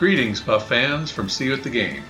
Greetings, 0.00 0.40
Buff 0.40 0.66
fans 0.66 1.10
from 1.10 1.28
CU 1.28 1.52
at 1.52 1.62
the 1.62 1.68
Game. 1.68 2.02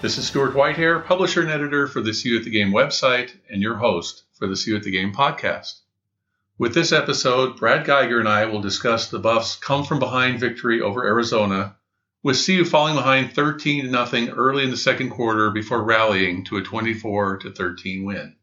This 0.00 0.18
is 0.18 0.26
Stuart 0.26 0.54
Whitehair, 0.54 1.04
publisher 1.04 1.40
and 1.40 1.50
editor 1.50 1.86
for 1.86 2.00
the 2.00 2.10
CU 2.10 2.36
at 2.36 2.42
the 2.42 2.50
Game 2.50 2.72
website 2.72 3.30
and 3.48 3.62
your 3.62 3.76
host 3.76 4.24
for 4.32 4.48
the 4.48 4.56
CU 4.56 4.74
at 4.74 4.82
the 4.82 4.90
Game 4.90 5.14
podcast. 5.14 5.74
With 6.58 6.74
this 6.74 6.90
episode, 6.90 7.60
Brad 7.60 7.86
Geiger 7.86 8.18
and 8.18 8.28
I 8.28 8.46
will 8.46 8.60
discuss 8.60 9.08
the 9.08 9.20
Buffs' 9.20 9.54
come 9.54 9.84
from 9.84 10.00
behind 10.00 10.40
victory 10.40 10.80
over 10.80 11.06
Arizona, 11.06 11.76
with 12.24 12.44
CU 12.44 12.64
falling 12.64 12.96
behind 12.96 13.34
13 13.36 13.92
0 13.92 14.34
early 14.34 14.64
in 14.64 14.72
the 14.72 14.76
second 14.76 15.10
quarter 15.10 15.52
before 15.52 15.84
rallying 15.84 16.42
to 16.46 16.56
a 16.56 16.62
24 16.62 17.40
13 17.54 18.04
win. 18.04 18.34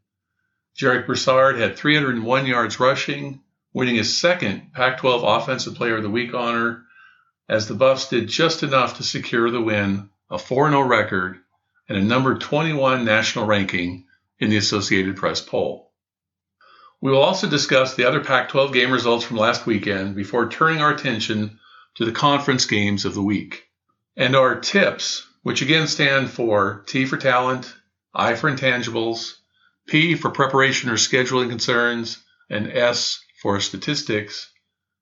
Jarek 0.80 1.06
Broussard 1.06 1.58
had 1.58 1.76
301 1.76 2.46
yards 2.46 2.80
rushing, 2.80 3.42
winning 3.74 3.96
his 3.96 4.18
second 4.18 4.72
Pac 4.72 5.00
12 5.00 5.24
Offensive 5.26 5.76
Player 5.76 5.98
of 5.98 6.04
the 6.04 6.10
Week 6.10 6.34
honor 6.34 6.86
as 7.50 7.68
the 7.68 7.74
Buffs 7.74 8.10
did 8.10 8.28
just 8.28 8.62
enough 8.62 8.98
to 8.98 9.04
secure 9.04 9.50
the 9.50 9.60
win, 9.60 10.08
a 10.30 10.38
4 10.38 10.70
0 10.70 10.82
record, 10.82 11.40
and 11.90 11.98
a 11.98 12.02
number 12.02 12.38
21 12.38 13.04
national 13.04 13.48
ranking 13.48 14.06
in 14.38 14.52
the 14.52 14.58
Associated 14.58 15.18
Press 15.18 15.42
poll. 15.42 15.92
We 17.02 17.10
will 17.12 17.24
also 17.24 17.50
discuss 17.50 17.96
the 17.96 18.06
other 18.06 18.24
Pac 18.24 18.50
12 18.50 18.72
game 18.72 18.92
results 18.92 19.26
from 19.26 19.38
last 19.38 19.66
weekend 19.66 20.16
before 20.16 20.48
turning 20.48 20.80
our 20.80 20.94
attention 20.94 21.60
to 21.96 22.06
the 22.06 22.12
conference 22.12 22.68
games 22.68 23.04
of 23.04 23.16
the 23.16 23.24
week. 23.24 23.68
And 24.16 24.36
our 24.36 24.60
tips, 24.60 25.26
which 25.42 25.64
again 25.64 25.88
stand 25.88 26.30
for 26.30 26.84
T 26.86 27.06
for 27.06 27.18
talent, 27.18 27.74
I 28.14 28.36
for 28.36 28.52
intangibles, 28.52 29.38
P 29.88 30.14
for 30.14 30.30
preparation 30.30 30.92
or 30.92 30.98
scheduling 30.98 31.50
concerns, 31.50 32.20
and 32.48 32.72
S 32.72 33.24
for 33.42 33.60
statistics 33.60 34.52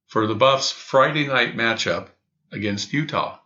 for 0.06 0.28
the 0.28 0.36
Buffs 0.36 0.72
Friday 0.72 1.28
night 1.28 1.58
matchup 1.58 2.08
against 2.52 2.94
Utah. 2.94 3.40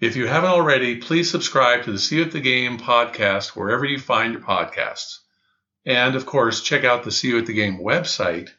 If 0.00 0.14
you 0.14 0.26
haven't 0.26 0.50
already, 0.50 0.96
please 0.96 1.30
subscribe 1.30 1.82
to 1.84 1.92
the 1.92 1.98
CU 1.98 2.22
at 2.22 2.30
the 2.30 2.40
Game 2.40 2.78
podcast 2.78 3.56
wherever 3.56 3.84
you 3.84 3.98
find 3.98 4.32
your 4.32 4.42
podcasts. 4.42 5.18
And 5.84 6.14
of 6.14 6.24
course, 6.24 6.62
check 6.62 6.84
out 6.84 7.02
the 7.02 7.10
CU 7.10 7.38
at 7.38 7.46
the 7.46 7.52
Game 7.52 7.78
website, 7.78 8.50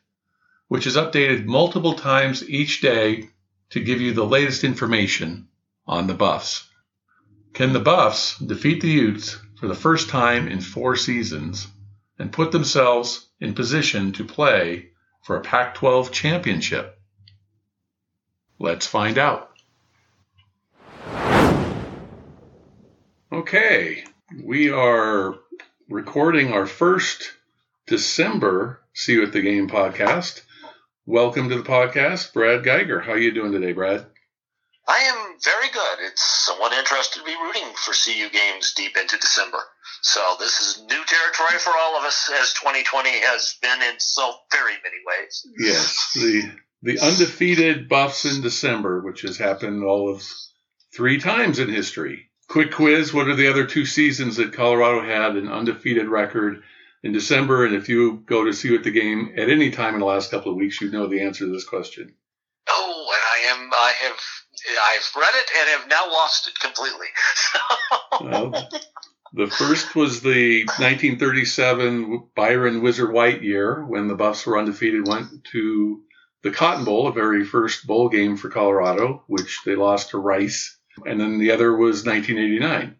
which 0.67 0.85
is 0.85 0.97
updated 0.97 1.45
multiple 1.45 1.93
times 1.93 2.47
each 2.49 2.81
day 2.81 3.29
to 3.69 3.79
give 3.79 4.01
you 4.01 4.13
the 4.13 4.25
latest 4.25 4.63
information 4.63 5.47
on 5.87 6.07
the 6.07 6.13
Buffs. 6.13 6.67
Can 7.53 7.71
the 7.71 7.79
Buffs 7.79 8.37
defeat 8.37 8.81
the 8.81 8.89
Utes 8.89 9.39
for 9.59 9.67
the 9.67 9.75
first 9.75 10.09
time 10.09 10.47
in 10.47 10.59
four 10.59 10.95
seasons 10.95 11.67
and 12.17 12.33
put 12.33 12.51
themselves 12.51 13.29
in 13.39 13.53
position 13.53 14.11
to 14.13 14.25
play 14.25 14.89
for 15.23 15.37
a 15.37 15.41
Pac 15.41 15.75
12 15.75 16.11
championship? 16.11 16.98
Let's 18.61 18.85
find 18.85 19.17
out. 19.17 19.51
Okay, 23.31 24.03
we 24.43 24.69
are 24.69 25.35
recording 25.87 26.51
our 26.51 26.65
first 26.65 27.31
December 27.87 28.81
CU 29.05 29.23
at 29.23 29.31
the 29.31 29.41
Game 29.41 29.69
podcast. 29.69 30.41
Welcome 31.05 31.47
to 31.47 31.55
the 31.55 31.63
podcast, 31.63 32.33
Brad 32.33 32.65
Geiger. 32.65 32.99
How 32.99 33.13
are 33.13 33.17
you 33.17 33.31
doing 33.31 33.53
today, 33.53 33.71
Brad? 33.71 34.05
I 34.89 34.97
am 35.03 35.37
very 35.41 35.69
good. 35.71 35.99
It's 36.01 36.45
somewhat 36.45 36.73
interesting 36.73 37.21
to 37.21 37.25
be 37.25 37.35
rooting 37.41 37.73
for 37.75 37.93
CU 37.93 38.29
games 38.29 38.73
deep 38.75 38.97
into 38.97 39.17
December. 39.17 39.59
So 40.01 40.35
this 40.37 40.59
is 40.59 40.81
new 40.81 41.03
territory 41.05 41.59
for 41.59 41.71
all 41.79 41.97
of 41.97 42.03
us, 42.03 42.29
as 42.41 42.53
2020 42.55 43.09
has 43.21 43.55
been 43.61 43.81
in 43.83 43.99
so 43.99 44.33
very 44.51 44.73
many 44.83 44.97
ways. 45.05 45.47
Yes, 45.57 46.11
the 46.13 46.51
the 46.81 46.99
undefeated 46.99 47.89
Buffs 47.89 48.25
in 48.25 48.41
December, 48.41 49.01
which 49.01 49.21
has 49.21 49.37
happened 49.37 49.83
all 49.83 50.09
of 50.09 50.23
three 50.95 51.19
times 51.19 51.59
in 51.59 51.69
history. 51.69 52.29
Quick 52.47 52.71
quiz: 52.71 53.13
What 53.13 53.27
are 53.27 53.35
the 53.35 53.49
other 53.49 53.65
two 53.65 53.85
seasons 53.85 54.37
that 54.37 54.53
Colorado 54.53 55.01
had 55.05 55.35
an 55.35 55.49
undefeated 55.49 56.07
record 56.07 56.63
in 57.03 57.11
December? 57.11 57.65
And 57.65 57.75
if 57.75 57.89
you 57.89 58.23
go 58.25 58.45
to 58.45 58.53
see 58.53 58.73
at 58.75 58.83
the 58.83 58.91
game 58.91 59.33
at 59.37 59.49
any 59.49 59.71
time 59.71 59.93
in 59.93 59.99
the 59.99 60.05
last 60.05 60.31
couple 60.31 60.51
of 60.51 60.57
weeks, 60.57 60.81
you 60.81 60.89
know 60.89 61.07
the 61.07 61.21
answer 61.21 61.45
to 61.45 61.51
this 61.51 61.67
question. 61.67 62.15
Oh, 62.67 63.13
and 63.13 63.55
I 63.59 63.61
am. 63.61 63.69
I 63.73 63.93
have. 64.03 64.19
I've 64.91 65.15
read 65.15 65.33
it 65.35 65.51
and 65.57 65.69
have 65.79 65.89
now 65.89 66.11
lost 66.11 66.47
it 66.47 66.59
completely. 66.59 67.07
well, 68.21 68.69
the 69.33 69.47
first 69.47 69.95
was 69.95 70.21
the 70.21 70.65
1937 70.65 72.29
Byron 72.35 72.81
Whizzer 72.81 73.11
White 73.11 73.43
year 73.43 73.85
when 73.85 74.07
the 74.07 74.15
Buffs 74.15 74.45
were 74.45 74.57
undefeated, 74.57 75.07
went 75.07 75.43
to 75.51 76.01
the 76.41 76.51
Cotton 76.51 76.85
Bowl, 76.85 77.07
a 77.07 77.11
very 77.11 77.43
first 77.43 77.85
bowl 77.85 78.09
game 78.09 78.37
for 78.37 78.49
Colorado, 78.49 79.23
which 79.27 79.61
they 79.65 79.75
lost 79.75 80.11
to 80.11 80.17
Rice. 80.17 80.77
And 81.05 81.19
then 81.19 81.37
the 81.37 81.51
other 81.51 81.75
was 81.75 82.05
1989, 82.05 82.95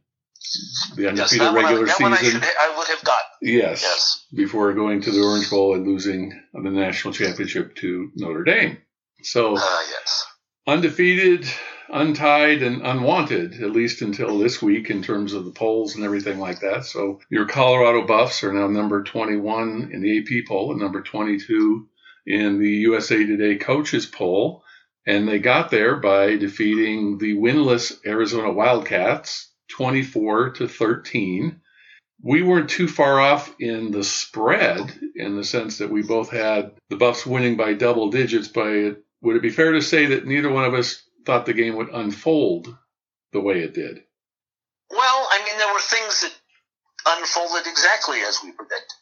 the 0.95 1.09
undefeated 1.09 1.41
yes, 1.41 1.53
regular 1.53 1.85
I, 1.85 1.91
season. 1.91 2.13
I, 2.13 2.17
should, 2.17 2.43
I, 2.43 2.77
would 2.77 2.87
have 2.87 3.03
got. 3.03 3.19
Yes, 3.41 3.81
yes. 3.81 4.25
Before 4.33 4.73
going 4.73 5.01
to 5.01 5.11
the 5.11 5.21
Orange 5.21 5.49
Bowl 5.49 5.75
and 5.75 5.85
losing 5.85 6.41
the 6.53 6.69
national 6.69 7.13
championship 7.13 7.75
to 7.75 8.11
Notre 8.15 8.43
Dame. 8.43 8.77
So, 9.21 9.57
uh, 9.57 9.79
yes. 9.89 10.25
undefeated, 10.65 11.45
untied, 11.89 12.63
and 12.63 12.85
unwanted, 12.85 13.61
at 13.61 13.71
least 13.71 14.01
until 14.01 14.37
this 14.37 14.61
week 14.61 14.89
in 14.89 15.03
terms 15.03 15.33
of 15.33 15.43
the 15.43 15.51
polls 15.51 15.95
and 15.95 16.05
everything 16.05 16.39
like 16.39 16.61
that. 16.61 16.85
So, 16.85 17.19
your 17.29 17.47
Colorado 17.47 18.05
Buffs 18.07 18.43
are 18.45 18.53
now 18.53 18.67
number 18.67 19.03
21 19.03 19.91
in 19.91 20.01
the 20.01 20.19
AP 20.19 20.47
poll 20.47 20.71
and 20.71 20.79
number 20.79 21.01
22 21.01 21.89
in 22.29 22.59
the 22.59 22.69
USA 22.69 23.25
Today 23.25 23.55
coaches 23.57 24.05
poll, 24.05 24.63
and 25.05 25.27
they 25.27 25.39
got 25.39 25.71
there 25.71 25.95
by 25.95 26.37
defeating 26.37 27.17
the 27.17 27.33
winless 27.33 27.97
Arizona 28.05 28.53
Wildcats 28.53 29.51
24 29.71 30.51
to 30.51 30.67
13. 30.67 31.59
We 32.21 32.43
weren't 32.43 32.69
too 32.69 32.87
far 32.87 33.19
off 33.19 33.53
in 33.59 33.89
the 33.89 34.03
spread 34.03 34.99
in 35.15 35.35
the 35.35 35.43
sense 35.43 35.79
that 35.79 35.89
we 35.89 36.03
both 36.03 36.29
had 36.29 36.73
the 36.89 36.97
Buffs 36.97 37.25
winning 37.25 37.57
by 37.57 37.73
double 37.73 38.11
digits, 38.11 38.47
but 38.47 39.01
would 39.21 39.35
it 39.35 39.41
be 39.41 39.49
fair 39.49 39.71
to 39.71 39.81
say 39.81 40.05
that 40.07 40.27
neither 40.27 40.51
one 40.51 40.65
of 40.65 40.75
us 40.75 41.01
thought 41.25 41.47
the 41.47 41.53
game 41.53 41.75
would 41.77 41.89
unfold 41.89 42.67
the 43.33 43.41
way 43.41 43.61
it 43.61 43.73
did? 43.73 44.03
Well, 44.91 45.27
I 45.31 45.43
mean, 45.45 45.57
there 45.57 45.73
were 45.73 45.79
things 45.79 46.21
that 46.21 46.33
unfolded 47.07 47.65
exactly 47.65 48.19
as 48.19 48.39
we 48.43 48.51
predicted 48.51 48.99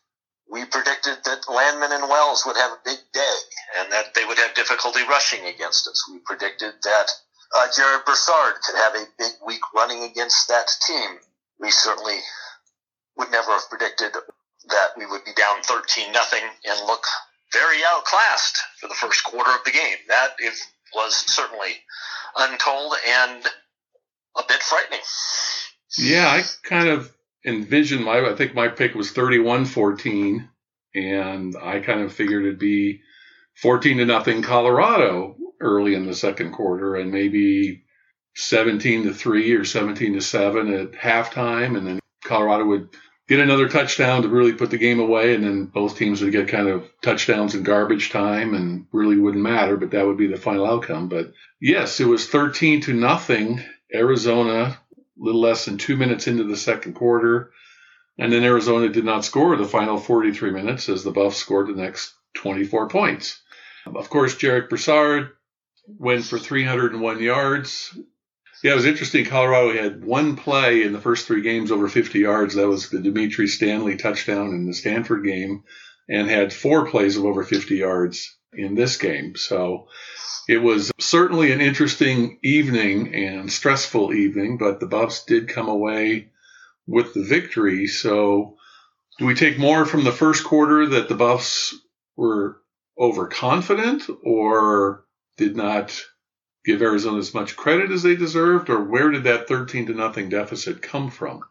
we 0.50 0.66
predicted 0.66 1.18
that 1.26 1.50
Landman 1.50 1.92
and 1.92 2.10
Wells 2.10 2.44
would 2.46 2.58
have 2.58 2.72
a 2.72 2.80
big 2.86 3.00
day 3.14 3.36
and 3.80 3.92
that 3.92 4.14
they 4.16 4.26
would 4.26 4.38
have 4.38 4.56
difficulty 4.56 5.02
rushing 5.10 5.46
against 5.46 5.88
us. 5.88 6.10
We 6.12 6.20
predicted 6.20 6.74
that 6.84 7.08
uh, 7.56 7.68
Jarek 7.68 8.06
Broussard 8.06 8.56
could 8.66 8.78
have 8.78 8.96
a 8.96 9.06
big 9.18 9.34
week 9.46 9.62
running 9.76 10.04
against 10.04 10.48
that 10.48 10.68
team. 10.86 11.20
We 11.60 11.72
certainly 11.72 12.18
would 13.18 13.32
never 13.32 13.52
have 13.52 13.70
predicted 13.70 14.14
that 14.14 14.90
we 14.98 15.06
would 15.06 15.26
be 15.26 15.34
down 15.34 15.64
13 15.64 16.12
nothing 16.12 16.44
and 16.66 16.88
look 16.88 17.04
very 17.54 17.80
outclassed 17.88 18.58
for 18.80 18.88
the 18.88 18.96
first 18.96 19.24
quarter 19.24 19.52
of 19.52 19.64
the 19.66 19.72
game. 19.72 19.98
That 20.10 20.36
is, 20.44 20.62
was 20.94 21.16
certainly 21.16 21.76
untold 22.38 22.94
and 23.08 23.46
a 24.38 24.44
bit 24.48 24.62
frightening. 24.62 25.00
Yeah, 25.98 26.28
I 26.28 26.44
kind 26.64 26.90
of 26.90 27.12
envisioned 27.48 28.04
my 28.04 28.20
I 28.20 28.36
think 28.36 28.54
my 28.54 28.68
pick 28.68 28.94
was 28.94 29.12
31-14 29.12 30.48
and 30.94 31.56
I 31.56 31.80
kind 31.80 32.02
of 32.02 32.14
figured 32.14 32.44
it'd 32.44 32.60
be 32.60 33.02
14 33.62 33.98
to 33.98 34.06
nothing 34.06 34.42
Colorado 34.44 35.36
early 35.60 35.96
in 35.96 36.06
the 36.06 36.14
second 36.14 36.52
quarter 36.52 36.96
and 36.96 37.12
maybe 37.12 37.86
17 38.36 39.06
to 39.06 39.14
3 39.14 39.54
or 39.54 39.66
17 39.66 40.14
to 40.14 40.22
7 40.22 40.74
at 40.74 40.92
halftime. 40.92 41.78
And 41.78 41.88
then 41.88 42.00
Colorado 42.24 42.66
would 42.66 42.90
get 43.28 43.40
another 43.40 43.68
touchdown 43.68 44.22
to 44.22 44.30
really 44.30 44.54
put 44.54 44.70
the 44.70 44.78
game 44.78 45.00
away. 45.00 45.34
And 45.34 45.44
then 45.44 45.66
both 45.66 45.98
teams 45.98 46.22
would 46.22 46.32
get 46.32 46.48
kind 46.48 46.68
of 46.68 46.88
touchdowns 47.02 47.56
in 47.56 47.64
garbage 47.64 48.12
time 48.12 48.54
and 48.54 48.86
really 48.92 49.18
wouldn't 49.18 49.44
matter, 49.44 49.78
but 49.78 49.92
that 49.92 50.06
would 50.06 50.18
be 50.18 50.28
the 50.28 50.38
final 50.38 50.68
outcome. 50.68 51.10
But 51.10 51.32
yes, 51.60 52.00
it 52.00 52.08
was 52.08 52.28
13 52.28 52.82
to 52.82 52.94
nothing. 52.94 53.64
Arizona, 53.94 54.78
a 55.20 55.24
little 55.24 55.42
less 55.42 55.66
than 55.66 55.78
two 55.78 55.98
minutes 55.98 56.28
into 56.28 56.44
the 56.44 56.58
second 56.58 56.94
quarter. 56.94 57.52
And 58.18 58.32
then 58.32 58.44
Arizona 58.44 58.90
did 58.90 59.06
not 59.06 59.26
score 59.26 59.56
the 59.56 59.66
final 59.66 59.98
43 59.98 60.52
minutes 60.52 60.90
as 60.90 61.04
the 61.04 61.12
Buffs 61.12 61.38
scored 61.38 61.68
the 61.68 61.82
next 61.82 62.14
24 62.36 62.90
points. 62.90 63.42
Of 63.86 64.10
course, 64.10 64.36
Jarek 64.36 64.70
Broussard 64.70 65.30
went 65.88 66.26
for 66.26 66.40
301 66.40 67.22
yards. 67.22 67.98
Yeah, 68.64 68.72
it 68.72 68.76
was 68.76 68.86
interesting. 68.86 69.26
Colorado 69.26 69.72
had 69.72 70.04
one 70.04 70.36
play 70.36 70.84
in 70.84 70.94
the 70.94 71.02
first 71.02 71.28
three 71.28 71.42
games 71.42 71.72
over 71.72 71.88
50 71.88 72.20
yards. 72.20 72.56
That 72.56 72.68
was 72.68 72.90
the 72.90 73.00
Dimitri 73.00 73.48
Stanley 73.48 73.98
touchdown 73.98 74.48
in 74.48 74.66
the 74.66 74.74
Stanford 74.74 75.24
game, 75.24 75.64
and 76.10 76.28
had 76.28 76.52
four 76.52 76.88
plays 76.88 77.18
of 77.18 77.26
over 77.26 77.44
50 77.44 77.76
yards 77.76 78.37
in 78.54 78.76
this 78.76 78.98
game. 78.98 79.36
So 79.36 79.88
it 80.48 80.58
was 80.58 80.92
certainly 81.00 81.52
an 81.52 81.62
interesting 81.62 82.40
evening 82.44 83.14
and 83.14 83.52
stressful 83.52 84.14
evening, 84.14 84.58
but 84.58 84.80
the 84.80 84.88
Buffs 84.88 85.26
did 85.26 85.50
come 85.50 85.68
away 85.68 86.30
with 86.88 87.14
the 87.14 87.24
victory. 87.24 87.88
So 87.88 88.58
do 89.18 89.26
we 89.26 89.36
take 89.36 89.60
more 89.60 89.86
from 89.86 90.04
the 90.04 90.12
first 90.12 90.44
quarter 90.44 90.88
that 90.88 91.10
the 91.10 91.16
Buffs 91.16 91.76
were 92.16 92.62
overconfident 92.98 94.04
or 94.24 95.06
did 95.38 95.56
not 95.56 96.00
give 96.66 96.82
Arizona 96.82 97.18
as 97.18 97.34
much 97.34 97.56
credit 97.56 97.92
as 97.92 98.04
they 98.04 98.16
deserved, 98.16 98.70
or 98.70 98.84
where 98.84 99.10
did 99.10 99.24
that 99.24 99.48
13 99.48 99.88
to 99.88 99.94
nothing 99.94 100.28
deficit 100.28 100.82
come 100.82 101.10
from? 101.10 101.42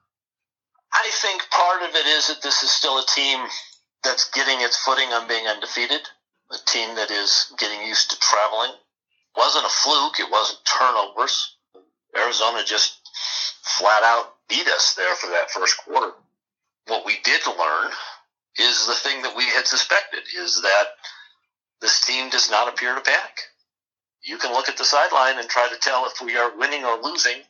I 0.92 1.10
think 1.22 1.42
part 1.50 1.82
of 1.88 1.94
it 1.94 2.06
is 2.06 2.28
that 2.28 2.42
this 2.42 2.62
is 2.62 2.70
still 2.70 2.98
a 2.98 3.06
team 3.14 3.40
that's 4.04 4.30
getting 4.30 4.60
its 4.60 4.76
footing 4.76 5.08
on 5.08 5.26
being 5.26 5.46
undefeated, 5.46 6.02
a 6.52 6.56
team 6.66 6.94
that 6.96 7.10
is 7.10 7.52
getting 7.58 7.86
used 7.86 8.10
to 8.10 8.18
traveling. 8.18 8.72
Wasn't 9.36 9.66
a 9.66 9.68
fluke, 9.68 10.20
it 10.20 10.30
wasn't 10.30 10.60
turnovers. 10.64 11.56
Arizona 12.16 12.62
just 12.64 13.00
flat 13.62 14.02
out 14.02 14.34
beat 14.48 14.66
us 14.68 14.94
there 14.94 15.14
for 15.16 15.28
that 15.30 15.50
first 15.50 15.76
quarter. 15.78 16.12
What 16.86 17.04
we 17.04 17.18
did 17.24 17.46
learn 17.46 17.90
is 18.58 18.86
the 18.86 18.94
thing 18.94 19.22
that 19.22 19.36
we 19.36 19.44
had 19.44 19.66
suspected 19.66 20.20
is 20.38 20.62
that 20.62 20.84
this 21.80 22.04
team 22.06 22.30
does 22.30 22.50
not 22.50 22.68
appear 22.68 22.94
to 22.94 23.00
panic 23.00 23.40
you 24.26 24.36
can 24.38 24.52
look 24.52 24.68
at 24.68 24.76
the 24.76 24.84
sideline 24.84 25.38
and 25.38 25.48
try 25.48 25.68
to 25.68 25.78
tell 25.78 26.04
if 26.06 26.20
we 26.20 26.36
are 26.36 26.56
winning 26.58 26.84
or 26.84 27.00
losing 27.00 27.42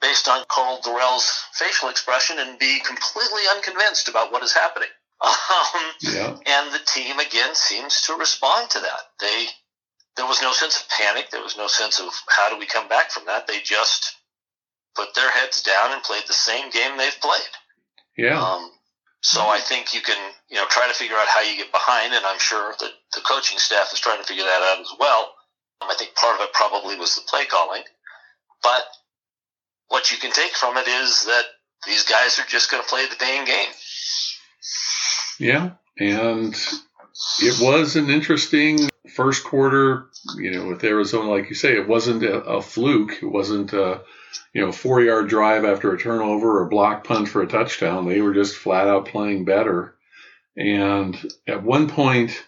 based 0.00 0.28
on 0.28 0.44
Karl 0.48 0.80
Dorrell's 0.82 1.44
facial 1.52 1.90
expression 1.90 2.38
and 2.38 2.58
be 2.58 2.80
completely 2.80 3.42
unconvinced 3.54 4.08
about 4.08 4.32
what 4.32 4.42
is 4.42 4.52
happening. 4.52 4.88
Um, 5.22 5.82
yeah. 6.02 6.36
And 6.46 6.74
the 6.74 6.80
team 6.86 7.18
again 7.18 7.54
seems 7.54 8.02
to 8.02 8.14
respond 8.14 8.70
to 8.70 8.80
that. 8.80 9.00
They 9.20 9.46
there 10.16 10.26
was 10.26 10.42
no 10.42 10.52
sense 10.52 10.80
of 10.80 10.88
panic. 10.88 11.30
There 11.30 11.42
was 11.42 11.56
no 11.56 11.66
sense 11.66 12.00
of 12.00 12.08
how 12.28 12.50
do 12.50 12.58
we 12.58 12.66
come 12.66 12.88
back 12.88 13.10
from 13.10 13.24
that. 13.26 13.46
They 13.46 13.60
just 13.60 14.16
put 14.94 15.14
their 15.14 15.30
heads 15.30 15.62
down 15.62 15.92
and 15.92 16.02
played 16.02 16.24
the 16.26 16.32
same 16.32 16.70
game 16.70 16.96
they've 16.96 17.20
played. 17.20 17.52
Yeah. 18.16 18.40
Um, 18.40 18.70
so 19.20 19.40
I 19.42 19.58
think 19.58 19.94
you 19.94 20.00
can 20.00 20.16
you 20.48 20.56
know 20.56 20.66
try 20.68 20.88
to 20.88 20.94
figure 20.94 21.16
out 21.16 21.28
how 21.28 21.40
you 21.40 21.56
get 21.56 21.72
behind, 21.72 22.14
and 22.14 22.24
I'm 22.24 22.38
sure 22.38 22.74
that 22.78 22.92
the 23.14 23.20
coaching 23.20 23.58
staff 23.58 23.92
is 23.92 24.00
trying 24.00 24.20
to 24.20 24.26
figure 24.26 24.44
that 24.44 24.62
out 24.72 24.80
as 24.80 24.92
well. 24.98 25.32
I 25.82 25.94
think 25.94 26.14
part 26.14 26.40
of 26.40 26.44
it 26.44 26.52
probably 26.52 26.96
was 26.96 27.14
the 27.14 27.22
play 27.28 27.44
calling. 27.44 27.82
But 28.62 28.84
what 29.88 30.10
you 30.10 30.18
can 30.18 30.32
take 30.32 30.52
from 30.52 30.76
it 30.76 30.88
is 30.88 31.24
that 31.26 31.44
these 31.86 32.04
guys 32.04 32.38
are 32.38 32.46
just 32.48 32.70
going 32.70 32.82
to 32.82 32.88
play 32.88 33.06
the 33.06 33.16
dang 33.16 33.44
game. 33.44 33.68
Yeah, 35.38 35.72
and 35.98 36.54
it 37.40 37.60
was 37.60 37.96
an 37.96 38.10
interesting 38.10 38.88
first 39.14 39.44
quarter. 39.44 40.06
You 40.36 40.50
know, 40.52 40.66
with 40.66 40.84
Arizona, 40.84 41.30
like 41.30 41.48
you 41.48 41.54
say, 41.54 41.76
it 41.76 41.88
wasn't 41.88 42.22
a, 42.22 42.40
a 42.42 42.62
fluke. 42.62 43.22
It 43.22 43.26
wasn't 43.26 43.72
a 43.72 44.02
you 44.52 44.64
know 44.64 44.72
four 44.72 45.00
yard 45.00 45.28
drive 45.28 45.64
after 45.64 45.92
a 45.92 45.98
turnover 45.98 46.60
or 46.60 46.68
block 46.68 47.04
punt 47.04 47.28
for 47.28 47.42
a 47.42 47.46
touchdown. 47.46 48.08
They 48.08 48.20
were 48.20 48.34
just 48.34 48.56
flat 48.56 48.88
out 48.88 49.06
playing 49.06 49.44
better. 49.44 49.94
And 50.56 51.16
at 51.46 51.62
one 51.62 51.88
point, 51.88 52.42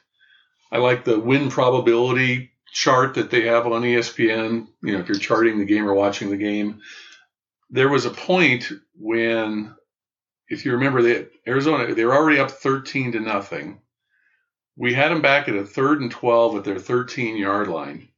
I 0.72 0.78
like 0.78 1.04
the 1.04 1.18
win 1.18 1.50
probability 1.50 2.52
chart 2.72 3.14
that 3.14 3.30
they 3.30 3.46
have 3.46 3.66
on 3.66 3.82
ESPN, 3.82 4.68
you 4.82 4.92
know, 4.92 5.00
if 5.00 5.08
you're 5.08 5.18
charting 5.18 5.58
the 5.58 5.64
game 5.64 5.88
or 5.88 5.94
watching 5.94 6.30
the 6.30 6.36
game, 6.36 6.80
there 7.70 7.88
was 7.88 8.06
a 8.06 8.10
point 8.10 8.70
when, 8.98 9.74
if 10.48 10.64
you 10.64 10.72
remember, 10.72 11.02
that 11.02 11.30
Arizona 11.46 11.94
they 11.94 12.04
were 12.04 12.14
already 12.14 12.38
up 12.38 12.50
13 12.50 13.12
to 13.12 13.20
nothing. 13.20 13.80
We 14.76 14.94
had 14.94 15.10
them 15.10 15.22
back 15.22 15.48
at 15.48 15.56
a 15.56 15.64
third 15.64 16.00
and 16.00 16.10
12 16.10 16.56
at 16.56 16.64
their 16.64 16.78
13 16.78 17.36
yard 17.36 17.68
line, 17.68 18.08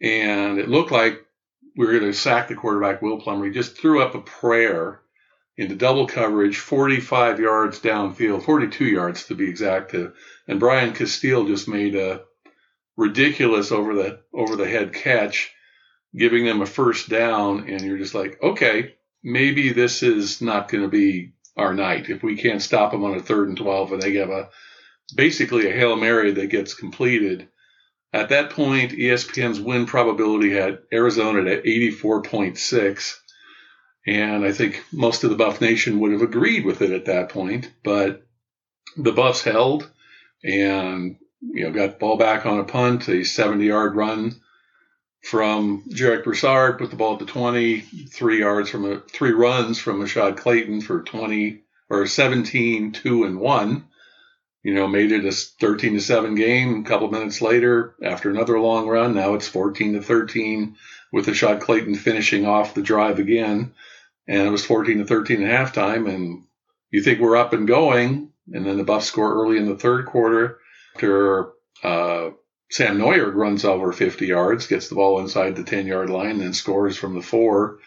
and 0.00 0.58
it 0.58 0.68
looked 0.68 0.92
like 0.92 1.24
we 1.76 1.86
were 1.86 1.92
going 1.92 2.04
to 2.04 2.14
sack 2.14 2.48
the 2.48 2.54
quarterback 2.54 3.02
Will 3.02 3.20
Plummer. 3.20 3.46
He 3.46 3.50
just 3.50 3.76
threw 3.76 4.02
up 4.02 4.14
a 4.14 4.20
prayer 4.20 5.00
into 5.56 5.74
double 5.74 6.06
coverage, 6.06 6.58
45 6.58 7.40
yards 7.40 7.80
downfield, 7.80 8.44
42 8.44 8.84
yards 8.84 9.26
to 9.26 9.34
be 9.34 9.48
exact. 9.48 9.94
And 9.94 10.60
Brian 10.60 10.92
Casteel 10.92 11.46
just 11.46 11.66
made 11.66 11.94
a 11.94 12.22
ridiculous 12.96 13.72
over 13.72 13.94
the 13.94 14.20
over 14.32 14.56
the 14.56 14.68
head 14.68 14.92
catch, 14.92 15.52
giving 16.14 16.44
them 16.44 16.62
a 16.62 16.66
first 16.66 17.08
down, 17.08 17.68
and 17.68 17.80
you're 17.82 17.98
just 17.98 18.14
like, 18.14 18.42
okay, 18.42 18.94
maybe 19.22 19.72
this 19.72 20.02
is 20.02 20.40
not 20.40 20.68
going 20.68 20.82
to 20.82 20.90
be 20.90 21.32
our 21.56 21.72
night 21.74 22.10
if 22.10 22.22
we 22.22 22.36
can't 22.36 22.62
stop 22.62 22.92
them 22.92 23.04
on 23.04 23.16
a 23.16 23.22
third 23.22 23.48
and 23.48 23.56
twelve, 23.56 23.92
and 23.92 24.02
they 24.02 24.14
have 24.14 24.30
a 24.30 24.50
basically 25.14 25.68
a 25.68 25.72
hail 25.72 25.96
mary 25.96 26.32
that 26.32 26.50
gets 26.50 26.74
completed. 26.74 27.48
At 28.12 28.30
that 28.30 28.50
point, 28.50 28.92
ESPN's 28.92 29.60
win 29.60 29.86
probability 29.86 30.50
had 30.50 30.78
Arizona 30.92 31.50
at 31.50 31.64
84.6. 31.64 33.14
And 34.06 34.44
I 34.44 34.52
think 34.52 34.82
most 34.92 35.24
of 35.24 35.30
the 35.30 35.36
Buff 35.36 35.60
Nation 35.60 36.00
would 36.00 36.12
have 36.12 36.22
agreed 36.22 36.64
with 36.64 36.80
it 36.82 36.92
at 36.92 37.06
that 37.06 37.28
point. 37.28 37.70
But 37.84 38.26
the 38.96 39.12
Buffs 39.12 39.42
held, 39.42 39.90
and 40.42 41.16
you 41.40 41.64
know, 41.64 41.72
got 41.72 41.92
the 41.92 41.98
ball 41.98 42.16
back 42.16 42.46
on 42.46 42.58
a 42.58 42.64
punt, 42.64 43.08
a 43.08 43.24
70 43.24 43.64
yard 43.66 43.94
run 43.94 44.40
from 45.22 45.82
Jarek 45.88 46.24
Broussard, 46.24 46.78
put 46.78 46.90
the 46.90 46.96
ball 46.96 47.14
at 47.14 47.18
the 47.18 47.26
20, 47.26 47.80
three 47.80 48.40
yards 48.40 48.70
from 48.70 48.90
a, 48.90 49.00
three 49.00 49.32
runs 49.32 49.78
from 49.78 50.00
Ashaad 50.00 50.36
Clayton 50.36 50.80
for 50.80 51.02
20 51.02 51.62
or 51.90 52.06
17, 52.06 52.92
two 52.92 53.24
and 53.24 53.40
one. 53.40 53.86
You 54.62 54.74
know, 54.74 54.88
made 54.88 55.12
it 55.12 55.24
a 55.24 55.30
13 55.30 55.94
to 55.94 56.00
seven 56.00 56.34
game. 56.34 56.80
A 56.80 56.88
couple 56.88 57.08
minutes 57.10 57.40
later, 57.40 57.94
after 58.02 58.30
another 58.30 58.58
long 58.58 58.88
run, 58.88 59.14
now 59.14 59.34
it's 59.34 59.46
14 59.46 59.94
to 59.94 60.02
13 60.02 60.76
with 61.12 61.26
Ashaad 61.26 61.60
Clayton 61.60 61.94
finishing 61.94 62.46
off 62.46 62.74
the 62.74 62.82
drive 62.82 63.20
again. 63.20 63.74
And 64.26 64.42
it 64.42 64.50
was 64.50 64.66
14 64.66 64.98
to 64.98 65.04
13 65.04 65.44
at 65.44 65.72
halftime. 65.72 66.12
And 66.12 66.44
you 66.90 67.02
think 67.02 67.20
we're 67.20 67.36
up 67.36 67.52
and 67.52 67.68
going. 67.68 68.32
And 68.52 68.66
then 68.66 68.76
the 68.76 68.84
Buffs 68.84 69.06
score 69.06 69.34
early 69.34 69.56
in 69.56 69.66
the 69.66 69.76
third 69.76 70.06
quarter 70.06 70.58
after 70.96 71.52
uh, 71.82 72.30
Sam 72.70 72.98
Noyer 72.98 73.32
runs 73.32 73.64
over 73.64 73.92
50 73.92 74.26
yards, 74.26 74.66
gets 74.66 74.88
the 74.88 74.96
ball 74.96 75.20
inside 75.20 75.54
the 75.54 75.62
10 75.62 75.86
yard 75.86 76.10
line, 76.10 76.38
then 76.38 76.52
scores 76.52 76.96
from 76.96 77.14
the 77.14 77.22
four. 77.22 77.78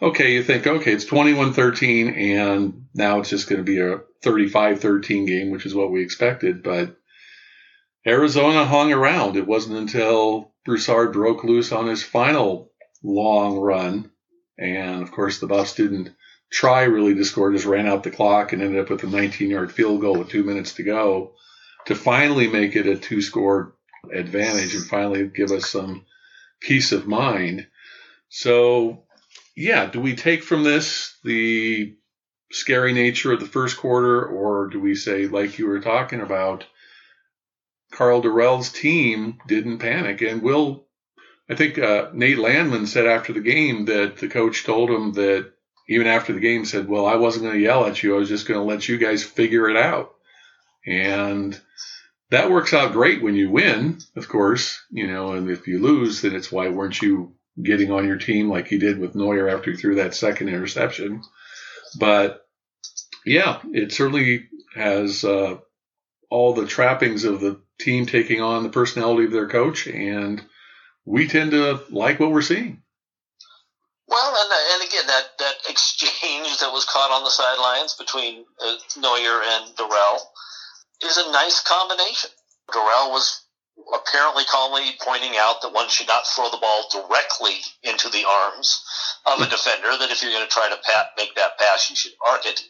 Okay, 0.00 0.34
you 0.34 0.44
think, 0.44 0.66
okay, 0.66 0.92
it's 0.92 1.04
21 1.04 1.52
13, 1.52 2.08
and 2.08 2.86
now 2.94 3.18
it's 3.18 3.30
just 3.30 3.48
going 3.48 3.58
to 3.58 3.64
be 3.64 3.80
a 3.80 4.00
35 4.22 4.80
13 4.80 5.26
game, 5.26 5.50
which 5.50 5.66
is 5.66 5.74
what 5.74 5.90
we 5.90 6.02
expected. 6.02 6.62
But 6.62 6.96
Arizona 8.06 8.64
hung 8.64 8.92
around. 8.92 9.36
It 9.36 9.46
wasn't 9.46 9.78
until 9.78 10.52
Broussard 10.64 11.12
broke 11.12 11.42
loose 11.42 11.72
on 11.72 11.88
his 11.88 12.04
final 12.04 12.70
long 13.02 13.58
run. 13.58 14.10
And 14.56 15.02
of 15.02 15.10
course, 15.10 15.40
the 15.40 15.46
Buffs 15.46 15.74
didn't 15.74 16.14
try 16.50 16.84
really 16.84 17.14
to 17.14 17.24
score, 17.24 17.52
just 17.52 17.66
ran 17.66 17.86
out 17.86 18.04
the 18.04 18.10
clock 18.10 18.52
and 18.52 18.62
ended 18.62 18.80
up 18.80 18.90
with 18.90 19.02
a 19.02 19.08
19 19.08 19.50
yard 19.50 19.72
field 19.72 20.00
goal 20.00 20.16
with 20.16 20.28
two 20.28 20.44
minutes 20.44 20.74
to 20.74 20.84
go 20.84 21.34
to 21.86 21.94
finally 21.94 22.48
make 22.48 22.76
it 22.76 22.86
a 22.86 22.96
two 22.96 23.20
score 23.20 23.74
advantage 24.12 24.74
and 24.74 24.86
finally 24.86 25.26
give 25.26 25.50
us 25.50 25.70
some 25.70 26.04
peace 26.60 26.92
of 26.92 27.06
mind. 27.06 27.66
So, 28.28 29.04
yeah, 29.56 29.86
do 29.86 30.00
we 30.00 30.14
take 30.14 30.42
from 30.42 30.64
this 30.64 31.16
the 31.24 31.96
scary 32.50 32.92
nature 32.92 33.32
of 33.32 33.40
the 33.40 33.46
first 33.46 33.76
quarter, 33.76 34.24
or 34.24 34.68
do 34.68 34.80
we 34.80 34.94
say, 34.94 35.26
like 35.26 35.58
you 35.58 35.66
were 35.66 35.80
talking 35.80 36.20
about, 36.20 36.64
Karl 37.90 38.20
Dorrell's 38.20 38.70
team 38.70 39.38
didn't 39.46 39.78
panic 39.78 40.20
and 40.22 40.42
will? 40.42 40.86
I 41.50 41.54
think 41.54 41.78
uh, 41.78 42.10
Nate 42.12 42.38
Landman 42.38 42.86
said 42.86 43.06
after 43.06 43.32
the 43.32 43.40
game 43.40 43.86
that 43.86 44.18
the 44.18 44.28
coach 44.28 44.64
told 44.64 44.90
him 44.90 45.12
that 45.14 45.52
even 45.88 46.06
after 46.06 46.34
the 46.34 46.40
game 46.40 46.66
said, 46.66 46.88
"Well, 46.88 47.06
I 47.06 47.16
wasn't 47.16 47.44
going 47.44 47.56
to 47.56 47.62
yell 47.62 47.86
at 47.86 48.02
you. 48.02 48.14
I 48.14 48.18
was 48.18 48.28
just 48.28 48.46
going 48.46 48.60
to 48.60 48.64
let 48.64 48.88
you 48.88 48.98
guys 48.98 49.24
figure 49.24 49.68
it 49.70 49.76
out." 49.76 50.14
And 50.86 51.58
that 52.30 52.50
works 52.50 52.74
out 52.74 52.92
great 52.92 53.22
when 53.22 53.34
you 53.34 53.50
win, 53.50 53.98
of 54.16 54.28
course, 54.28 54.82
you 54.90 55.06
know, 55.06 55.32
and 55.32 55.50
if 55.50 55.66
you 55.66 55.80
lose, 55.80 56.22
then 56.22 56.34
it's 56.34 56.52
why 56.52 56.68
weren't 56.68 57.00
you 57.00 57.34
getting 57.62 57.90
on 57.90 58.06
your 58.06 58.18
team 58.18 58.48
like 58.48 58.68
he 58.68 58.78
did 58.78 58.98
with 58.98 59.14
Noyer 59.14 59.52
after 59.52 59.70
he 59.70 59.76
threw 59.76 59.96
that 59.96 60.14
second 60.14 60.48
interception. 60.48 61.22
But 61.98 62.46
yeah, 63.24 63.60
it 63.72 63.92
certainly 63.92 64.48
has 64.74 65.24
uh, 65.24 65.58
all 66.30 66.54
the 66.54 66.66
trappings 66.66 67.24
of 67.24 67.40
the 67.40 67.60
team 67.80 68.06
taking 68.06 68.40
on 68.40 68.62
the 68.62 68.68
personality 68.68 69.24
of 69.24 69.32
their 69.32 69.48
coach, 69.48 69.86
and 69.86 70.42
we 71.04 71.28
tend 71.28 71.52
to 71.52 71.80
like 71.90 72.20
what 72.20 72.30
we're 72.30 72.42
seeing. 72.42 72.82
Well, 74.06 74.34
and, 74.34 74.82
and 74.82 74.88
again, 74.88 75.06
that, 75.06 75.38
that 75.38 75.54
exchange 75.70 76.58
that 76.58 76.72
was 76.72 76.84
caught 76.84 77.10
on 77.10 77.24
the 77.24 77.30
sidelines 77.30 77.94
between 77.94 78.44
uh, 78.62 78.76
Noyer 78.98 79.40
and 79.44 79.76
Dorrell 79.76 80.18
is 81.02 81.16
a 81.16 81.32
nice 81.32 81.62
combination. 81.62 82.30
Dorrell 82.72 83.10
was 83.10 83.44
apparently 83.94 84.44
calmly 84.50 84.90
pointing 85.00 85.36
out 85.36 85.62
that 85.62 85.72
one 85.72 85.88
should 85.88 86.08
not 86.08 86.26
throw 86.26 86.50
the 86.50 86.58
ball 86.58 86.88
directly 86.90 87.54
into 87.82 88.08
the 88.08 88.24
arms 88.26 88.82
of 89.26 89.40
a 89.40 89.48
defender, 89.48 89.96
that 89.96 90.10
if 90.10 90.22
you're 90.22 90.32
going 90.32 90.44
to 90.44 90.50
try 90.50 90.68
to 90.68 90.76
pat, 90.84 91.14
make 91.16 91.34
that 91.36 91.58
pass, 91.58 91.88
you 91.88 91.96
should 91.96 92.12
arc 92.28 92.44
it. 92.44 92.60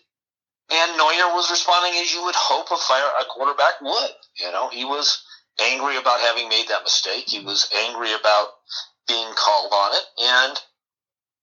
And 0.70 1.00
Noyer 1.00 1.32
was 1.32 1.50
responding 1.50 1.98
as 2.00 2.12
you 2.12 2.22
would 2.24 2.34
hope 2.36 2.70
a, 2.70 2.76
fire, 2.76 3.10
a 3.20 3.24
quarterback 3.24 3.80
would. 3.80 4.10
You 4.38 4.52
know, 4.52 4.68
he 4.68 4.84
was 4.84 5.24
angry 5.60 5.96
about 5.96 6.20
having 6.20 6.48
made 6.48 6.68
that 6.68 6.84
mistake. 6.84 7.24
He 7.26 7.40
was 7.40 7.70
angry 7.88 8.12
about 8.12 8.48
being 9.08 9.32
called 9.34 9.72
on 9.72 9.92
it. 9.96 10.04
And, 10.20 10.60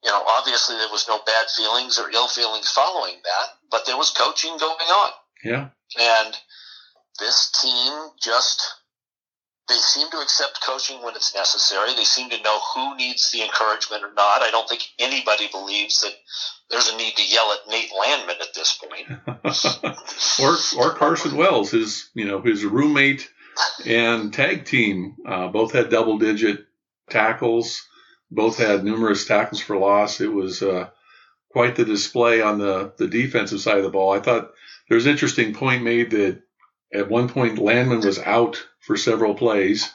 you 0.03 0.11
know, 0.11 0.23
obviously 0.29 0.77
there 0.77 0.91
was 0.91 1.07
no 1.09 1.19
bad 1.25 1.49
feelings 1.49 1.97
or 1.97 2.11
ill 2.11 2.27
feelings 2.27 2.69
following 2.69 3.15
that, 3.23 3.47
but 3.71 3.87
there 3.87 3.97
was 3.97 4.11
coaching 4.11 4.57
going 4.57 4.87
on. 4.87 5.11
Yeah. 5.43 5.69
And 5.99 6.37
this 7.19 7.51
team 7.61 8.09
just 8.21 8.61
they 9.67 9.75
seem 9.75 10.09
to 10.11 10.17
accept 10.17 10.61
coaching 10.63 11.01
when 11.01 11.15
it's 11.15 11.33
necessary. 11.33 11.93
They 11.95 12.03
seem 12.03 12.29
to 12.29 12.41
know 12.41 12.59
who 12.73 12.95
needs 12.97 13.31
the 13.31 13.41
encouragement 13.41 14.03
or 14.03 14.13
not. 14.13 14.43
I 14.43 14.51
don't 14.51 14.69
think 14.69 14.83
anybody 14.99 15.47
believes 15.51 16.01
that 16.01 16.13
there's 16.69 16.87
a 16.87 16.97
need 16.97 17.15
to 17.15 17.27
yell 17.27 17.51
at 17.51 17.67
Nate 17.67 17.89
Landman 17.99 18.35
at 18.41 18.53
this 18.53 18.77
point. 18.77 19.97
or 20.39 20.57
or 20.77 20.93
Carson 20.95 21.35
Wells, 21.35 21.71
his 21.71 22.09
you 22.13 22.25
know 22.25 22.41
his 22.41 22.63
roommate 22.63 23.27
and 23.85 24.33
tag 24.33 24.65
team, 24.65 25.15
uh, 25.27 25.47
both 25.47 25.71
had 25.71 25.89
double 25.89 26.17
digit 26.17 26.65
tackles. 27.09 27.87
Both 28.31 28.57
had 28.57 28.83
numerous 28.83 29.25
tackles 29.25 29.61
for 29.61 29.77
loss. 29.77 30.19
It 30.19 30.31
was 30.31 30.61
uh, 30.61 30.89
quite 31.49 31.75
the 31.75 31.85
display 31.85 32.41
on 32.41 32.59
the 32.59 32.93
the 32.97 33.07
defensive 33.07 33.61
side 33.61 33.77
of 33.77 33.83
the 33.83 33.89
ball. 33.89 34.13
I 34.13 34.19
thought 34.19 34.51
there's 34.89 35.05
an 35.05 35.11
interesting 35.11 35.53
point 35.53 35.83
made 35.83 36.11
that 36.11 36.41
at 36.95 37.09
one 37.09 37.29
point 37.29 37.59
Landman 37.59 38.01
was 38.01 38.19
out 38.19 38.65
for 38.79 38.97
several 38.97 39.35
plays. 39.35 39.91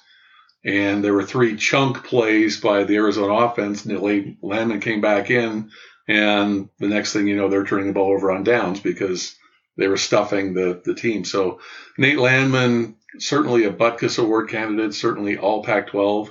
And 0.65 1.03
there 1.03 1.15
were 1.15 1.25
three 1.25 1.57
chunk 1.57 2.05
plays 2.05 2.61
by 2.61 2.85
the 2.85 2.97
Arizona 2.97 3.33
offense. 3.33 3.85
And 3.85 4.37
Landman 4.43 4.81
came 4.81 5.01
back 5.01 5.31
in, 5.31 5.71
and 6.07 6.69
the 6.79 6.89
next 6.89 7.13
thing 7.13 7.27
you 7.27 7.37
know, 7.37 7.49
they're 7.49 7.65
turning 7.65 7.87
the 7.87 7.93
ball 7.95 8.13
over 8.13 8.31
on 8.31 8.45
downs 8.45 8.81
because 8.81 9.37
they 9.77 9.89
were 9.89 9.97
stuffing 9.97 10.53
the, 10.53 10.83
the 10.85 10.95
team. 10.95 11.25
So 11.25 11.61
Nate 11.97 12.19
Landman, 12.19 12.97
certainly 13.19 13.65
a 13.65 13.73
Butkus 13.73 14.19
Award 14.19 14.51
candidate, 14.51 14.93
certainly 14.93 15.39
all 15.39 15.65
Pac-12. 15.65 16.31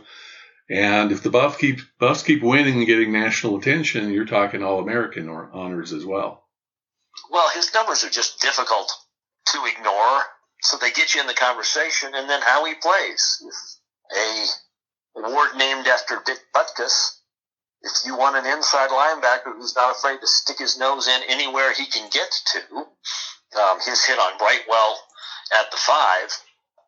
And 0.69 1.11
if 1.11 1.23
the 1.23 1.31
Buff 1.31 1.57
keep, 1.57 1.79
Buffs 1.99 2.21
keep 2.21 2.43
winning 2.43 2.77
and 2.77 2.85
getting 2.85 3.11
national 3.11 3.57
attention, 3.57 4.11
you're 4.11 4.25
talking 4.25 4.61
All 4.61 4.79
American 4.79 5.27
honors 5.27 5.93
as 5.93 6.05
well. 6.05 6.43
Well, 7.31 7.49
his 7.49 7.73
numbers 7.73 8.03
are 8.03 8.09
just 8.09 8.39
difficult 8.39 8.91
to 9.47 9.65
ignore 9.65 10.21
so 10.61 10.77
they 10.77 10.91
get 10.91 11.13
you 11.13 11.21
in 11.21 11.27
the 11.27 11.33
conversation, 11.33 12.13
and 12.13 12.29
then 12.29 12.41
how 12.41 12.65
he 12.65 12.73
plays. 12.75 13.43
If 13.45 14.57
a 15.17 15.25
award 15.25 15.55
named 15.57 15.87
after 15.87 16.21
Dick 16.25 16.39
Butkus, 16.55 17.17
if 17.81 17.91
you 18.05 18.17
want 18.17 18.35
an 18.35 18.45
inside 18.45 18.89
linebacker 18.89 19.55
who's 19.55 19.75
not 19.75 19.95
afraid 19.95 20.19
to 20.19 20.27
stick 20.27 20.57
his 20.59 20.77
nose 20.77 21.07
in 21.07 21.21
anywhere 21.29 21.73
he 21.73 21.85
can 21.85 22.09
get 22.11 22.29
to, 22.53 23.59
um, 23.59 23.79
his 23.85 24.03
hit 24.05 24.19
on 24.19 24.37
Brightwell 24.37 24.99
at 25.59 25.71
the 25.71 25.77
five, 25.77 26.29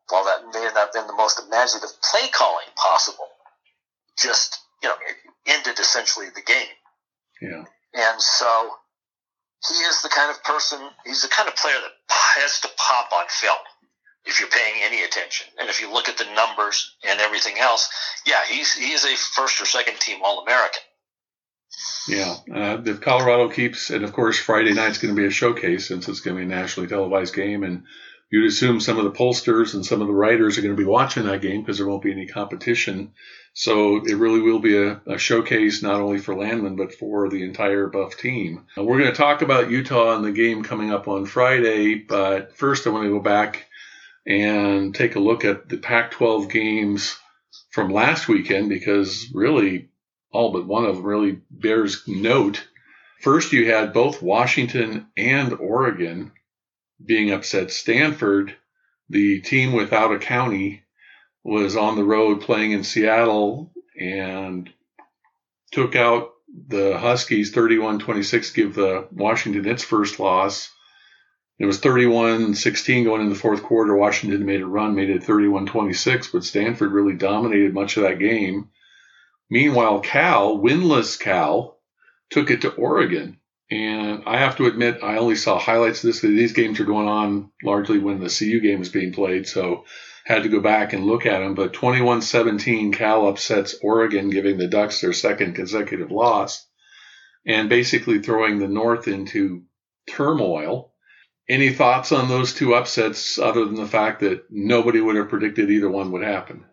while 0.09 0.25
that 0.25 0.43
may 0.53 0.63
have 0.63 0.75
not 0.75 0.93
been 0.93 1.07
the 1.07 1.13
most 1.13 1.39
imaginative 1.39 1.91
play 2.11 2.27
calling 2.33 2.67
possible, 2.75 3.27
just 4.17 4.59
you 4.83 4.89
know, 4.89 4.95
it 5.07 5.15
ended 5.47 5.79
essentially 5.79 6.27
the 6.33 6.41
game. 6.41 6.75
Yeah. 7.41 7.63
And 7.93 8.21
so 8.21 8.71
he 9.68 9.75
is 9.75 10.01
the 10.01 10.10
kind 10.10 10.32
of 10.32 10.44
person, 10.44 10.80
he's 11.06 11.22
the 11.22 11.27
kind 11.27 11.48
of 11.48 11.56
player 11.56 11.75
that 11.75 12.15
has 12.41 12.60
to 12.62 12.70
pop 12.77 13.12
on 13.13 13.25
film 13.30 13.58
if 14.25 14.39
you're 14.39 14.50
paying 14.50 14.82
any 14.84 15.03
attention. 15.03 15.48
And 15.60 15.70
if 15.70 15.82
you 15.82 15.91
look 15.91 16.10
at 16.10 16.18
the 16.18 16.25
numbers 16.36 16.96
and 17.08 17.20
everything 17.20 17.58
else, 17.60 17.89
yeah, 18.25 18.44
he's 18.48 18.74
he's 18.74 19.06
a 19.06 19.15
first 19.15 19.62
or 19.62 19.65
second 19.65 20.00
team 20.00 20.20
All 20.24 20.44
American. 20.44 20.82
Yeah, 22.08 22.36
uh, 22.53 22.82
if 22.86 23.01
Colorado 23.01 23.50
keeps, 23.50 23.89
and 23.91 24.03
of 24.03 24.13
course 24.13 24.38
Friday 24.38 24.74
night's 24.74 24.98
going 24.98 25.15
to 25.15 25.22
be 25.22 25.27
a 25.27 25.32
showcase 25.32 25.88
since 25.88 26.08
it's 26.08 26.20
going 26.20 26.36
to 26.36 26.46
be 26.46 26.51
a 26.51 26.56
nationally 26.56 26.89
televised 26.89 27.34
game, 27.34 27.63
and 27.63 27.84
you'd 28.30 28.48
assume 28.48 28.80
some 28.80 28.98
of 28.98 29.06
the 29.06 29.12
pollsters 29.12 29.74
and 29.74 29.86
some 29.86 30.01
of 30.01 30.08
the 30.08 30.13
writers 30.13 30.58
are 30.58 30.62
going 30.62 30.75
to 30.75 30.82
be 30.82 30.88
watching 30.88 31.25
that 31.25 31.41
game 31.41 31.62
because 31.62 31.77
there 31.77 31.88
won't 31.88 32.03
be 32.03 32.12
any 32.12 32.27
competition. 32.27 33.13
So 33.53 33.98
it 33.98 34.15
really 34.15 34.39
will 34.39 34.60
be 34.60 34.77
a, 34.77 35.01
a, 35.05 35.17
showcase 35.17 35.84
not 35.84 36.00
only 36.00 36.20
for 36.20 36.36
Landman 36.36 36.77
but 36.77 36.93
for 36.93 37.27
the 37.27 37.43
entire 37.43 37.88
Buff 37.88 38.17
team. 38.17 38.65
Uh, 38.77 38.84
we're 38.84 39.00
going 39.00 39.12
to 39.12 39.17
talk 39.17 39.41
about 39.41 39.70
Utah 39.70 40.15
and 40.15 40.24
the 40.24 40.31
game 40.31 40.63
coming 40.63 40.91
up 40.91 41.08
on 41.10 41.25
Friday, 41.25 41.96
but 41.96 42.55
first 42.55 42.88
I 42.88 42.91
want 42.91 43.05
to 43.05 43.10
go 43.10 43.20
back 43.20 43.67
and 44.25 44.96
take 44.96 45.15
a 45.15 45.20
look 45.20 45.43
at 45.43 45.67
the 45.67 45.77
Pac-12 45.77 46.50
games 46.50 47.17
from 47.72 47.91
last 47.91 48.27
weekend 48.27 48.70
because 48.70 49.29
really 49.34 49.89
all 50.31 50.51
but 50.51 50.65
one 50.65 50.86
of 50.86 50.96
them 50.96 51.05
really 51.05 51.41
bears 51.50 52.03
note. 52.08 52.65
First, 53.22 53.53
you 53.53 53.72
had 53.72 53.93
both 53.93 54.22
Washington 54.22 55.08
and 55.17 55.53
Oregon 55.53 56.31
being 57.03 57.31
upset. 57.31 57.72
Stanford, 57.72 58.55
the 59.10 59.41
team 59.41 59.74
without 59.74 60.13
a 60.13 60.20
county, 60.20 60.84
was 61.43 61.75
on 61.75 61.95
the 61.95 62.03
road 62.03 62.41
playing 62.41 62.71
in 62.71 62.83
Seattle 62.83 63.71
and 64.00 64.69
took 65.71 65.95
out 65.95 66.31
the 66.67 66.98
Huskies 66.98 67.51
31 67.51 68.00
26, 68.00 68.51
give 68.51 68.75
the 68.75 69.07
Washington 69.12 69.67
its 69.67 69.83
first 69.83 70.19
loss. 70.19 70.69
It 71.60 71.65
was 71.65 71.79
31 71.79 72.55
16 72.55 73.03
going 73.03 73.21
into 73.21 73.33
the 73.33 73.39
fourth 73.39 73.63
quarter. 73.63 73.95
Washington 73.95 74.45
made 74.45 74.62
a 74.62 74.65
run, 74.65 74.95
made 74.95 75.10
it 75.10 75.24
31 75.24 75.67
26, 75.67 76.27
but 76.29 76.43
Stanford 76.43 76.91
really 76.91 77.13
dominated 77.13 77.74
much 77.74 77.98
of 77.98 78.03
that 78.03 78.19
game. 78.19 78.69
Meanwhile, 79.50 80.00
Cal, 80.00 80.57
winless 80.57 81.19
Cal, 81.19 81.77
took 82.29 82.50
it 82.50 82.62
to 82.62 82.74
Oregon 82.74 83.41
and 83.71 84.24
I 84.25 84.38
have 84.38 84.57
to 84.57 84.65
admit, 84.65 85.00
I 85.01 85.15
only 85.15 85.38
saw 85.38 85.57
highlights 85.57 86.03
of 86.03 86.10
this. 86.10 86.19
These 86.19 86.51
games 86.51 86.79
are 86.81 86.86
going 86.86 87.07
on 87.07 87.51
largely 87.63 88.00
when 88.00 88.19
the 88.19 88.29
CU 88.29 88.60
game 88.60 88.81
is 88.81 88.89
being 88.89 89.13
played, 89.13 89.48
so 89.48 89.86
had 90.25 90.43
to 90.43 90.49
go 90.49 90.59
back 90.59 90.93
and 90.93 91.05
look 91.05 91.25
at 91.25 91.39
them. 91.39 91.55
But 91.55 91.73
21-17, 91.73 92.93
Cal 92.93 93.27
upsets 93.27 93.75
Oregon, 93.81 94.29
giving 94.29 94.57
the 94.57 94.67
Ducks 94.67 95.01
their 95.01 95.13
second 95.13 95.55
consecutive 95.55 96.11
loss, 96.11 96.65
and 97.45 97.69
basically 97.69 98.19
throwing 98.19 98.59
the 98.59 98.67
North 98.67 99.07
into 99.07 99.63
turmoil. 100.09 100.93
Any 101.49 101.73
thoughts 101.73 102.11
on 102.11 102.29
those 102.29 102.53
two 102.53 102.75
upsets, 102.75 103.37
other 103.37 103.65
than 103.65 103.75
the 103.75 103.87
fact 103.87 104.21
that 104.21 104.45
nobody 104.49 105.01
would 105.01 105.15
have 105.15 105.29
predicted 105.29 105.69
either 105.69 105.89
one 105.89 106.11
would 106.11 106.23
happen? 106.23 106.65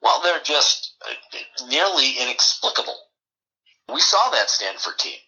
Well, 0.00 0.20
they're 0.22 0.42
just 0.42 0.94
uh, 1.04 1.66
nearly 1.68 2.12
inexplicable. 2.20 2.96
We 3.92 4.00
saw 4.00 4.30
that 4.30 4.50
Stanford 4.50 4.98
team 4.98 5.18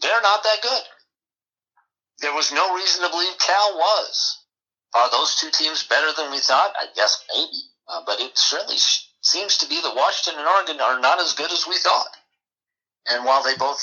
they're 0.00 0.22
not 0.22 0.42
that 0.42 0.62
good. 0.62 0.82
There 2.20 2.34
was 2.34 2.52
no 2.52 2.74
reason 2.74 3.02
to 3.04 3.10
believe 3.10 3.38
Cal 3.38 3.74
was. 3.76 4.37
Are 4.94 5.10
those 5.10 5.36
two 5.36 5.50
teams 5.50 5.86
better 5.86 6.12
than 6.16 6.30
we 6.30 6.38
thought? 6.40 6.72
I 6.78 6.86
guess 6.94 7.24
maybe. 7.34 7.62
Uh, 7.88 8.02
but 8.06 8.20
it 8.20 8.36
certainly 8.36 8.78
seems 9.22 9.58
to 9.58 9.68
be 9.68 9.80
that 9.80 9.96
Washington 9.96 10.40
and 10.40 10.48
Oregon 10.48 10.80
are 10.80 11.00
not 11.00 11.20
as 11.20 11.34
good 11.34 11.50
as 11.50 11.66
we 11.66 11.76
thought. 11.78 12.08
And 13.10 13.24
while 13.24 13.42
they 13.42 13.56
both 13.56 13.80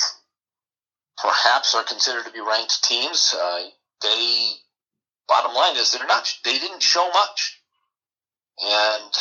perhaps 1.16 1.74
are 1.74 1.82
considered 1.84 2.24
to 2.24 2.32
be 2.32 2.40
ranked 2.40 2.84
teams, 2.84 3.34
uh, 3.38 3.62
they, 4.02 4.52
bottom 5.28 5.54
line 5.54 5.76
is 5.76 5.92
they're 5.92 6.06
not, 6.06 6.32
they 6.44 6.58
didn't 6.58 6.82
show 6.82 7.08
much. 7.12 7.60
And 8.62 9.12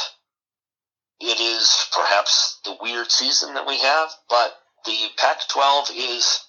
it 1.20 1.40
is 1.40 1.88
perhaps 1.94 2.60
the 2.66 2.78
weird 2.82 3.12
season 3.12 3.54
that 3.56 3.68
we 3.68 3.80
have, 3.80 4.10
but 4.30 4.54
the 4.86 4.98
Pac 5.18 5.48
12 5.50 5.90
is 5.96 6.40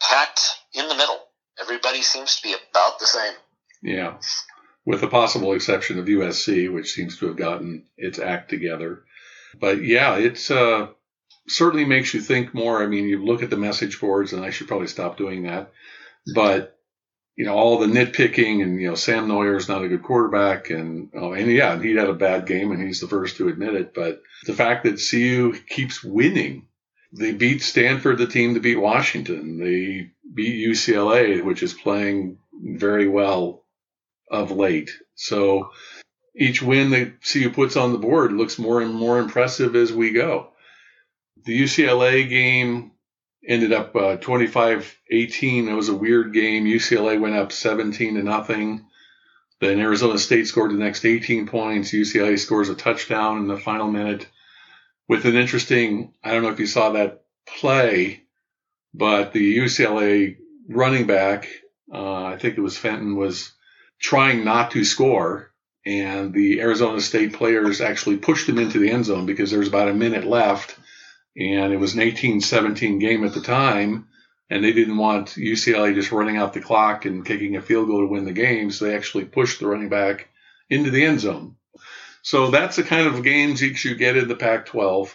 packed 0.00 0.40
in 0.74 0.88
the 0.88 0.94
middle. 0.94 1.18
Everybody 1.60 2.02
seems 2.02 2.36
to 2.36 2.42
be 2.42 2.54
about 2.54 2.98
the 2.98 3.06
same. 3.06 3.34
Yeah, 3.82 4.16
with 4.90 5.00
the 5.00 5.08
possible 5.08 5.52
exception 5.52 5.98
of 5.98 6.06
USC, 6.06 6.72
which 6.72 6.92
seems 6.92 7.16
to 7.18 7.28
have 7.28 7.36
gotten 7.36 7.84
its 7.96 8.18
act 8.18 8.50
together. 8.50 9.04
But 9.58 9.82
yeah, 9.84 10.16
it's 10.16 10.50
uh, 10.50 10.88
certainly 11.48 11.84
makes 11.84 12.12
you 12.12 12.20
think 12.20 12.52
more. 12.52 12.82
I 12.82 12.86
mean, 12.86 13.06
you 13.06 13.24
look 13.24 13.42
at 13.44 13.50
the 13.50 13.56
message 13.56 14.00
boards, 14.00 14.32
and 14.32 14.44
I 14.44 14.50
should 14.50 14.66
probably 14.66 14.88
stop 14.88 15.16
doing 15.16 15.44
that. 15.44 15.70
But 16.34 16.76
you 17.36 17.44
know, 17.44 17.54
all 17.54 17.78
the 17.78 17.86
nitpicking, 17.86 18.62
and 18.62 18.80
you 18.80 18.88
know, 18.88 18.96
Sam 18.96 19.28
Noyer 19.28 19.56
is 19.56 19.68
not 19.68 19.84
a 19.84 19.88
good 19.88 20.02
quarterback, 20.02 20.70
and 20.70 21.10
oh, 21.14 21.32
and 21.32 21.50
yeah, 21.50 21.80
he 21.80 21.94
had 21.94 22.08
a 22.08 22.14
bad 22.14 22.46
game, 22.46 22.72
and 22.72 22.82
he's 22.82 23.00
the 23.00 23.08
first 23.08 23.36
to 23.36 23.48
admit 23.48 23.74
it. 23.74 23.94
But 23.94 24.20
the 24.44 24.54
fact 24.54 24.84
that 24.84 25.00
CU 25.00 25.54
keeps 25.68 26.02
winning 26.02 26.66
they 27.12 27.32
beat 27.32 27.62
Stanford, 27.62 28.18
the 28.18 28.26
team 28.26 28.54
to 28.54 28.60
beat 28.60 28.76
Washington. 28.76 29.58
They 29.58 30.10
beat 30.32 30.68
UCLA, 30.68 31.44
which 31.44 31.62
is 31.62 31.74
playing 31.74 32.38
very 32.52 33.08
well 33.08 33.59
of 34.30 34.50
late. 34.50 34.90
So 35.14 35.70
each 36.36 36.62
win 36.62 36.90
that 36.90 37.24
CU 37.24 37.50
puts 37.50 37.76
on 37.76 37.92
the 37.92 37.98
board 37.98 38.32
looks 38.32 38.58
more 38.58 38.80
and 38.80 38.94
more 38.94 39.18
impressive 39.18 39.76
as 39.76 39.92
we 39.92 40.12
go. 40.12 40.50
The 41.44 41.62
UCLA 41.62 42.28
game 42.28 42.92
ended 43.46 43.72
up 43.72 43.96
uh, 43.96 44.16
25 44.16 44.98
18. 45.10 45.68
It 45.68 45.74
was 45.74 45.88
a 45.88 45.96
weird 45.96 46.32
game. 46.32 46.64
UCLA 46.64 47.20
went 47.20 47.34
up 47.34 47.52
17 47.52 48.14
to 48.14 48.22
nothing. 48.22 48.86
Then 49.60 49.78
Arizona 49.78 50.18
State 50.18 50.46
scored 50.46 50.70
the 50.70 50.76
next 50.76 51.04
18 51.04 51.46
points. 51.46 51.92
UCLA 51.92 52.38
scores 52.38 52.68
a 52.68 52.74
touchdown 52.74 53.38
in 53.38 53.48
the 53.48 53.58
final 53.58 53.90
minute 53.90 54.26
with 55.10 55.24
an 55.24 55.34
interesting, 55.34 56.14
I 56.22 56.30
don't 56.32 56.42
know 56.42 56.50
if 56.50 56.60
you 56.60 56.68
saw 56.68 56.90
that 56.90 57.24
play, 57.44 58.22
but 58.94 59.32
the 59.32 59.58
UCLA 59.58 60.36
running 60.68 61.06
back, 61.06 61.48
uh, 61.92 62.24
I 62.24 62.38
think 62.38 62.56
it 62.56 62.60
was 62.60 62.78
Felton, 62.78 63.16
was 63.16 63.52
trying 64.00 64.44
not 64.44 64.72
to 64.72 64.84
score. 64.84 65.50
And 65.86 66.34
the 66.34 66.60
Arizona 66.60 67.00
State 67.00 67.32
players 67.32 67.80
actually 67.80 68.18
pushed 68.18 68.48
him 68.48 68.58
into 68.58 68.78
the 68.78 68.90
end 68.90 69.06
zone 69.06 69.26
because 69.26 69.50
there 69.50 69.60
was 69.60 69.68
about 69.68 69.88
a 69.88 69.94
minute 69.94 70.24
left. 70.24 70.76
And 71.36 71.72
it 71.72 71.78
was 71.78 71.94
an 71.94 72.00
18 72.00 72.40
17 72.40 72.98
game 72.98 73.24
at 73.24 73.34
the 73.34 73.40
time 73.40 74.08
and 74.50 74.64
they 74.64 74.72
didn't 74.72 74.96
want 74.96 75.28
UCLA 75.36 75.94
just 75.94 76.10
running 76.10 76.36
out 76.36 76.52
the 76.52 76.60
clock 76.60 77.04
and 77.04 77.24
kicking 77.24 77.56
a 77.56 77.62
field 77.62 77.86
goal 77.86 78.00
to 78.00 78.06
win 78.06 78.24
the 78.24 78.32
game, 78.32 78.70
so 78.70 78.84
they 78.84 78.96
actually 78.96 79.24
pushed 79.24 79.60
the 79.60 79.66
running 79.66 79.88
back 79.88 80.28
into 80.68 80.90
the 80.90 81.04
end 81.04 81.20
zone. 81.20 81.54
So 82.22 82.50
that's 82.50 82.76
the 82.76 82.82
kind 82.82 83.06
of 83.06 83.22
games 83.22 83.62
you 83.62 83.94
get 83.94 84.16
in 84.16 84.28
the 84.28 84.34
Pac-12 84.34 85.14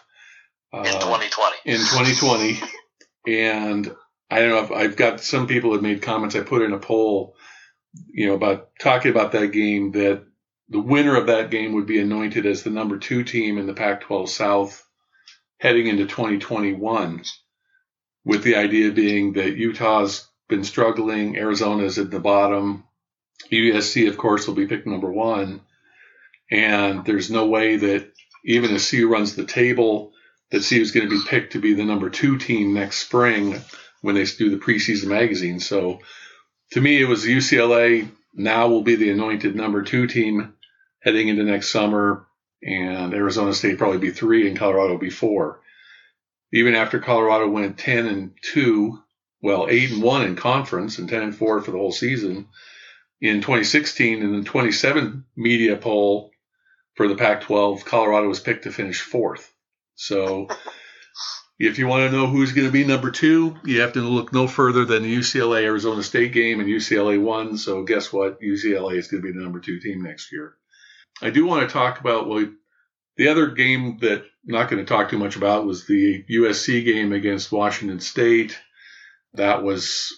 uh, 0.73 0.77
in 0.79 0.85
2020. 0.85 1.55
In 1.65 1.77
2020, 1.77 2.59
and 3.27 3.95
I 4.31 4.39
don't 4.39 4.49
know 4.49 4.63
if 4.63 4.71
I've 4.71 4.95
got 4.95 5.19
some 5.19 5.47
people 5.47 5.73
have 5.73 5.83
made 5.83 6.01
comments. 6.01 6.35
I 6.35 6.39
put 6.39 6.61
in 6.61 6.73
a 6.73 6.79
poll, 6.79 7.35
you 8.07 8.27
know, 8.27 8.33
about 8.33 8.69
talking 8.79 9.11
about 9.11 9.31
that 9.33 9.51
game 9.51 9.91
that 9.91 10.23
the 10.69 10.79
winner 10.79 11.15
of 11.15 11.27
that 11.27 11.51
game 11.51 11.73
would 11.73 11.85
be 11.85 11.99
anointed 11.99 12.45
as 12.45 12.63
the 12.63 12.69
number 12.69 12.97
two 12.97 13.23
team 13.23 13.57
in 13.57 13.67
the 13.67 13.73
Pac-12 13.73 14.29
South 14.29 14.83
heading 15.59 15.87
into 15.87 16.05
2021 16.05 17.23
with 18.23 18.43
the 18.43 18.55
idea 18.55 18.91
being 18.91 19.33
that 19.33 19.55
Utah's 19.55 20.27
been 20.49 20.63
struggling, 20.63 21.37
Arizona's 21.37 21.99
at 21.99 22.11
the 22.11 22.19
bottom, 22.19 22.85
USC, 23.51 24.07
of 24.07 24.17
course, 24.17 24.47
will 24.47 24.55
be 24.55 24.67
picked 24.67 24.87
number 24.87 25.11
one, 25.11 25.61
and 26.51 27.05
there's 27.05 27.29
no 27.29 27.47
way 27.47 27.77
that 27.77 28.11
even 28.43 28.73
if 28.73 28.89
CU 28.89 29.07
runs 29.07 29.35
the 29.35 29.45
table, 29.45 30.13
that 30.51 30.63
CU 30.63 30.81
is 30.81 30.91
going 30.91 31.07
to 31.07 31.15
be 31.15 31.23
picked 31.27 31.53
to 31.53 31.59
be 31.59 31.73
the 31.73 31.85
number 31.85 32.09
two 32.09 32.37
team 32.37 32.73
next 32.73 32.99
spring 32.99 33.61
when 34.01 34.15
they 34.15 34.25
do 34.25 34.49
the 34.49 34.63
preseason 34.63 35.07
magazine. 35.07 35.59
So 35.59 35.99
to 36.71 36.81
me, 36.81 37.01
it 37.01 37.07
was 37.07 37.25
UCLA 37.25 38.09
now 38.33 38.67
will 38.67 38.83
be 38.83 38.95
the 38.95 39.11
anointed 39.11 39.55
number 39.55 39.83
two 39.83 40.07
team 40.07 40.53
heading 40.99 41.27
into 41.27 41.43
next 41.43 41.69
summer, 41.69 42.25
and 42.63 43.13
Arizona 43.13 43.53
State 43.53 43.77
probably 43.77 43.99
be 43.99 44.11
three, 44.11 44.47
and 44.47 44.57
Colorado 44.57 44.97
be 44.97 45.09
four 45.09 45.61
even 46.55 46.73
after 46.73 46.99
Colorado 46.99 47.49
went 47.49 47.77
10 47.77 48.07
and 48.07 48.31
2, 48.53 48.97
well, 49.41 49.67
8 49.69 49.91
and 49.91 50.01
1 50.01 50.21
in 50.23 50.35
conference 50.37 50.97
and 50.99 51.09
10 51.09 51.21
and 51.21 51.35
4 51.35 51.61
for 51.61 51.71
the 51.71 51.77
whole 51.77 51.91
season. 51.91 52.47
In 53.19 53.41
2016, 53.41 54.21
in 54.21 54.39
the 54.39 54.45
27 54.45 55.25
media 55.35 55.75
poll 55.75 56.31
for 56.95 57.09
the 57.09 57.15
Pac 57.15 57.41
12, 57.41 57.83
Colorado 57.83 58.29
was 58.29 58.39
picked 58.39 58.63
to 58.63 58.71
finish 58.71 59.01
fourth. 59.01 59.53
So 59.95 60.47
if 61.57 61.79
you 61.79 61.87
want 61.87 62.09
to 62.09 62.15
know 62.15 62.27
who's 62.27 62.51
going 62.51 62.67
to 62.67 62.71
be 62.71 62.83
number 62.83 63.11
two, 63.11 63.55
you 63.63 63.81
have 63.81 63.93
to 63.93 64.01
look 64.01 64.33
no 64.33 64.47
further 64.47 64.83
than 64.83 65.03
the 65.03 65.17
UCLA 65.17 65.63
Arizona 65.63 66.03
State 66.03 66.33
game, 66.33 66.59
and 66.59 66.69
UCLA 66.69 67.21
won. 67.21 67.57
So 67.57 67.83
guess 67.83 68.11
what? 68.11 68.41
UCLA 68.41 68.97
is 68.97 69.07
going 69.07 69.23
to 69.23 69.27
be 69.27 69.37
the 69.37 69.43
number 69.43 69.59
two 69.59 69.79
team 69.79 70.03
next 70.03 70.31
year. 70.31 70.55
I 71.21 71.29
do 71.29 71.45
want 71.45 71.67
to 71.67 71.73
talk 71.73 71.99
about 71.99 72.27
well, 72.27 72.45
the 73.15 73.29
other 73.29 73.47
game 73.47 73.99
that 74.01 74.19
I'm 74.19 74.53
not 74.53 74.69
going 74.69 74.85
to 74.85 74.87
talk 74.87 75.09
too 75.09 75.17
much 75.17 75.37
about 75.37 75.65
was 75.65 75.87
the 75.87 76.25
USC 76.29 76.83
game 76.83 77.13
against 77.13 77.51
Washington 77.51 78.01
State. 78.01 78.59
That 79.33 79.63
was 79.63 80.11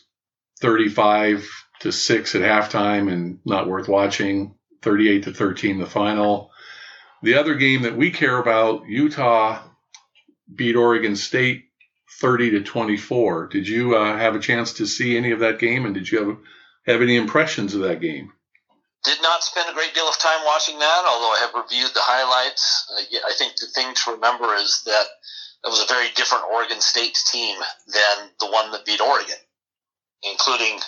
35 0.60 1.48
to 1.82 1.92
6 1.92 2.36
at 2.36 2.42
halftime 2.42 3.12
and 3.12 3.40
not 3.46 3.68
worth 3.68 3.88
watching. 3.88 4.56
38 4.82 5.24
to 5.24 5.34
13 5.34 5.80
the 5.80 5.86
final. 5.86 6.52
The 7.24 7.36
other 7.36 7.56
game 7.56 7.84
that 7.84 7.98
we 7.98 8.12
care 8.12 8.38
about, 8.38 8.88
Utah 8.88 9.62
beat 10.54 10.76
Oregon 10.76 11.16
State 11.16 11.66
30 12.20 12.52
to 12.52 12.64
24. 12.64 13.48
Did 13.48 13.68
you 13.68 13.96
uh, 13.96 14.18
have 14.18 14.36
a 14.36 14.40
chance 14.40 14.74
to 14.74 14.88
see 14.88 15.18
any 15.18 15.32
of 15.32 15.40
that 15.40 15.60
game 15.60 15.86
and 15.86 15.94
did 15.94 16.10
you 16.10 16.20
have 16.20 16.38
have 16.88 17.02
any 17.02 17.18
impressions 17.18 17.76
of 17.76 17.82
that 17.82 18.02
game? 18.02 18.32
Did 19.04 19.22
not 19.22 19.44
spend 19.44 19.70
a 19.70 19.74
great 19.74 19.94
deal 19.94 20.08
of 20.08 20.18
time 20.18 20.44
watching 20.46 20.80
that, 20.80 21.04
although 21.08 21.32
I 21.32 21.40
have 21.40 21.54
reviewed 21.54 21.94
the 21.94 22.02
highlights. 22.02 22.88
I 23.28 23.34
think 23.38 23.56
the 23.56 23.68
thing 23.68 23.94
to 23.94 24.12
remember 24.14 24.56
is 24.56 24.82
that 24.86 25.06
it 25.66 25.70
was 25.70 25.82
a 25.82 25.94
very 25.94 26.08
different 26.16 26.46
Oregon 26.46 26.82
State 26.82 27.18
team 27.32 27.58
than 27.88 28.30
the 28.40 28.48
one 28.48 28.72
that 28.72 28.86
beat 28.86 29.02
Oregon, 29.02 29.38
including 30.24 30.80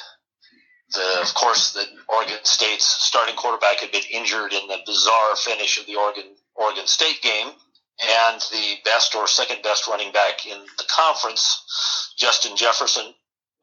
the, 0.94 1.22
of 1.22 1.34
course, 1.36 1.74
the 1.74 1.86
Oregon 2.08 2.40
State's 2.44 2.86
starting 2.86 3.36
quarterback 3.36 3.80
had 3.80 3.92
been 3.92 4.08
injured 4.12 4.54
in 4.54 4.68
the 4.68 4.80
bizarre 4.86 5.36
finish 5.36 5.80
of 5.80 5.86
the 5.86 5.96
Oregon 5.96 6.36
Oregon 6.56 6.88
State 6.88 7.22
game, 7.22 7.52
and 8.02 8.40
the 8.52 8.76
best 8.86 9.16
or 9.16 9.28
second 9.28 9.62
best 9.62 9.88
running 9.88 10.12
back 10.12 10.46
in 10.46 10.58
the 10.78 10.86
conference, 10.96 12.14
Justin 12.18 12.56
Jefferson, 12.56 13.14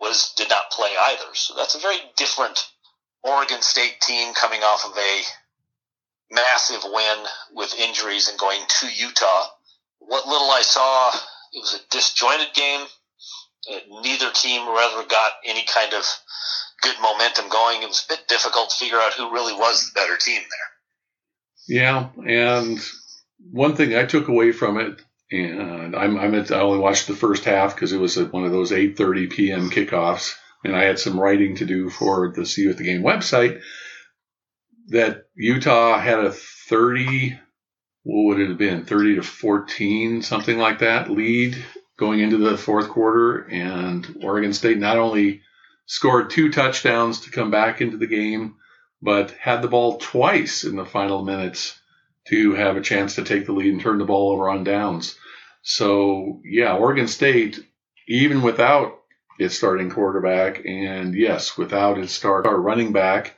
was 0.00 0.32
did 0.36 0.48
not 0.50 0.70
play 0.70 0.90
either. 1.08 1.34
So 1.34 1.54
that's 1.56 1.74
a 1.74 1.80
very 1.80 1.96
different 2.16 2.68
Oregon 3.22 3.62
State 3.62 4.00
team 4.00 4.34
coming 4.34 4.60
off 4.62 4.84
of 4.84 4.96
a 4.96 5.22
massive 6.30 6.82
win 6.84 7.18
with 7.54 7.78
injuries 7.78 8.28
and 8.28 8.38
going 8.38 8.60
to 8.80 8.88
Utah. 8.88 9.46
What 9.98 10.26
little 10.26 10.50
I 10.50 10.62
saw, 10.62 11.10
it 11.52 11.60
was 11.60 11.74
a 11.74 11.90
disjointed 11.90 12.52
game. 12.54 12.86
Uh, 13.72 13.78
neither 14.02 14.30
team 14.30 14.68
rather 14.68 15.06
got 15.08 15.32
any 15.44 15.64
kind 15.64 15.92
of 15.94 16.04
good 16.82 16.96
momentum 17.00 17.48
going. 17.48 17.82
It 17.82 17.88
was 17.88 18.04
a 18.04 18.12
bit 18.12 18.28
difficult 18.28 18.70
to 18.70 18.76
figure 18.76 18.98
out 18.98 19.14
who 19.14 19.32
really 19.32 19.54
was 19.54 19.86
the 19.86 19.98
better 19.98 20.16
team 20.16 20.42
there. 20.42 21.78
Yeah, 21.78 22.08
and 22.24 22.78
one 23.52 23.76
thing 23.76 23.94
I 23.94 24.04
took 24.04 24.28
away 24.28 24.52
from 24.52 24.78
it, 24.78 25.02
and 25.30 25.96
I'm, 25.96 26.18
I'm 26.18 26.34
at, 26.34 26.50
I 26.50 26.60
only 26.60 26.78
watched 26.78 27.06
the 27.06 27.14
first 27.14 27.44
half 27.44 27.74
because 27.74 27.92
it 27.92 28.00
was 28.00 28.18
one 28.18 28.44
of 28.44 28.52
those 28.52 28.70
8:30 28.70 29.30
p.m. 29.30 29.70
kickoffs 29.70 30.34
and 30.66 30.76
I 30.76 30.84
had 30.84 30.98
some 30.98 31.18
writing 31.18 31.56
to 31.56 31.64
do 31.64 31.88
for 31.88 32.32
the 32.32 32.44
CU 32.44 32.70
at 32.70 32.76
the 32.76 32.84
Game 32.84 33.02
website, 33.02 33.60
that 34.88 35.24
Utah 35.34 35.98
had 35.98 36.20
a 36.20 36.32
30, 36.32 37.38
what 38.02 38.24
would 38.24 38.40
it 38.40 38.48
have 38.48 38.58
been, 38.58 38.84
30 38.84 39.16
to 39.16 39.22
14, 39.22 40.22
something 40.22 40.58
like 40.58 40.80
that, 40.80 41.10
lead 41.10 41.56
going 41.98 42.20
into 42.20 42.36
the 42.38 42.56
fourth 42.56 42.88
quarter. 42.88 43.38
And 43.48 44.20
Oregon 44.22 44.52
State 44.52 44.78
not 44.78 44.98
only 44.98 45.42
scored 45.86 46.30
two 46.30 46.50
touchdowns 46.50 47.20
to 47.20 47.30
come 47.30 47.50
back 47.50 47.80
into 47.80 47.96
the 47.96 48.06
game, 48.06 48.56
but 49.00 49.30
had 49.32 49.62
the 49.62 49.68
ball 49.68 49.98
twice 49.98 50.64
in 50.64 50.76
the 50.76 50.84
final 50.84 51.24
minutes 51.24 51.78
to 52.28 52.54
have 52.54 52.76
a 52.76 52.82
chance 52.82 53.14
to 53.14 53.24
take 53.24 53.46
the 53.46 53.52
lead 53.52 53.72
and 53.72 53.80
turn 53.80 53.98
the 53.98 54.04
ball 54.04 54.32
over 54.32 54.48
on 54.48 54.64
downs. 54.64 55.16
So, 55.62 56.40
yeah, 56.44 56.76
Oregon 56.76 57.08
State, 57.08 57.58
even 58.08 58.42
without 58.42 59.00
its 59.38 59.56
starting 59.56 59.90
quarterback, 59.90 60.64
and 60.64 61.14
yes, 61.14 61.58
without 61.58 61.98
its 61.98 62.12
star 62.12 62.42
running 62.42 62.92
back, 62.92 63.36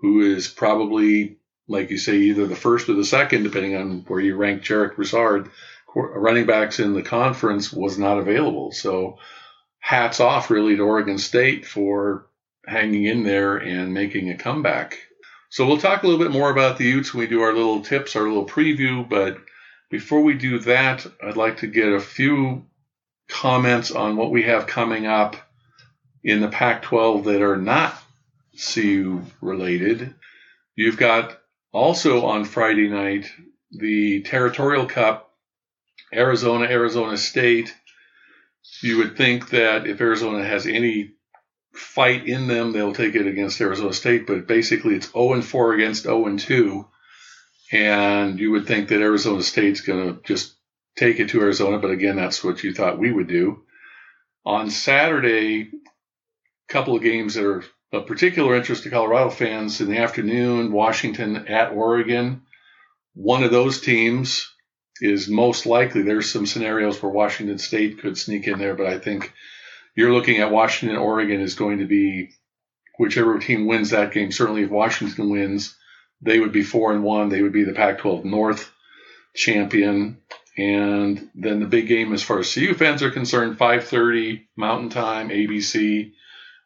who 0.00 0.20
is 0.20 0.48
probably, 0.48 1.38
like 1.68 1.90
you 1.90 1.98
say, 1.98 2.16
either 2.16 2.46
the 2.46 2.56
first 2.56 2.88
or 2.88 2.94
the 2.94 3.04
second, 3.04 3.42
depending 3.42 3.76
on 3.76 4.04
where 4.06 4.20
you 4.20 4.36
rank 4.36 4.62
Jarek 4.62 4.96
Broussard, 4.96 5.50
running 5.94 6.46
backs 6.46 6.80
in 6.80 6.92
the 6.92 7.02
conference 7.02 7.72
was 7.72 7.98
not 7.98 8.18
available. 8.18 8.72
So 8.72 9.18
hats 9.78 10.20
off 10.20 10.50
really 10.50 10.76
to 10.76 10.82
Oregon 10.82 11.18
State 11.18 11.66
for 11.66 12.26
hanging 12.66 13.04
in 13.04 13.22
there 13.22 13.56
and 13.56 13.92
making 13.92 14.30
a 14.30 14.36
comeback. 14.36 14.98
So 15.54 15.64
we'll 15.64 15.78
talk 15.78 16.02
a 16.02 16.06
little 16.08 16.20
bit 16.20 16.32
more 16.32 16.50
about 16.50 16.78
the 16.78 16.84
Utes 16.84 17.14
when 17.14 17.20
we 17.20 17.26
do 17.28 17.42
our 17.42 17.52
little 17.54 17.80
tips, 17.80 18.16
our 18.16 18.24
little 18.24 18.44
preview. 18.44 19.08
But 19.08 19.38
before 19.88 20.20
we 20.20 20.34
do 20.34 20.58
that, 20.58 21.06
I'd 21.22 21.36
like 21.36 21.58
to 21.58 21.68
get 21.68 21.92
a 21.92 22.00
few 22.00 22.66
comments 23.28 23.92
on 23.92 24.16
what 24.16 24.32
we 24.32 24.42
have 24.42 24.66
coming 24.66 25.06
up 25.06 25.36
in 26.24 26.40
the 26.40 26.48
Pac 26.48 26.82
12 26.82 27.22
that 27.26 27.40
are 27.40 27.56
not 27.56 27.96
CU 28.74 29.22
related. 29.40 30.12
You've 30.74 30.96
got 30.96 31.38
also 31.70 32.26
on 32.26 32.44
Friday 32.44 32.88
night 32.88 33.30
the 33.70 34.22
Territorial 34.22 34.86
Cup, 34.86 35.32
Arizona, 36.12 36.64
Arizona 36.64 37.16
State. 37.16 37.72
You 38.82 38.98
would 38.98 39.16
think 39.16 39.50
that 39.50 39.86
if 39.86 40.00
Arizona 40.00 40.42
has 40.42 40.66
any 40.66 41.12
fight 41.74 42.26
in 42.26 42.46
them, 42.46 42.72
they'll 42.72 42.94
take 42.94 43.14
it 43.14 43.26
against 43.26 43.60
Arizona 43.60 43.92
State, 43.92 44.26
but 44.26 44.46
basically 44.46 44.94
it's 44.94 45.12
0 45.12 45.34
and 45.34 45.44
4 45.44 45.74
against 45.74 46.04
0 46.04 46.26
and 46.26 46.38
2. 46.38 46.86
And 47.72 48.38
you 48.38 48.52
would 48.52 48.66
think 48.66 48.88
that 48.88 49.00
Arizona 49.00 49.42
State's 49.42 49.80
going 49.80 50.14
to 50.14 50.22
just 50.22 50.54
take 50.96 51.18
it 51.18 51.30
to 51.30 51.40
Arizona, 51.40 51.78
but 51.78 51.90
again, 51.90 52.16
that's 52.16 52.44
what 52.44 52.62
you 52.62 52.72
thought 52.72 52.98
we 52.98 53.12
would 53.12 53.26
do. 53.26 53.62
On 54.46 54.70
Saturday, 54.70 55.62
a 55.62 56.72
couple 56.72 56.94
of 56.94 57.02
games 57.02 57.34
that 57.34 57.44
are 57.44 57.64
of 57.94 58.06
particular 58.06 58.54
interest 58.56 58.82
to 58.82 58.90
Colorado 58.90 59.30
fans 59.30 59.80
in 59.80 59.88
the 59.88 59.98
afternoon, 59.98 60.72
Washington 60.72 61.48
at 61.48 61.72
Oregon. 61.72 62.42
One 63.14 63.44
of 63.44 63.50
those 63.50 63.80
teams 63.80 64.52
is 65.00 65.28
most 65.28 65.66
likely. 65.66 66.02
There's 66.02 66.30
some 66.30 66.46
scenarios 66.46 67.00
where 67.00 67.12
Washington 67.12 67.58
State 67.58 68.00
could 68.00 68.18
sneak 68.18 68.46
in 68.48 68.58
there, 68.58 68.74
but 68.74 68.86
I 68.86 68.98
think 68.98 69.32
you're 69.94 70.12
looking 70.12 70.38
at 70.38 70.50
Washington, 70.50 70.98
Oregon 70.98 71.40
is 71.40 71.54
going 71.54 71.78
to 71.78 71.86
be 71.86 72.30
whichever 72.98 73.38
team 73.38 73.66
wins 73.66 73.90
that 73.90 74.12
game. 74.12 74.32
Certainly, 74.32 74.64
if 74.64 74.70
Washington 74.70 75.30
wins, 75.30 75.76
they 76.20 76.38
would 76.40 76.52
be 76.52 76.62
four 76.62 76.92
and 76.92 77.02
one. 77.02 77.28
They 77.28 77.42
would 77.42 77.52
be 77.52 77.64
the 77.64 77.72
Pac-12 77.72 78.24
North 78.24 78.70
champion. 79.34 80.18
And 80.56 81.30
then 81.34 81.60
the 81.60 81.66
big 81.66 81.88
game, 81.88 82.12
as 82.12 82.22
far 82.22 82.38
as 82.38 82.52
CU 82.52 82.74
fans 82.74 83.02
are 83.02 83.10
concerned, 83.10 83.58
5:30 83.58 84.46
Mountain 84.56 84.90
Time, 84.90 85.30
ABC, 85.30 86.12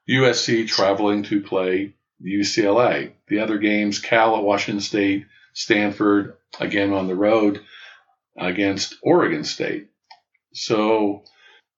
USC 0.08 0.68
traveling 0.68 1.22
to 1.24 1.40
play 1.40 1.94
UCLA. 2.22 3.12
The 3.28 3.40
other 3.40 3.58
games, 3.58 3.98
Cal 3.98 4.36
at 4.36 4.44
Washington 4.44 4.80
State, 4.80 5.26
Stanford 5.54 6.36
again 6.60 6.92
on 6.92 7.06
the 7.06 7.14
road 7.14 7.60
against 8.36 8.96
Oregon 9.02 9.44
State. 9.44 9.88
So 10.52 11.24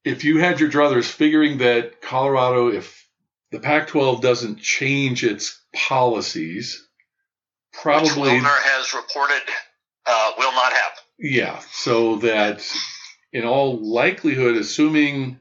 if 0.05 0.25
you 0.25 0.39
had 0.39 0.61
your 0.61 0.71
druthers 0.71 1.11
figuring 1.11 1.59
that 1.59 2.01
Colorado, 2.01 2.69
if 2.69 3.09
the 3.51 3.61
Pac 3.61 3.89
12 3.89 4.21
doesn't 4.21 4.61
change 4.61 5.25
its 5.25 5.61
policies, 5.73 6.87
probably. 7.73 8.33
Which 8.35 8.43
Wilner 8.43 8.59
has 8.63 8.95
reported 8.95 9.43
uh, 10.07 10.33
will 10.39 10.53
not 10.53 10.73
happen. 10.73 11.03
Yeah, 11.19 11.61
so 11.71 12.17
that 12.17 12.67
in 13.33 13.45
all 13.45 13.79
likelihood, 13.79 14.57
assuming 14.57 15.39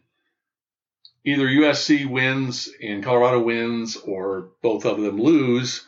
either 1.26 1.48
USC 1.48 2.10
wins 2.10 2.70
and 2.82 3.04
Colorado 3.04 3.42
wins 3.42 3.96
or 3.96 4.50
both 4.62 4.86
of 4.86 5.00
them 5.00 5.22
lose, 5.22 5.86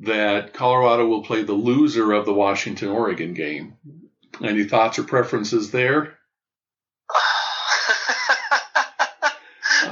that 0.00 0.52
Colorado 0.52 1.06
will 1.06 1.22
play 1.22 1.42
the 1.42 1.52
loser 1.52 2.12
of 2.12 2.26
the 2.26 2.34
Washington 2.34 2.88
Oregon 2.88 3.34
game. 3.34 3.76
Any 4.42 4.64
thoughts 4.64 4.98
or 4.98 5.04
preferences 5.04 5.70
there? 5.70 6.18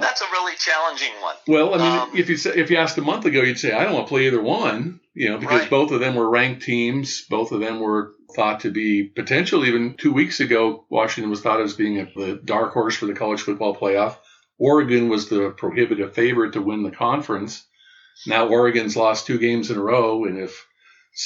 That's 0.01 0.21
a 0.21 0.27
really 0.31 0.56
challenging 0.67 1.13
one. 1.21 1.37
Well, 1.47 1.75
I 1.75 1.79
mean, 1.79 1.99
um, 1.99 2.11
if 2.17 2.29
you 2.29 2.37
if 2.53 2.71
you 2.71 2.77
asked 2.77 2.99
a 2.99 3.03
month 3.03 3.25
ago, 3.25 3.43
you'd 3.43 3.59
say 3.59 3.73
I 3.73 3.85
don't 3.85 3.95
want 3.95 4.07
to 4.07 4.09
play 4.09 4.27
either 4.27 4.43
one, 4.43 5.01
you 5.15 5.31
know, 5.31 5.39
because 5.39 5.61
right. 5.61 5.71
both 5.71 5.93
of 5.93 6.01
them 6.01 6.15
were 6.15 6.29
ranked 6.29 6.63
teams. 6.63 7.23
Both 7.29 7.53
of 7.53 7.61
them 7.61 7.81
were 7.81 8.13
thought 8.35 8.61
to 8.61 8.71
be 8.71 9.05
potential. 9.05 9.65
Even 9.65 9.97
two 9.97 10.13
weeks 10.13 10.41
ago, 10.41 10.85
Washington 10.91 11.31
was 11.31 11.41
thought 11.41 11.61
of 11.61 11.67
as 11.67 11.75
being 11.75 12.01
a, 12.01 12.05
the 12.17 12.41
dark 12.45 12.73
horse 12.73 12.97
for 12.97 13.07
the 13.07 13.15
college 13.15 13.41
football 13.41 13.77
playoff. 13.77 14.17
Oregon 14.59 15.09
was 15.09 15.29
the 15.29 15.51
prohibitive 15.51 16.15
favorite 16.15 16.55
to 16.55 16.63
win 16.63 16.83
the 16.83 16.91
conference. 16.91 17.65
Now 18.27 18.49
Oregon's 18.49 18.97
lost 18.97 19.27
two 19.27 19.39
games 19.39 19.71
in 19.71 19.77
a 19.77 19.83
row, 19.83 20.25
and 20.25 20.39
if 20.39 20.67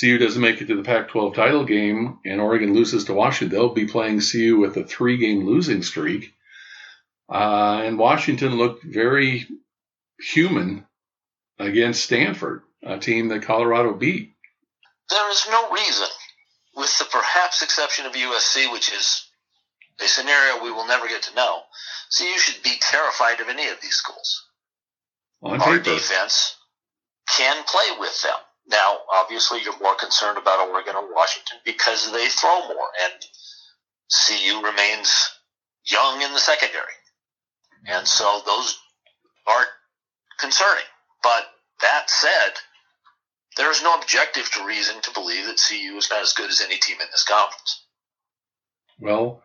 CU 0.01 0.19
doesn't 0.19 0.41
make 0.41 0.61
it 0.61 0.67
to 0.67 0.77
the 0.77 0.83
Pac-12 0.83 1.35
title 1.35 1.65
game 1.65 2.19
and 2.25 2.41
Oregon 2.41 2.75
loses 2.75 3.05
to 3.05 3.15
Washington, 3.15 3.57
they'll 3.57 3.75
be 3.75 3.87
playing 3.87 4.21
CU 4.21 4.59
with 4.59 4.77
a 4.77 4.85
three-game 4.85 5.47
losing 5.47 5.83
streak. 5.83 6.35
Uh, 7.31 7.83
and 7.85 7.99
Washington 7.99 8.57
looked 8.57 8.83
very 8.83 9.47
human 10.19 10.85
against 11.59 12.05
Stanford, 12.05 12.63
a 12.83 12.99
team 12.99 13.29
that 13.29 13.43
Colorado 13.43 13.95
beat. 13.95 14.33
There 15.09 15.31
is 15.31 15.47
no 15.51 15.71
reason, 15.71 16.09
with 16.75 16.99
the 16.99 17.05
perhaps 17.05 17.63
exception 17.63 18.07
of 18.07 18.13
USC, 18.13 18.73
which 18.73 18.93
is 18.93 19.27
a 20.03 20.09
scenario 20.09 20.63
we 20.63 20.73
will 20.73 20.87
never 20.87 21.07
get 21.07 21.23
to 21.23 21.35
know. 21.35 21.63
CU 22.17 22.39
should 22.39 22.63
be 22.63 22.75
terrified 22.81 23.41
of 23.41 23.49
any 23.49 23.69
of 23.69 23.81
these 23.81 23.95
schools. 23.95 24.47
On 25.43 25.61
Our 25.61 25.79
defense 25.79 26.57
can 27.29 27.63
play 27.65 27.99
with 27.99 28.21
them. 28.23 28.37
Now, 28.67 28.99
obviously, 29.13 29.61
you're 29.63 29.79
more 29.81 29.95
concerned 29.95 30.39
about 30.39 30.69
Oregon 30.69 30.97
or 30.97 31.15
Washington 31.15 31.59
because 31.65 32.11
they 32.13 32.29
throw 32.29 32.69
more, 32.69 32.89
and 33.05 33.25
CU 34.27 34.63
remains 34.63 35.31
young 35.85 36.23
in 36.23 36.33
the 36.33 36.39
secondary. 36.39 36.93
And 37.87 38.07
so 38.07 38.43
those 38.45 38.79
are 39.47 39.67
concerning. 40.39 40.85
But 41.23 41.45
that 41.81 42.11
said, 42.11 42.53
there 43.57 43.71
is 43.71 43.83
no 43.83 43.95
objective 43.95 44.51
to 44.53 44.67
reason 44.67 45.01
to 45.03 45.13
believe 45.13 45.47
that 45.47 45.61
CU 45.69 45.97
is 45.97 46.11
not 46.11 46.23
as 46.23 46.33
good 46.33 46.51
as 46.51 46.61
any 46.61 46.77
team 46.77 46.97
in 47.01 47.07
this 47.11 47.25
conference. 47.25 47.85
Well, 49.01 49.43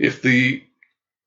if 0.00 0.22
the 0.22 0.64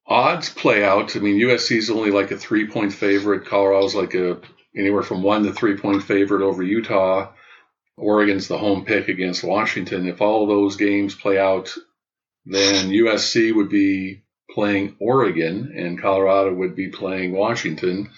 odds 0.08 0.50
play 0.50 0.84
out, 0.84 1.16
I 1.16 1.20
mean, 1.20 1.40
USC 1.40 1.78
is 1.78 1.90
only 1.90 2.12
like 2.12 2.32
a 2.32 2.38
three 2.38 2.68
point 2.68 2.94
favorite. 2.94 3.46
Colorado's 3.46 3.96
like 3.96 4.14
a 4.14 4.42
anywhere 4.76 5.04
from 5.04 5.24
one 5.24 5.44
to 5.44 5.54
three 5.54 5.78
point 5.78 6.04
favorite 6.04 6.44
over 6.44 6.64
Utah. 6.64 7.32
Oregon's 7.98 8.48
the 8.48 8.58
home 8.58 8.86
pick 8.86 9.10
against 9.10 9.44
Washington. 9.44 10.08
If 10.08 10.22
all 10.22 10.48
those 10.48 10.76
games 10.76 11.14
play 11.14 11.38
out, 11.38 11.74
then 12.46 12.90
USC 12.90 13.54
would 13.54 13.70
be 13.70 14.24
playing 14.54 14.96
Oregon 15.00 15.74
and 15.76 16.02
Colorado 16.02 16.54
would 16.54 16.76
be 16.76 16.90
playing 16.90 17.32
Washington. 17.32 18.12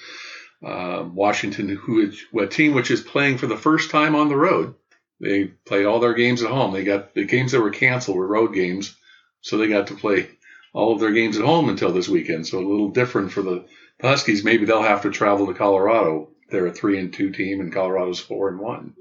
Uh, 0.65 1.05
Washington, 1.13 1.69
who 1.69 2.07
is 2.07 2.23
a 2.39 2.47
team 2.47 2.73
which 2.73 2.89
is 2.89 3.01
playing 3.01 3.37
for 3.37 3.47
the 3.47 3.57
first 3.57 3.91
time 3.91 4.15
on 4.15 4.29
the 4.29 4.35
road. 4.35 4.75
They 5.19 5.45
played 5.45 5.85
all 5.85 5.99
their 5.99 6.13
games 6.13 6.41
at 6.41 6.49
home. 6.49 6.73
They 6.73 6.83
got 6.83 7.13
the 7.13 7.25
games 7.25 7.51
that 7.51 7.61
were 7.61 7.69
canceled 7.69 8.17
were 8.17 8.27
road 8.27 8.53
games, 8.53 8.95
so 9.41 9.57
they 9.57 9.67
got 9.67 9.87
to 9.87 9.95
play 9.95 10.29
all 10.73 10.93
of 10.93 10.99
their 10.99 11.11
games 11.11 11.37
at 11.37 11.45
home 11.45 11.69
until 11.69 11.91
this 11.91 12.09
weekend. 12.09 12.47
So 12.47 12.59
a 12.59 12.67
little 12.67 12.89
different 12.89 13.31
for 13.31 13.41
the 13.41 13.65
Huskies. 14.01 14.43
Maybe 14.43 14.65
they'll 14.65 14.81
have 14.81 15.03
to 15.03 15.11
travel 15.11 15.47
to 15.47 15.53
Colorado. 15.53 16.29
They're 16.49 16.67
a 16.67 16.73
three 16.73 16.99
and 16.99 17.13
two 17.13 17.31
team, 17.31 17.59
and 17.59 17.71
Colorado's 17.71 18.19
four 18.19 18.49
and 18.49 18.59
one. 18.59 18.95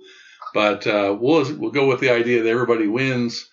But 0.55 0.87
uh, 0.87 1.17
we'll 1.19 1.57
we'll 1.57 1.71
go 1.71 1.87
with 1.87 2.01
the 2.01 2.11
idea 2.11 2.43
that 2.43 2.49
everybody 2.49 2.87
wins. 2.87 3.49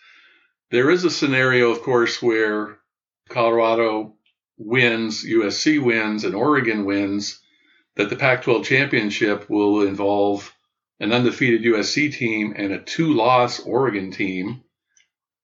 There 0.71 0.89
is 0.89 1.05
a 1.05 1.09
scenario, 1.09 1.71
of 1.71 1.81
course, 1.81 2.21
where 2.21 2.78
Colorado 3.29 4.15
wins, 4.57 5.23
USC 5.23 5.81
wins, 5.81 6.23
and 6.23 6.35
Oregon 6.35 6.85
wins. 6.85 7.39
That 7.95 8.09
the 8.09 8.15
Pac-12 8.15 8.63
championship 8.63 9.49
will 9.49 9.81
involve 9.81 10.53
an 10.99 11.11
undefeated 11.11 11.63
USC 11.63 12.13
team 12.13 12.53
and 12.55 12.71
a 12.71 12.79
two-loss 12.79 13.59
Oregon 13.59 14.11
team 14.11 14.63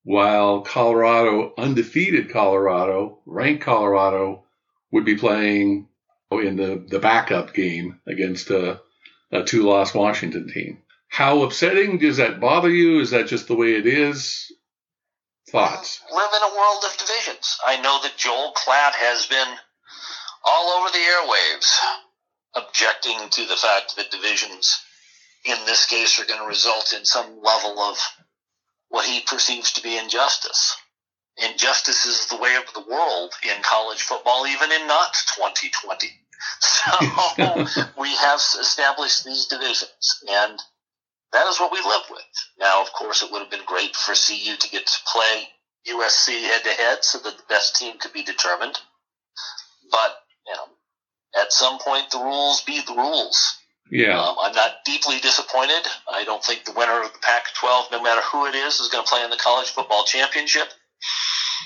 while 0.05 0.61
Colorado, 0.61 1.53
undefeated 1.57 2.29
Colorado, 2.29 3.19
ranked 3.25 3.63
Colorado, 3.63 4.43
would 4.91 5.03
be 5.03 5.17
playing 5.17 5.87
in 6.31 6.55
the, 6.55 6.85
the 6.87 6.99
backup 6.99 7.53
game 7.53 7.99
against 8.05 8.51
a, 8.51 8.79
a 9.31 9.43
two 9.43 9.63
loss 9.63 9.93
Washington 9.93 10.47
team. 10.47 10.77
How 11.07 11.41
upsetting 11.41 11.97
does 11.97 12.17
that 12.17 12.39
bother 12.39 12.69
you? 12.69 12.99
Is 12.99 13.11
that 13.11 13.27
just 13.27 13.47
the 13.47 13.55
way 13.55 13.73
it 13.75 13.87
is? 13.87 14.51
Thoughts? 15.49 16.01
We 16.09 16.17
live 16.17 16.31
in 16.35 16.51
a 16.51 16.55
world 16.55 16.83
of 16.85 16.97
divisions. 16.97 17.57
I 17.65 17.79
know 17.81 17.99
that 18.01 18.17
Joel 18.17 18.53
Klatt 18.53 18.93
has 18.93 19.27
been 19.27 19.47
all 20.43 20.69
over 20.79 20.89
the 20.89 20.97
airwaves 20.97 21.71
objecting 22.55 23.29
to 23.29 23.45
the 23.45 23.55
fact 23.55 23.95
that 23.95 24.11
divisions 24.11 24.79
in 25.45 25.57
this 25.65 25.85
case 25.85 26.19
are 26.19 26.25
going 26.25 26.39
to 26.39 26.47
result 26.47 26.93
in 26.93 27.05
some 27.05 27.41
level 27.41 27.79
of 27.79 27.97
what 28.89 29.05
he 29.05 29.21
perceives 29.21 29.73
to 29.73 29.83
be 29.83 29.97
injustice. 29.97 30.75
Injustice 31.37 32.05
is 32.05 32.27
the 32.27 32.37
way 32.37 32.55
of 32.55 32.73
the 32.73 32.89
world 32.89 33.33
in 33.43 33.61
college 33.61 34.01
football, 34.01 34.47
even 34.47 34.71
in 34.71 34.87
not 34.87 35.13
2020. 35.35 36.07
So 36.59 37.65
we 37.99 38.13
have 38.15 38.39
established 38.59 39.25
these 39.25 39.47
divisions, 39.47 40.21
and 40.29 40.61
that 41.35 41.47
is 41.47 41.59
what 41.59 41.71
we 41.71 41.79
live 41.79 42.03
with. 42.09 42.23
Now, 42.59 42.81
of 42.81 42.91
course, 42.93 43.21
it 43.21 43.31
would 43.31 43.41
have 43.41 43.51
been 43.51 43.65
great 43.65 43.95
for 43.95 44.13
CU 44.15 44.55
to 44.57 44.69
get 44.69 44.87
to 44.87 44.99
play 45.11 45.49
USC 45.87 46.41
head 46.41 46.63
to 46.63 46.69
head 46.69 47.03
so 47.03 47.19
that 47.19 47.37
the 47.37 47.43
best 47.49 47.75
team 47.75 47.97
could 47.99 48.13
be 48.13 48.23
determined. 48.23 48.79
But, 49.91 50.15
you 50.47 50.53
know, 50.55 51.41
at 51.41 51.51
some 51.51 51.77
point 51.79 52.09
the 52.09 52.19
rules 52.19 52.61
be 52.61 52.81
the 52.87 52.95
rules. 52.95 53.57
Yeah. 53.91 54.19
Um, 54.19 54.35
I'm 54.41 54.55
not 54.55 54.77
deeply 54.85 55.19
disappointed. 55.19 55.85
I 56.11 56.23
don't 56.23 56.43
think 56.43 56.63
the 56.63 56.71
winner 56.71 57.03
of 57.03 57.11
the 57.11 57.19
Pac 57.19 57.53
12, 57.59 57.87
no 57.91 58.01
matter 58.01 58.21
who 58.21 58.47
it 58.47 58.55
is, 58.55 58.79
is 58.79 58.89
going 58.89 59.03
to 59.03 59.09
play 59.09 59.23
in 59.23 59.29
the 59.29 59.37
college 59.37 59.69
football 59.69 60.05
championship. 60.05 60.69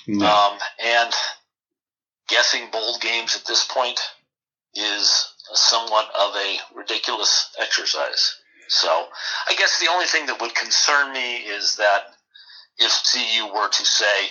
No. 0.08 0.26
Um, 0.26 0.58
and 0.84 1.14
guessing 2.28 2.70
bold 2.72 3.02
games 3.02 3.36
at 3.36 3.46
this 3.46 3.66
point 3.66 4.00
is 4.74 5.34
somewhat 5.54 6.10
of 6.20 6.36
a 6.36 6.58
ridiculous 6.76 7.56
exercise. 7.60 8.36
So 8.70 9.08
I 9.48 9.56
guess 9.56 9.80
the 9.80 9.92
only 9.92 10.06
thing 10.06 10.28
that 10.28 10.40
would 10.40 10.56
concern 10.56 11.12
me 11.12 11.38
is 11.38 11.76
that 11.78 12.16
if 12.78 12.92
CU 13.12 13.54
were 13.54 13.68
to 13.68 13.86
say 13.86 14.30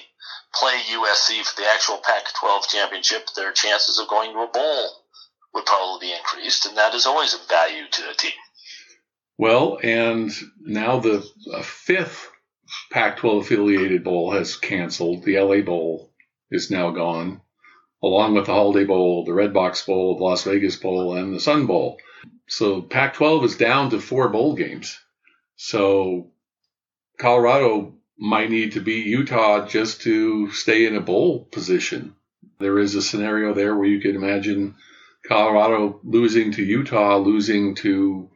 play 0.55 0.79
USC 0.91 1.45
for 1.45 1.61
the 1.61 1.69
actual 1.69 1.99
Pac 1.99 2.25
12 2.41 2.69
championship, 2.69 3.29
their 3.37 3.53
chances 3.53 3.99
of 3.99 4.09
going 4.09 4.33
to 4.33 4.39
a 4.39 4.47
bowl 4.47 5.05
would 5.55 5.67
probably 5.67 6.09
be 6.09 6.15
increased, 6.15 6.67
and 6.67 6.77
that 6.77 6.95
is 6.95 7.07
always 7.07 7.35
of 7.35 7.49
value 7.49 7.85
to 7.91 8.11
a 8.11 8.15
team. 8.15 8.33
Well, 9.37 9.79
and 9.83 10.33
now 10.61 10.99
the 10.99 11.21
fifth 11.63 12.31
Pac 12.91 13.19
12 13.19 13.45
affiliated 13.45 14.05
bowl 14.05 14.33
has 14.33 14.57
canceled. 14.57 15.25
The 15.25 15.39
LA 15.41 15.61
Bowl 15.61 16.13
is 16.51 16.71
now 16.71 16.91
gone, 16.91 17.41
along 18.03 18.35
with 18.35 18.47
the 18.47 18.53
Holiday 18.53 18.85
Bowl, 18.85 19.25
the 19.25 19.33
Redbox 19.33 19.87
Bowl, 19.87 20.17
the 20.17 20.25
Las 20.25 20.45
Vegas 20.45 20.77
Bowl, 20.77 21.17
and 21.17 21.35
the 21.35 21.41
Sun 21.41 21.67
Bowl. 21.67 21.99
So 22.49 22.83
Pac 22.83 23.15
12 23.15 23.45
is 23.45 23.57
down 23.57 23.91
to 23.91 24.01
four 24.01 24.29
bowl 24.29 24.55
games. 24.55 24.99
So 25.57 26.31
Colorado 27.19 27.95
might 28.19 28.51
need 28.51 28.73
to 28.73 28.81
beat 28.81 29.07
Utah 29.07 29.67
just 29.67 30.03
to 30.03 30.51
stay 30.51 30.87
in 30.87 30.97
a 30.97 31.01
bowl 31.01 31.45
position. 31.45 32.15
There 32.59 32.79
is 32.79 32.95
a 32.95 33.03
scenario 33.03 33.55
there 33.55 33.77
where 33.77 33.89
you 33.89 34.01
could 34.01 34.17
imagine 34.17 34.75
Colorado 35.27 36.01
losing 36.03 36.53
to 36.53 36.65
Utah, 36.65 37.19
losing 37.19 37.75
to 37.77 38.31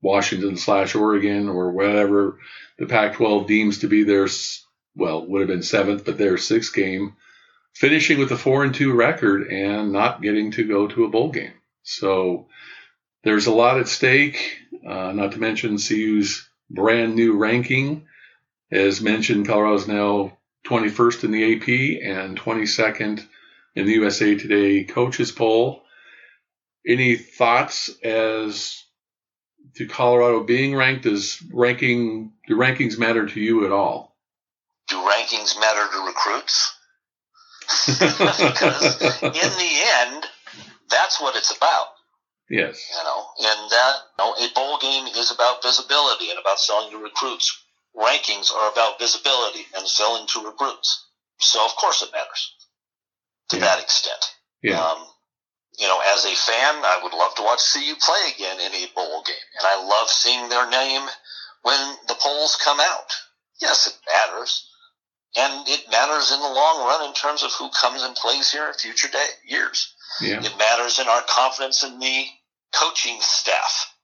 Washington 0.00 0.56
slash 0.56 0.94
Oregon 0.94 1.48
or 1.48 1.72
whatever 1.72 2.38
the 2.78 2.86
Pac-12 2.86 3.46
deems 3.46 3.78
to 3.78 3.88
be 3.88 4.04
their 4.04 4.28
well 4.94 5.26
would 5.26 5.40
have 5.40 5.48
been 5.48 5.62
seventh, 5.62 6.04
but 6.04 6.16
their 6.16 6.38
sixth 6.38 6.72
game, 6.72 7.14
finishing 7.74 8.18
with 8.18 8.30
a 8.30 8.38
four 8.38 8.64
and 8.64 8.74
two 8.74 8.92
record 8.92 9.48
and 9.48 9.92
not 9.92 10.22
getting 10.22 10.52
to 10.52 10.64
go 10.64 10.86
to 10.86 11.04
a 11.04 11.10
bowl 11.10 11.30
game. 11.30 11.52
So 11.82 12.48
there's 13.24 13.46
a 13.46 13.52
lot 13.52 13.78
at 13.78 13.88
stake. 13.88 14.58
Uh, 14.86 15.12
not 15.12 15.32
to 15.32 15.38
mention 15.38 15.78
CU's 15.78 16.48
brand 16.70 17.14
new 17.14 17.36
ranking. 17.36 18.06
As 18.70 19.00
mentioned, 19.00 19.46
Colorado's 19.46 19.88
now 19.88 20.38
21st 20.66 21.24
in 21.24 21.30
the 21.30 21.54
AP 21.54 21.68
and 22.02 22.38
22nd 22.38 23.26
in 23.74 23.86
the 23.86 23.92
USA 23.92 24.34
Today 24.34 24.84
coaches 24.84 25.32
poll. 25.32 25.82
Any 26.86 27.16
thoughts 27.16 27.90
as 28.02 28.82
to 29.76 29.86
Colorado 29.86 30.44
being 30.44 30.74
ranked? 30.74 31.04
Does 31.04 31.42
ranking 31.52 32.32
do 32.46 32.56
rankings 32.56 32.98
matter 32.98 33.26
to 33.26 33.40
you 33.40 33.64
at 33.64 33.72
all? 33.72 34.16
Do 34.88 34.96
rankings 34.96 35.58
matter 35.60 35.86
to 35.92 36.06
recruits? 36.06 36.74
because 37.86 39.02
in 39.22 39.30
the 39.30 39.82
end, 39.98 40.24
that's 40.88 41.20
what 41.20 41.36
it's 41.36 41.54
about. 41.54 41.88
Yes. 42.50 42.90
You 42.96 43.04
know, 43.04 43.26
and 43.40 43.70
that 43.70 43.94
you 44.18 44.24
know, 44.24 44.34
a 44.34 44.48
bowl 44.54 44.78
game 44.78 45.06
is 45.06 45.30
about 45.30 45.62
visibility 45.62 46.30
and 46.30 46.38
about 46.38 46.58
selling 46.58 46.90
to 46.90 46.98
recruits. 46.98 47.64
Rankings 47.94 48.52
are 48.52 48.72
about 48.72 48.98
visibility 48.98 49.66
and 49.76 49.86
selling 49.86 50.26
to 50.28 50.44
recruits. 50.44 51.06
So 51.40 51.64
of 51.64 51.74
course 51.76 52.02
it 52.02 52.10
matters 52.12 52.54
to 53.50 53.56
yeah. 53.56 53.64
that 53.64 53.82
extent. 53.82 54.24
Yeah. 54.62 54.80
Um, 54.82 55.04
you 55.78 55.86
know, 55.86 56.00
as 56.14 56.24
a 56.24 56.34
fan, 56.34 56.74
I 56.82 57.00
would 57.02 57.12
love 57.12 57.34
to 57.36 57.42
watch 57.42 57.60
CU 57.72 57.94
play 58.00 58.32
again 58.34 58.58
in 58.60 58.74
a 58.74 58.86
bowl 58.94 59.22
game, 59.24 59.36
and 59.58 59.66
I 59.66 59.86
love 59.86 60.08
seeing 60.08 60.48
their 60.48 60.68
name 60.68 61.02
when 61.62 61.96
the 62.08 62.16
polls 62.18 62.58
come 62.62 62.80
out. 62.80 63.12
Yes, 63.60 63.86
it 63.86 63.94
matters, 64.12 64.68
and 65.36 65.68
it 65.68 65.88
matters 65.90 66.32
in 66.32 66.40
the 66.40 66.48
long 66.48 66.84
run 66.84 67.08
in 67.08 67.14
terms 67.14 67.44
of 67.44 67.52
who 67.52 67.70
comes 67.70 68.02
and 68.02 68.16
plays 68.16 68.50
here 68.50 68.66
in 68.66 68.74
future 68.74 69.08
day, 69.08 69.26
years. 69.46 69.94
Yeah. 70.20 70.42
It 70.42 70.58
matters 70.58 70.98
in 70.98 71.06
our 71.06 71.22
confidence 71.28 71.84
in 71.84 71.98
the 72.00 72.26
coaching 72.74 73.18
staff. 73.20 73.94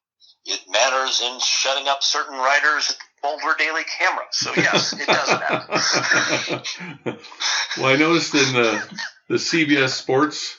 It 0.47 0.61
matters 0.71 1.23
in 1.23 1.39
shutting 1.41 1.89
up 1.89 2.03
certain 2.03 2.37
writers 2.37 2.91
at 2.91 2.97
Boulder 3.23 3.57
Daily 3.59 3.83
Camera. 3.99 4.25
So 4.31 4.53
yes, 4.57 4.93
it 4.93 5.07
does 5.07 5.29
matter. 5.29 7.19
well, 7.79 7.87
I 7.87 7.97
noticed 7.97 8.35
in 8.35 8.53
the 8.53 8.99
the 9.29 9.37
CBS 9.37 9.91
Sports 9.91 10.59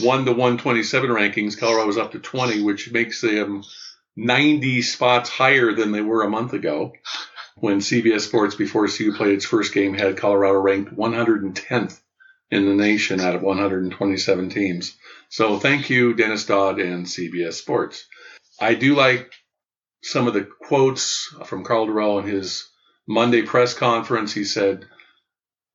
one 0.00 0.26
to 0.26 0.32
one 0.32 0.58
twenty 0.58 0.82
seven 0.82 1.10
rankings, 1.10 1.58
Colorado 1.58 1.86
was 1.86 1.96
up 1.96 2.12
to 2.12 2.18
twenty, 2.18 2.62
which 2.62 2.92
makes 2.92 3.22
them 3.22 3.64
ninety 4.14 4.82
spots 4.82 5.30
higher 5.30 5.72
than 5.72 5.92
they 5.92 6.02
were 6.02 6.22
a 6.22 6.30
month 6.30 6.52
ago. 6.52 6.92
When 7.56 7.78
CBS 7.78 8.22
Sports 8.22 8.56
before 8.56 8.88
CU 8.88 9.14
played 9.14 9.34
its 9.34 9.46
first 9.46 9.72
game 9.72 9.94
had 9.94 10.16
Colorado 10.16 10.58
ranked 10.58 10.94
110th 10.94 12.00
in 12.50 12.66
the 12.66 12.74
nation 12.74 13.20
out 13.20 13.36
of 13.36 13.42
127 13.42 14.50
teams. 14.50 14.96
So 15.34 15.58
thank 15.58 15.90
you, 15.90 16.14
Dennis 16.14 16.46
Dodd 16.46 16.78
and 16.78 17.06
CBS 17.06 17.54
Sports. 17.54 18.06
I 18.60 18.74
do 18.74 18.94
like 18.94 19.32
some 20.00 20.28
of 20.28 20.32
the 20.32 20.44
quotes 20.44 21.26
from 21.46 21.64
Karl 21.64 21.88
Dorrell 21.88 22.20
in 22.22 22.28
his 22.28 22.70
Monday 23.08 23.42
press 23.42 23.74
conference. 23.74 24.32
He 24.32 24.44
said, 24.44 24.84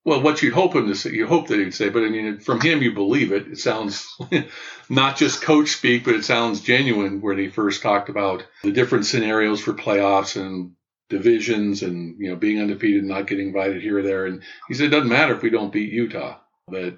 well, 0.06 0.22
what 0.22 0.42
you'd 0.42 0.54
hope 0.54 0.78
him 0.78 0.88
to 0.88 0.96
say, 0.96 1.12
you 1.12 1.28
hope 1.28 1.50
that 1.50 1.60
he'd 1.60 1.74
say, 1.74 1.90
but 1.90 2.04
I 2.04 2.10
mean, 2.10 2.40
from 2.40 2.62
him, 2.62 2.82
you 2.82 2.94
believe 2.94 3.34
it. 3.34 3.50
It 3.50 3.58
sounds 3.58 4.08
not 4.90 5.18
just 5.18 5.42
coach 5.42 5.72
speak, 5.72 6.06
but 6.06 6.16
it 6.16 6.24
sounds 6.24 6.62
genuine 6.62 7.20
when 7.20 7.38
he 7.38 7.50
first 7.50 7.82
talked 7.82 8.08
about 8.08 8.46
the 8.64 8.72
different 8.72 9.08
scenarios 9.08 9.60
for 9.60 9.74
playoffs 9.74 10.40
and 10.40 10.72
divisions 11.10 11.84
and, 11.84 12.16
you 12.18 12.30
know, 12.30 12.38
being 12.38 12.62
undefeated 12.62 13.02
and 13.02 13.10
not 13.10 13.28
getting 13.28 13.48
invited 13.48 13.82
here 13.82 14.00
or 14.00 14.04
there. 14.04 14.26
And 14.26 14.42
he 14.70 14.74
said, 14.74 14.86
it 14.86 14.92
doesn't 14.92 15.10
matter 15.10 15.36
if 15.36 15.42
we 15.42 15.50
don't 15.50 15.74
beat 15.74 15.92
Utah, 15.92 16.38
but 16.66 16.96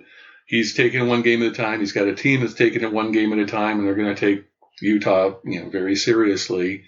he's 0.51 0.75
taking 0.75 1.07
one 1.07 1.21
game 1.21 1.41
at 1.41 1.53
a 1.53 1.55
time. 1.55 1.79
He's 1.79 1.93
got 1.93 2.09
a 2.09 2.13
team 2.13 2.41
that's 2.41 2.53
taking 2.53 2.83
it 2.83 2.91
one 2.91 3.13
game 3.13 3.31
at 3.31 3.39
a 3.39 3.45
time, 3.45 3.79
and 3.79 3.87
they're 3.87 3.95
going 3.95 4.13
to 4.13 4.19
take 4.19 4.45
Utah, 4.81 5.37
you 5.45 5.63
know, 5.63 5.69
very 5.69 5.95
seriously. 5.95 6.83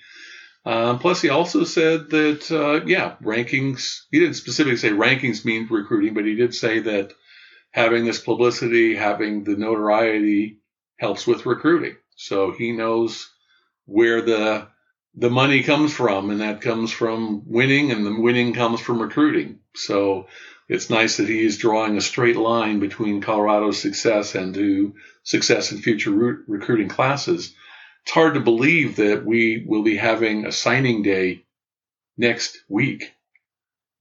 Um, 0.65 0.99
plus, 0.99 1.21
he 1.21 1.29
also 1.29 1.63
said 1.63 2.09
that, 2.09 2.51
uh, 2.51 2.85
yeah, 2.85 3.15
rankings, 3.23 4.01
he 4.11 4.19
didn't 4.19 4.35
specifically 4.35 4.77
say 4.77 4.89
rankings 4.89 5.45
mean 5.45 5.67
recruiting, 5.69 6.13
but 6.13 6.25
he 6.25 6.35
did 6.35 6.53
say 6.53 6.79
that 6.79 7.13
having 7.71 8.05
this 8.05 8.19
publicity, 8.19 8.95
having 8.95 9.45
the 9.45 9.55
notoriety 9.55 10.59
helps 10.99 11.25
with 11.25 11.45
recruiting. 11.45 11.95
So 12.15 12.51
he 12.51 12.73
knows 12.73 13.29
where 13.85 14.21
the 14.21 14.67
the 15.15 15.29
money 15.29 15.61
comes 15.61 15.93
from, 15.93 16.31
and 16.31 16.41
that 16.41 16.61
comes 16.61 16.91
from 16.91 17.43
winning, 17.45 17.91
and 17.91 18.05
the 18.05 18.19
winning 18.19 18.53
comes 18.53 18.81
from 18.81 18.99
recruiting. 18.99 19.59
So 19.75 20.27
it's 20.73 20.89
nice 20.89 21.17
that 21.17 21.29
he 21.29 21.45
is 21.45 21.59
drawing 21.59 21.97
a 21.97 22.01
straight 22.01 22.35
line 22.35 22.79
between 22.79 23.21
Colorado's 23.21 23.79
success 23.79 24.33
and 24.33 24.55
to 24.55 24.95
success 25.21 25.71
in 25.71 25.77
future 25.77 26.09
re- 26.09 26.43
recruiting 26.47 26.89
classes. 26.89 27.53
It's 28.01 28.11
hard 28.11 28.33
to 28.33 28.39
believe 28.39 28.95
that 28.95 29.23
we 29.23 29.63
will 29.67 29.83
be 29.83 29.97
having 29.97 30.47
a 30.47 30.51
signing 30.51 31.03
day 31.03 31.45
next 32.17 32.57
week. 32.67 33.13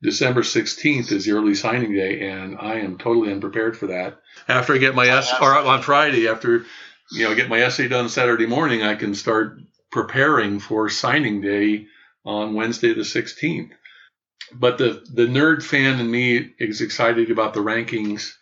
December 0.02 0.40
16th 0.40 1.12
is 1.12 1.26
the 1.26 1.32
early 1.32 1.54
signing 1.54 1.92
day, 1.92 2.26
and 2.26 2.56
I 2.58 2.76
am 2.76 2.96
totally 2.96 3.30
unprepared 3.30 3.76
for 3.76 3.88
that. 3.88 4.18
After 4.48 4.72
I 4.72 4.78
get 4.78 4.94
my 4.94 5.06
essay, 5.06 5.36
or 5.42 5.54
on 5.54 5.82
Friday, 5.82 6.26
after 6.26 6.64
you 7.10 7.24
know, 7.24 7.34
get 7.34 7.50
my 7.50 7.60
essay 7.60 7.86
done 7.86 8.08
Saturday 8.08 8.46
morning, 8.46 8.82
I 8.82 8.94
can 8.94 9.14
start 9.14 9.60
preparing 9.90 10.58
for 10.58 10.88
signing 10.88 11.42
day 11.42 11.84
on 12.24 12.54
Wednesday 12.54 12.94
the 12.94 13.02
16th. 13.02 13.72
But 14.52 14.78
the, 14.78 15.04
the 15.12 15.26
nerd 15.26 15.62
fan 15.62 16.00
in 16.00 16.10
me 16.10 16.54
is 16.58 16.80
excited 16.80 17.30
about 17.30 17.54
the 17.54 17.60
rankings 17.60 18.34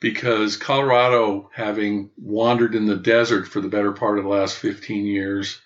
because 0.00 0.56
Colorado, 0.56 1.50
having 1.54 2.10
wandered 2.16 2.74
in 2.74 2.86
the 2.86 2.96
desert 2.96 3.46
for 3.46 3.60
the 3.60 3.68
better 3.68 3.92
part 3.92 4.18
of 4.18 4.24
the 4.24 4.30
last 4.30 4.56
15 4.56 5.06
years, 5.06 5.60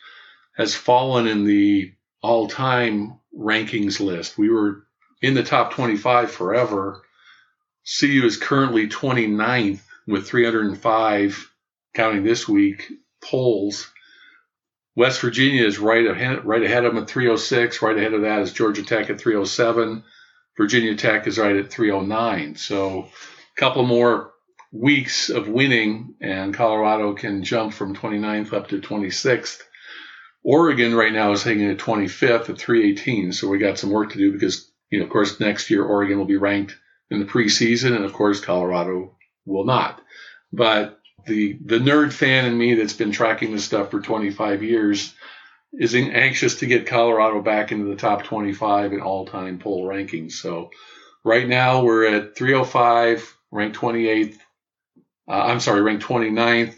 has 0.57 0.75
fallen 0.75 1.27
in 1.27 1.45
the 1.45 1.93
all 2.23 2.49
time 2.49 3.19
rankings 3.37 4.01
list. 4.01 4.37
We 4.37 4.51
were 4.51 4.87
in 5.23 5.35
the 5.35 5.43
top 5.43 5.73
25 5.73 6.31
forever. 6.31 7.03
CU 7.99 8.23
is 8.25 8.37
currently 8.37 8.89
29th 8.89 9.81
with 10.07 10.29
305, 10.29 11.53
counting 11.95 12.25
this 12.25 12.49
week, 12.49 12.91
polls. 13.23 13.91
West 14.97 15.21
Virginia 15.21 15.65
is 15.65 15.79
right 15.79 16.07
ahead, 16.07 16.45
right 16.47 16.63
ahead 16.63 16.85
of 16.85 16.95
them 16.95 17.03
at 17.03 17.09
306. 17.09 17.83
Right 17.83 17.97
ahead 17.97 18.15
of 18.15 18.23
that 18.23 18.41
is 18.41 18.53
Georgia 18.53 18.83
Tech 18.83 19.11
at 19.11 19.21
307. 19.21 20.03
Virginia 20.57 20.97
Tech 20.97 21.27
is 21.27 21.39
right 21.39 21.55
at 21.55 21.71
309. 21.71 22.57
So 22.57 23.01
a 23.01 23.61
couple 23.61 23.85
more 23.85 24.33
weeks 24.73 25.29
of 25.29 25.49
winning, 25.49 26.15
and 26.21 26.55
Colorado 26.55 27.15
can 27.15 27.45
jump 27.45 27.75
from 27.75 27.95
29th 27.95 28.55
up 28.55 28.69
to 28.69 28.81
26th. 28.81 29.61
Oregon 30.43 30.95
right 30.95 31.13
now 31.13 31.33
is 31.33 31.43
hanging 31.43 31.71
at 31.71 31.79
25th 31.79 32.49
at 32.49 32.59
318, 32.59 33.33
so 33.33 33.49
we 33.49 33.59
got 33.59 33.79
some 33.79 33.91
work 33.91 34.13
to 34.13 34.19
do 34.19 34.33
because, 34.33 34.71
you 34.91 34.99
know, 34.99 35.05
of 35.05 35.11
course, 35.11 35.41
next 35.41 35.71
year 35.71 35.85
Oregon 35.85 36.19
will 36.19 36.25
be 36.25 36.37
ranked 36.37 36.77
in 37.11 37.19
the 37.19 37.27
preseason, 37.27 37.95
and 37.95 38.05
of 38.05 38.13
course, 38.13 38.41
Colorado 38.41 39.17
will 39.45 39.65
not. 39.65 40.01
But 40.53 40.99
the 41.27 41.59
the 41.65 41.79
nerd 41.79 42.13
fan 42.13 42.45
in 42.45 42.57
me 42.57 42.75
that's 42.75 42.93
been 42.93 43.13
tracking 43.13 43.53
this 43.53 43.65
stuff 43.65 43.91
for 43.91 44.01
25 44.01 44.63
years 44.63 45.15
is 45.73 45.95
anxious 45.95 46.61
to 46.61 46.67
get 46.67 46.87
Colorado 46.87 47.43
back 47.43 47.73
into 47.73 47.87
the 47.87 47.97
top 47.97 48.25
25 48.25 48.93
in 48.93 49.01
all-time 49.01 49.59
poll 49.59 49.85
rankings. 49.85 50.33
So 50.33 50.71
right 51.25 51.47
now 51.47 51.83
we're 51.83 52.07
at 52.07 52.37
305 52.37 53.37
ranked 53.51 53.77
28th. 53.77 54.39
Uh, 55.29 55.33
I'm 55.33 55.61
sorry, 55.61 55.83
ranked 55.83 56.05
29th. 56.05 56.77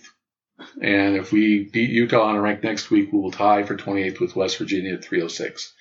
And 0.83 1.17
if 1.17 1.31
we 1.31 1.65
beat 1.65 1.91
Utah 1.91 2.23
on 2.23 2.37
a 2.37 2.41
rank 2.41 2.65
next 2.65 2.91
week, 2.91 3.13
we 3.13 3.21
will 3.21 3.31
tie 3.31 3.63
for 3.63 3.77
28th 3.77 4.19
with 4.19 4.35
West 4.35 4.59
Virginia 4.59 4.95
at 4.95 5.05
306. 5.05 5.73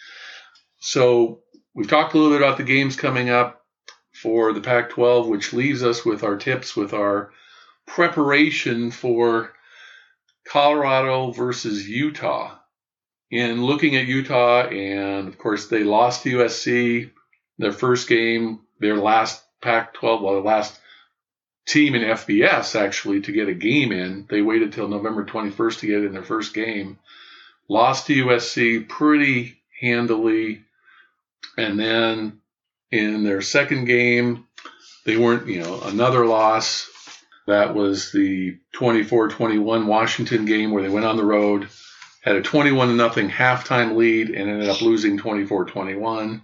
So 0.79 1.39
we've 1.73 1.89
talked 1.89 2.13
a 2.13 2.17
little 2.17 2.33
bit 2.33 2.41
about 2.41 2.57
the 2.57 2.63
games 2.63 2.95
coming 2.95 3.29
up 3.29 3.65
for 4.13 4.53
the 4.53 4.61
Pac 4.61 4.91
12, 4.91 5.27
which 5.27 5.53
leaves 5.53 5.81
us 5.81 6.05
with 6.05 6.23
our 6.23 6.35
tips, 6.35 6.75
with 6.75 6.93
our 6.93 7.31
preparation 7.87 8.91
for 8.91 9.53
Colorado 10.47 11.31
versus 11.31 11.87
Utah. 11.89 12.55
In 13.31 13.65
looking 13.65 13.95
at 13.95 14.05
Utah, 14.05 14.67
and 14.67 15.27
of 15.27 15.37
course, 15.37 15.67
they 15.67 15.83
lost 15.83 16.23
to 16.23 16.37
USC 16.37 17.09
their 17.57 17.71
first 17.71 18.07
game, 18.07 18.61
their 18.79 18.97
last 18.97 19.43
Pac-12, 19.61 20.21
well, 20.21 20.35
the 20.35 20.41
last 20.41 20.79
team 21.67 21.95
in 21.95 22.03
FBS 22.03 22.79
actually 22.79 23.21
to 23.21 23.31
get 23.31 23.49
a 23.49 23.53
game 23.53 23.91
in. 23.91 24.25
They 24.29 24.41
waited 24.41 24.71
till 24.71 24.87
November 24.87 25.25
21st 25.25 25.79
to 25.79 25.87
get 25.87 26.03
in 26.03 26.13
their 26.13 26.23
first 26.23 26.53
game. 26.53 26.99
Lost 27.67 28.07
to 28.07 28.25
USC 28.25 28.87
pretty 28.87 29.57
handily, 29.81 30.63
and 31.57 31.77
then 31.77 32.39
in 32.91 33.23
their 33.23 33.41
second 33.41 33.85
game, 33.85 34.47
they 35.05 35.17
weren't, 35.17 35.47
you 35.47 35.61
know, 35.61 35.81
another 35.81 36.25
loss. 36.25 36.89
That 37.47 37.73
was 37.73 38.11
the 38.11 38.57
24-21 38.75 39.85
Washington 39.85 40.45
game 40.45 40.71
where 40.71 40.83
they 40.83 40.89
went 40.89 41.05
on 41.05 41.15
the 41.15 41.23
road, 41.23 41.69
had 42.21 42.35
a 42.35 42.41
21 42.41 42.97
nothing 42.97 43.29
halftime 43.29 43.95
lead, 43.95 44.29
and 44.29 44.49
ended 44.49 44.69
up 44.69 44.81
losing 44.81 45.17
24-21. 45.17 46.41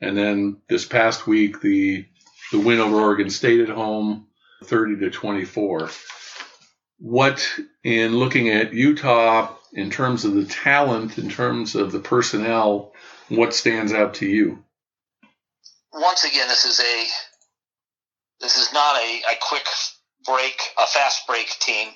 And 0.00 0.16
then 0.16 0.58
this 0.68 0.84
past 0.84 1.26
week, 1.26 1.60
the 1.60 2.04
the 2.50 2.58
win 2.58 2.80
over 2.80 3.00
Oregon 3.00 3.30
State 3.30 3.60
at 3.60 3.68
home, 3.68 4.26
30 4.64 5.00
to 5.00 5.10
24. 5.10 5.88
What 6.98 7.48
in 7.84 8.16
looking 8.16 8.48
at 8.48 8.74
Utah 8.74 9.54
in 9.72 9.90
terms 9.90 10.24
of 10.24 10.34
the 10.34 10.46
talent, 10.46 11.16
in 11.16 11.28
terms 11.30 11.76
of 11.76 11.92
the 11.92 12.00
personnel, 12.00 12.92
what 13.28 13.54
stands 13.54 13.92
out 13.92 14.14
to 14.14 14.26
you? 14.26 14.64
Once 15.92 16.24
again, 16.24 16.48
this 16.48 16.64
is 16.64 16.80
a 16.80 17.06
this 18.40 18.56
is 18.56 18.72
not 18.72 18.96
a, 18.96 19.22
a 19.30 19.36
quick 19.40 19.66
break, 20.30 20.60
a 20.78 20.86
fast 20.86 21.26
break 21.26 21.48
team. 21.60 21.88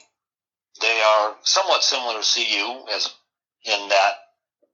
They 0.81 1.01
are 1.01 1.37
somewhat 1.43 1.83
similar 1.83 2.21
to 2.21 2.27
CU 2.27 2.85
as 2.95 3.15
in 3.65 3.89
that 3.89 4.13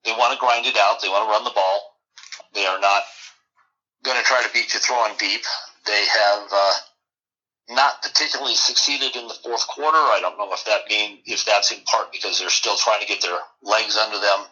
they 0.05 0.13
want 0.13 0.33
to 0.33 0.41
grind 0.41 0.67
it 0.67 0.77
out. 0.77 1.01
They 1.01 1.09
want 1.09 1.27
to 1.27 1.31
run 1.31 1.45
the 1.45 1.55
ball. 1.55 1.97
They 2.55 2.67
are 2.67 2.81
not 2.81 3.03
going 4.03 4.17
to 4.17 4.25
try 4.25 4.43
to 4.43 4.53
beat 4.53 4.73
you 4.73 4.81
throwing 4.81 5.13
deep. 5.19 5.43
They 5.87 6.05
have 6.07 6.49
uh, 6.53 6.73
not 7.69 8.03
particularly 8.03 8.55
succeeded 8.55 9.15
in 9.15 9.29
the 9.29 9.39
fourth 9.45 9.67
quarter. 9.69 9.99
I 9.99 10.19
don't 10.21 10.39
know 10.39 10.53
if 10.53 10.65
that 10.65 10.89
mean 10.89 11.19
if 11.27 11.45
that's 11.45 11.71
in 11.71 11.81
part 11.85 12.13
because 12.13 12.39
they're 12.39 12.51
still 12.51 12.77
trying 12.77 13.01
to 13.01 13.07
get 13.07 13.23
their 13.23 13.39
legs 13.63 13.97
under 13.97 14.19
them, 14.19 14.47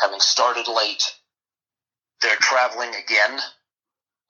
having 0.00 0.20
started 0.20 0.68
late. 0.68 1.02
They're 2.22 2.36
traveling 2.36 2.90
again 2.90 3.40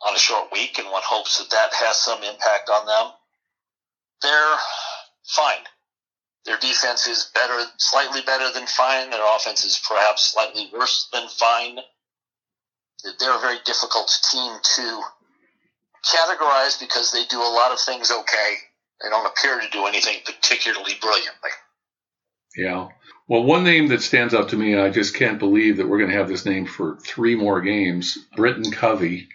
on 0.07 0.15
a 0.15 0.19
short 0.19 0.49
week, 0.53 0.79
and 0.79 0.89
one 0.91 1.03
hopes 1.05 1.39
that 1.39 1.51
that 1.51 1.75
has 1.75 1.97
some 1.97 2.23
impact 2.23 2.71
on 2.71 2.87
them. 2.87 3.13
They're 4.23 4.57
fine. 5.27 5.65
Their 6.47 6.59
defense 6.59 7.07
is 7.07 7.31
better, 7.35 7.65
slightly 7.77 8.23
better 8.23 8.53
than 8.53 8.67
fine. 8.67 9.11
Their 9.11 9.37
offense 9.37 9.65
is 9.65 9.81
perhaps 9.87 10.33
slightly 10.33 10.71
worse 10.73 11.09
than 11.13 11.29
fine. 11.29 11.79
They're 13.19 13.37
a 13.37 13.41
very 13.41 13.59
difficult 13.65 14.11
team 14.31 14.53
to 14.77 15.03
categorize 16.05 16.81
because 16.81 17.13
they 17.13 17.25
do 17.27 17.41
a 17.41 17.55
lot 17.55 17.73
of 17.73 17.81
things 17.81 18.11
okay. 18.11 18.55
They 19.03 19.09
don't 19.09 19.27
appear 19.27 19.61
to 19.61 19.69
do 19.71 19.87
anything 19.87 20.17
particularly 20.25 20.95
brilliantly. 21.01 21.51
Yeah. 22.57 22.89
Well, 23.29 23.45
one 23.45 23.65
name 23.65 23.89
that 23.89 24.03
stands 24.03 24.35
out 24.35 24.49
to 24.51 24.57
me, 24.57 24.77
I 24.77 24.91
just 24.91 25.15
can't 25.15 25.39
believe 25.39 25.77
that 25.77 25.89
we're 25.89 25.99
going 25.99 26.11
to 26.11 26.17
have 26.17 26.29
this 26.29 26.45
name 26.45 26.67
for 26.67 26.97
three 26.97 27.37
more 27.37 27.61
games 27.61 28.19
Britton 28.37 28.73
Covey. 28.73 29.29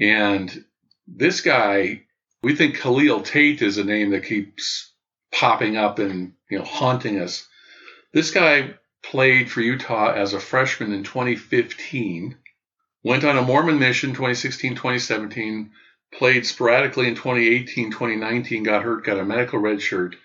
And 0.00 0.64
this 1.06 1.40
guy, 1.40 2.02
we 2.42 2.54
think 2.54 2.76
Khalil 2.76 3.22
Tate 3.22 3.62
is 3.62 3.78
a 3.78 3.84
name 3.84 4.10
that 4.10 4.24
keeps 4.24 4.92
popping 5.32 5.76
up 5.76 5.98
and 5.98 6.34
you 6.50 6.58
know 6.58 6.64
haunting 6.64 7.20
us. 7.20 7.46
This 8.12 8.30
guy 8.30 8.74
played 9.02 9.50
for 9.50 9.60
Utah 9.60 10.12
as 10.12 10.32
a 10.32 10.40
freshman 10.40 10.92
in 10.92 11.04
2015, 11.04 12.36
went 13.02 13.24
on 13.24 13.38
a 13.38 13.42
Mormon 13.42 13.78
mission 13.78 14.10
2016 14.10 14.74
2017, 14.74 15.70
played 16.12 16.46
sporadically 16.46 17.08
in 17.08 17.14
2018 17.14 17.90
2019, 17.90 18.62
got 18.62 18.82
hurt, 18.82 19.04
got 19.04 19.18
a 19.18 19.24
medical 19.24 19.58
red 19.58 19.82
shirt. 19.82 20.16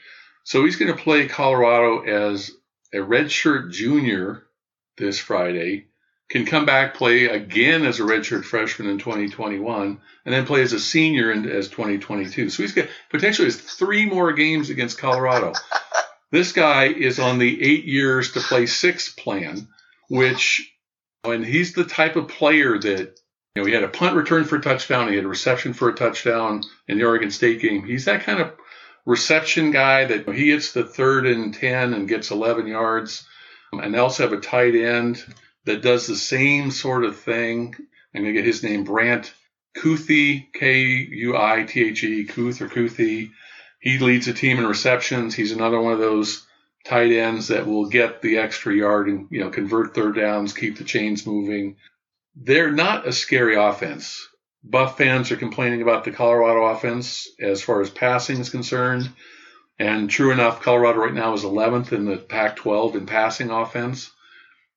So 0.43 0.65
he's 0.65 0.75
going 0.75 0.95
to 0.95 1.01
play 1.01 1.27
Colorado 1.27 2.01
as 2.01 2.51
a 2.93 2.97
redshirt 2.97 3.71
junior 3.71 4.43
this 4.97 5.19
Friday 5.19 5.87
can 6.33 6.47
come 6.47 6.65
back, 6.65 6.95
play 6.95 7.25
again 7.25 7.85
as 7.85 7.99
a 7.99 8.03
redshirt 8.03 8.43
freshman 8.43 8.89
in 8.89 8.97
2021, 8.97 10.01
and 10.25 10.33
then 10.33 10.47
play 10.47 10.63
as 10.63 10.73
a 10.73 10.79
senior 10.79 11.31
in, 11.31 11.47
as 11.47 11.69
2022. 11.69 12.49
So 12.49 12.63
he's 12.63 12.73
got 12.73 12.87
potentially 13.11 13.45
has 13.45 13.61
three 13.61 14.07
more 14.07 14.33
games 14.33 14.71
against 14.71 14.97
Colorado. 14.97 15.53
this 16.31 16.51
guy 16.51 16.85
is 16.85 17.19
on 17.19 17.37
the 17.37 17.63
eight 17.63 17.85
years 17.85 18.31
to 18.31 18.39
play 18.39 18.65
six 18.65 19.13
plan, 19.13 19.67
which, 20.09 20.73
and 21.23 21.45
he's 21.45 21.73
the 21.73 21.83
type 21.83 22.15
of 22.15 22.29
player 22.29 22.79
that, 22.79 23.19
you 23.53 23.61
know, 23.61 23.65
he 23.65 23.71
had 23.71 23.83
a 23.83 23.87
punt 23.87 24.15
return 24.15 24.43
for 24.43 24.55
a 24.55 24.61
touchdown, 24.61 25.09
he 25.09 25.15
had 25.15 25.25
a 25.25 25.27
reception 25.27 25.73
for 25.73 25.89
a 25.89 25.93
touchdown 25.93 26.63
in 26.87 26.97
the 26.97 27.05
Oregon 27.05 27.29
State 27.29 27.61
game. 27.61 27.85
He's 27.85 28.05
that 28.05 28.23
kind 28.23 28.41
of 28.41 28.53
reception 29.05 29.69
guy 29.69 30.05
that 30.05 30.27
he 30.33 30.49
hits 30.49 30.71
the 30.71 30.83
third 30.83 31.27
and 31.27 31.53
10 31.53 31.93
and 31.93 32.09
gets 32.09 32.31
11 32.31 32.65
yards. 32.65 33.23
Um, 33.71 33.81
and 33.81 33.93
they 33.93 33.99
also 33.99 34.23
have 34.23 34.33
a 34.33 34.41
tight 34.41 34.73
end 34.73 35.23
that 35.65 35.81
does 35.81 36.07
the 36.07 36.15
same 36.15 36.71
sort 36.71 37.03
of 37.05 37.19
thing. 37.19 37.75
I'm 38.13 38.23
going 38.23 38.33
to 38.33 38.39
get 38.39 38.45
his 38.45 38.63
name, 38.63 38.83
Brant 38.83 39.33
Kuithe, 39.75 40.51
K 40.53 40.81
U 40.81 41.35
I 41.35 41.63
T 41.63 41.83
H 41.87 42.03
E, 42.03 42.25
Kuth 42.25 42.61
or 42.61 42.69
Kuthi. 42.69 43.31
He 43.79 43.99
leads 43.99 44.27
a 44.27 44.33
team 44.33 44.59
in 44.59 44.67
receptions. 44.67 45.35
He's 45.35 45.51
another 45.51 45.81
one 45.81 45.93
of 45.93 45.99
those 45.99 46.45
tight 46.85 47.11
ends 47.11 47.47
that 47.47 47.65
will 47.65 47.87
get 47.87 48.21
the 48.21 48.37
extra 48.37 48.73
yard 48.73 49.07
and 49.07 49.27
you 49.31 49.39
know 49.39 49.49
convert 49.49 49.95
third 49.95 50.15
downs, 50.15 50.53
keep 50.53 50.77
the 50.77 50.83
chains 50.83 51.25
moving. 51.25 51.77
They're 52.35 52.71
not 52.71 53.07
a 53.07 53.13
scary 53.13 53.55
offense. 53.55 54.27
Buff 54.63 54.97
fans 54.97 55.31
are 55.31 55.37
complaining 55.37 55.81
about 55.81 56.03
the 56.03 56.11
Colorado 56.11 56.63
offense 56.63 57.27
as 57.39 57.61
far 57.61 57.81
as 57.81 57.89
passing 57.89 58.39
is 58.39 58.49
concerned. 58.49 59.09
And 59.77 60.09
true 60.09 60.31
enough, 60.31 60.61
Colorado 60.61 60.99
right 60.99 61.13
now 61.13 61.33
is 61.33 61.43
11th 61.43 61.91
in 61.91 62.05
the 62.05 62.17
Pac 62.17 62.55
12 62.55 62.95
in 62.95 63.05
passing 63.05 63.49
offense. 63.49 64.11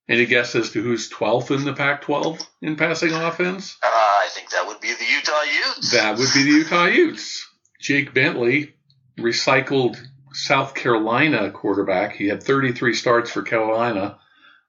Any 0.08 0.26
guess 0.26 0.54
as 0.54 0.70
to 0.70 0.82
who's 0.82 1.10
12th 1.10 1.50
in 1.50 1.64
the 1.64 1.72
Pac 1.72 2.02
12 2.02 2.38
in 2.62 2.76
passing 2.76 3.12
offense? 3.12 3.76
Uh, 3.82 3.86
I 3.88 4.28
think 4.30 4.50
that 4.50 4.66
would 4.66 4.80
be 4.80 4.92
the 4.94 5.04
Utah 5.04 5.42
Utes. 5.42 5.92
That 5.92 6.16
would 6.16 6.28
be 6.32 6.44
the 6.44 6.58
Utah 6.58 6.86
Utes. 6.86 7.48
Jake 7.80 8.14
Bentley, 8.14 8.74
recycled 9.18 9.96
South 10.32 10.74
Carolina 10.74 11.50
quarterback. 11.50 12.14
He 12.14 12.28
had 12.28 12.42
33 12.42 12.94
starts 12.94 13.30
for 13.30 13.42
Carolina 13.42 14.18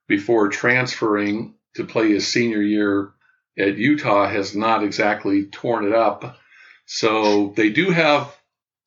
before 0.08 0.48
transferring 0.48 1.54
to 1.74 1.84
play 1.84 2.10
his 2.10 2.26
senior 2.26 2.62
year 2.62 3.12
at 3.56 3.76
Utah, 3.76 4.28
has 4.28 4.56
not 4.56 4.82
exactly 4.82 5.46
torn 5.46 5.84
it 5.84 5.92
up. 5.92 6.36
So 6.86 7.52
they 7.56 7.70
do 7.70 7.90
have 7.90 8.34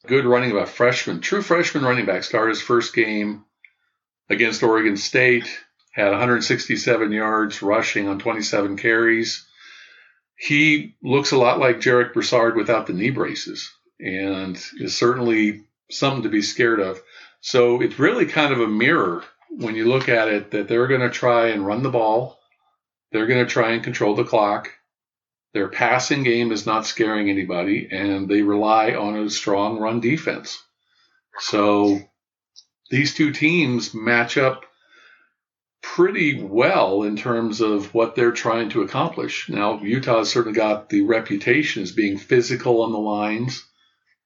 good 0.07 0.25
running 0.25 0.53
back 0.53 0.67
freshman, 0.67 1.21
true 1.21 1.41
freshman 1.41 1.83
running 1.83 2.05
back. 2.05 2.23
Started 2.23 2.49
his 2.49 2.61
first 2.61 2.93
game 2.93 3.45
against 4.29 4.63
Oregon 4.63 4.97
State 4.97 5.47
had 5.91 6.09
167 6.09 7.11
yards 7.11 7.61
rushing 7.61 8.07
on 8.07 8.19
27 8.19 8.77
carries. 8.77 9.45
He 10.37 10.95
looks 11.03 11.31
a 11.31 11.37
lot 11.37 11.59
like 11.59 11.81
Jarek 11.81 12.13
Broussard 12.13 12.55
without 12.55 12.87
the 12.87 12.93
knee 12.93 13.11
braces 13.11 13.69
and 13.99 14.61
is 14.79 14.97
certainly 14.97 15.65
something 15.91 16.23
to 16.23 16.29
be 16.29 16.41
scared 16.41 16.79
of. 16.79 17.01
So 17.41 17.81
it's 17.81 17.99
really 17.99 18.25
kind 18.25 18.53
of 18.53 18.59
a 18.59 18.67
mirror 18.67 19.23
when 19.49 19.75
you 19.75 19.87
look 19.87 20.09
at 20.09 20.29
it 20.29 20.51
that 20.51 20.67
they're 20.67 20.87
going 20.87 21.01
to 21.01 21.09
try 21.09 21.49
and 21.49 21.65
run 21.65 21.83
the 21.83 21.89
ball. 21.89 22.39
They're 23.11 23.27
going 23.27 23.45
to 23.45 23.51
try 23.51 23.71
and 23.71 23.83
control 23.83 24.15
the 24.15 24.23
clock. 24.23 24.71
Their 25.53 25.67
passing 25.67 26.23
game 26.23 26.53
is 26.53 26.65
not 26.65 26.85
scaring 26.85 27.29
anybody, 27.29 27.89
and 27.91 28.29
they 28.29 28.41
rely 28.41 28.93
on 28.93 29.17
a 29.17 29.29
strong 29.29 29.79
run 29.79 29.99
defense. 29.99 30.63
So 31.39 31.99
these 32.89 33.13
two 33.13 33.33
teams 33.33 33.93
match 33.93 34.37
up 34.37 34.65
pretty 35.81 36.41
well 36.41 37.03
in 37.03 37.17
terms 37.17 37.59
of 37.59 37.93
what 37.93 38.15
they're 38.15 38.31
trying 38.31 38.69
to 38.69 38.81
accomplish. 38.81 39.49
Now, 39.49 39.81
Utah 39.81 40.19
has 40.19 40.29
certainly 40.29 40.55
got 40.55 40.89
the 40.89 41.01
reputation 41.01 41.83
as 41.83 41.91
being 41.91 42.17
physical 42.17 42.83
on 42.83 42.91
the 42.91 42.99
lines 42.99 43.65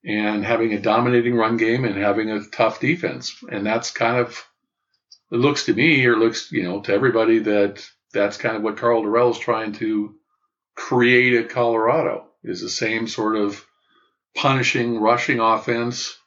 and 0.03 0.45
having 0.45 0.73
a 0.73 0.81
dominating 0.81 1.35
run 1.35 1.57
game 1.57 1.85
and 1.85 1.97
having 1.97 2.29
a 2.29 2.43
tough 2.45 2.79
defense. 2.79 3.35
And 3.49 3.65
that's 3.65 3.91
kind 3.91 4.17
of, 4.17 4.45
it 5.31 5.37
looks 5.37 5.65
to 5.65 5.73
me, 5.73 6.05
or 6.05 6.17
looks, 6.17 6.51
you 6.51 6.63
know, 6.63 6.81
to 6.81 6.93
everybody 6.93 7.39
that 7.39 7.83
that's 8.13 8.37
kind 8.37 8.55
of 8.55 8.61
what 8.61 8.77
Karl 8.77 9.03
Dorrell 9.03 9.31
is 9.31 9.39
trying 9.39 9.73
to 9.73 10.15
create 10.75 11.33
at 11.33 11.49
Colorado 11.49 12.27
is 12.43 12.61
the 12.61 12.69
same 12.69 13.07
sort 13.07 13.35
of 13.35 13.65
punishing, 14.35 14.99
rushing 14.99 15.39
offense, 15.39 16.17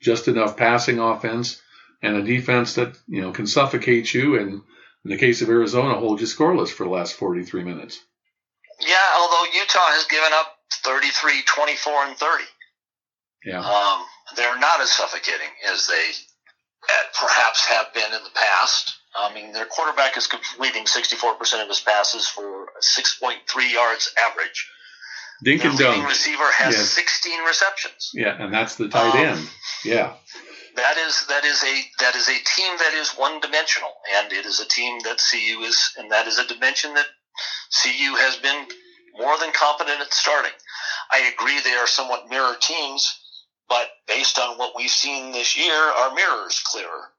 just 0.00 0.28
enough 0.28 0.56
passing 0.56 0.98
offense, 0.98 1.60
and 2.04 2.16
a 2.16 2.22
defense 2.22 2.74
that, 2.74 2.96
you 3.08 3.20
know, 3.22 3.32
can 3.32 3.46
suffocate 3.46 4.12
you 4.14 4.38
and 4.38 4.62
in 5.04 5.10
the 5.10 5.18
case 5.18 5.42
of 5.42 5.48
Arizona, 5.48 5.94
hold 5.98 6.20
you 6.20 6.26
scoreless 6.26 6.70
for 6.70 6.84
the 6.84 6.90
last 6.90 7.14
43 7.14 7.62
minutes. 7.64 7.98
Yeah, 8.80 8.96
although 9.18 9.44
Utah 9.52 9.90
has 9.92 10.06
given 10.06 10.30
up 10.32 10.46
33, 10.82 11.42
24, 11.46 11.92
and 12.06 12.16
30. 12.16 12.44
Yeah. 13.44 13.60
Um, 13.60 14.02
they're 14.36 14.58
not 14.58 14.80
as 14.80 14.90
suffocating 14.90 15.48
as 15.70 15.86
they 15.86 16.04
perhaps 17.20 17.66
have 17.66 17.92
been 17.94 18.12
in 18.12 18.22
the 18.24 18.30
past. 18.34 18.94
I 19.16 19.32
mean, 19.34 19.52
their 19.52 19.66
quarterback 19.66 20.16
is 20.16 20.26
completing 20.26 20.84
64% 20.84 21.62
of 21.62 21.68
his 21.68 21.80
passes 21.80 22.26
for 22.26 22.66
6.3 22.80 23.72
yards 23.72 24.12
average. 24.30 24.68
Dink 25.44 25.62
Their 25.62 25.70
and 25.70 25.78
dunk. 25.78 26.08
receiver 26.08 26.50
has 26.52 26.74
Yes. 26.74 26.90
16 26.90 27.44
receptions. 27.44 28.10
Yeah, 28.14 28.42
and 28.42 28.52
that's 28.52 28.76
the 28.76 28.88
tight 28.88 29.14
Um, 29.14 29.26
end. 29.38 29.50
Yeah. 29.84 30.14
That 30.76 30.96
is 30.96 31.26
that 31.28 31.44
is 31.44 31.62
a 31.62 31.82
that 32.00 32.16
is 32.16 32.28
a 32.28 32.32
team 32.32 32.76
that 32.78 32.94
is 32.94 33.10
one 33.12 33.40
dimensional, 33.40 33.92
and 34.16 34.32
it 34.32 34.44
is 34.44 34.60
a 34.60 34.68
team 34.68 34.98
that 35.04 35.18
CU 35.18 35.60
is, 35.60 35.94
and 35.98 36.10
that 36.10 36.26
is 36.26 36.38
a 36.38 36.46
dimension 36.46 36.94
that 36.94 37.06
CU 37.82 38.16
has 38.16 38.36
been 38.36 38.66
more 39.16 39.38
than 39.38 39.52
competent 39.52 40.00
at 40.00 40.12
starting. 40.12 40.52
I 41.12 41.32
agree 41.32 41.60
they 41.60 41.74
are 41.74 41.86
somewhat 41.86 42.28
mirror 42.28 42.56
teams, 42.60 43.20
but 43.68 43.88
based 44.08 44.38
on 44.38 44.58
what 44.58 44.74
we've 44.76 44.90
seen 44.90 45.32
this 45.32 45.56
year, 45.56 45.74
our 45.74 46.14
mirror 46.14 46.46
is 46.48 46.60
clearer. 46.60 47.10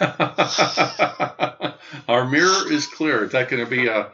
Our 2.08 2.28
mirror 2.28 2.70
is 2.70 2.86
clear. 2.86 3.24
Is 3.24 3.32
that 3.32 3.48
going 3.48 3.64
to 3.64 3.70
be 3.70 3.86
a 3.86 4.10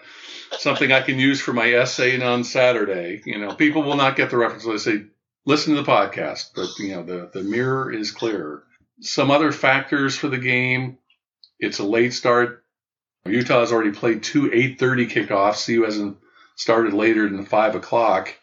something 0.58 0.92
I 0.92 1.00
can 1.00 1.18
use 1.18 1.40
for 1.40 1.52
my 1.52 1.72
essay 1.72 2.20
on 2.20 2.44
Saturday? 2.44 3.22
You 3.24 3.38
know, 3.38 3.54
people 3.54 3.82
will 3.82 3.96
not 3.96 4.16
get 4.16 4.30
the 4.30 4.36
reference. 4.36 4.64
They 4.64 4.76
say, 4.76 5.04
listen 5.46 5.74
to 5.74 5.82
the 5.82 5.90
podcast, 5.90 6.50
but 6.54 6.68
you 6.78 6.92
know, 6.94 7.02
the 7.02 7.30
the 7.32 7.42
mirror 7.42 7.90
is 7.90 8.10
clearer. 8.10 8.64
Some 9.00 9.30
other 9.30 9.52
factors 9.52 10.16
for 10.16 10.28
the 10.28 10.38
game. 10.38 10.98
It's 11.58 11.78
a 11.78 11.84
late 11.84 12.12
start. 12.12 12.64
Utah 13.26 13.60
has 13.60 13.72
already 13.72 13.92
played 13.92 14.22
two 14.22 14.50
8:30 14.50 15.06
kickoffs. 15.06 15.66
CU 15.66 15.82
hasn't 15.82 16.18
started 16.56 16.92
later 16.92 17.28
than 17.28 17.44
five 17.44 17.74
o'clock, 17.74 18.34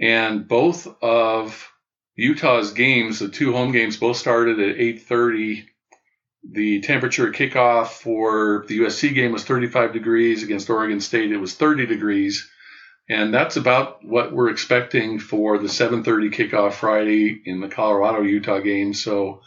and 0.00 0.46
both 0.46 0.86
of 1.02 1.70
Utah's 2.16 2.72
games, 2.72 3.20
the 3.20 3.28
two 3.28 3.52
home 3.52 3.72
games, 3.72 3.96
both 3.96 4.16
started 4.16 4.58
at 4.58 4.76
8:30 4.78 5.66
the 6.42 6.80
temperature 6.80 7.30
kickoff 7.30 7.88
for 7.88 8.64
the 8.68 8.78
USC 8.78 9.14
game 9.14 9.32
was 9.32 9.44
35 9.44 9.92
degrees. 9.92 10.42
Against 10.42 10.70
Oregon 10.70 11.00
State, 11.00 11.32
it 11.32 11.36
was 11.36 11.54
30 11.54 11.86
degrees. 11.86 12.48
And 13.08 13.34
that's 13.34 13.56
about 13.56 14.04
what 14.04 14.32
we're 14.32 14.50
expecting 14.50 15.18
for 15.18 15.58
the 15.58 15.68
7:30 15.68 16.30
kickoff 16.30 16.74
Friday 16.74 17.42
in 17.44 17.60
the 17.60 17.68
Colorado 17.68 18.22
Utah 18.22 18.60
game. 18.60 18.94
So 18.94 19.42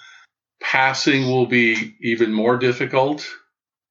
passing 0.63 1.27
will 1.27 1.45
be 1.45 1.95
even 2.01 2.33
more 2.33 2.57
difficult 2.57 3.29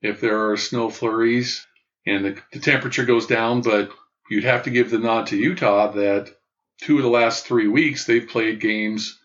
if 0.01 0.21
there 0.21 0.51
are 0.51 0.57
snow 0.57 0.91
flurries 0.91 1.65
and 2.07 2.25
the, 2.25 2.39
the 2.53 2.59
temperature 2.59 3.05
goes 3.05 3.27
down. 3.27 3.63
But 3.63 3.91
you'd 4.29 4.45
have 4.45 4.65
to 4.65 4.71
give 4.71 4.91
the 4.91 4.99
nod 4.99 5.29
to 5.29 5.37
Utah 5.37 5.93
that 5.93 6.35
two 6.81 6.97
of 6.97 7.05
the 7.05 7.11
last 7.11 7.47
three 7.47 7.69
weeks 7.69 8.05
they've 8.05 8.29
played 8.29 8.61
games 8.61 9.21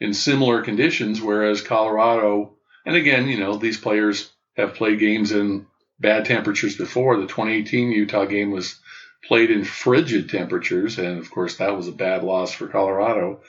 in 0.00 0.12
similar 0.12 0.60
conditions, 0.62 1.20
whereas 1.22 1.62
Colorado 1.62 2.58
and 2.88 2.96
again, 2.96 3.28
you 3.28 3.38
know, 3.38 3.58
these 3.58 3.78
players 3.78 4.30
have 4.56 4.74
played 4.74 4.98
games 4.98 5.30
in 5.30 5.66
bad 6.00 6.24
temperatures 6.24 6.74
before. 6.74 7.16
The 7.16 7.26
2018 7.26 7.90
Utah 7.92 8.24
game 8.24 8.50
was 8.50 8.80
played 9.24 9.50
in 9.50 9.62
frigid 9.64 10.30
temperatures, 10.30 10.98
and 10.98 11.18
of 11.18 11.30
course, 11.30 11.56
that 11.56 11.76
was 11.76 11.86
a 11.86 11.92
bad 11.92 12.24
loss 12.24 12.52
for 12.52 12.66
Colorado. 12.66 13.42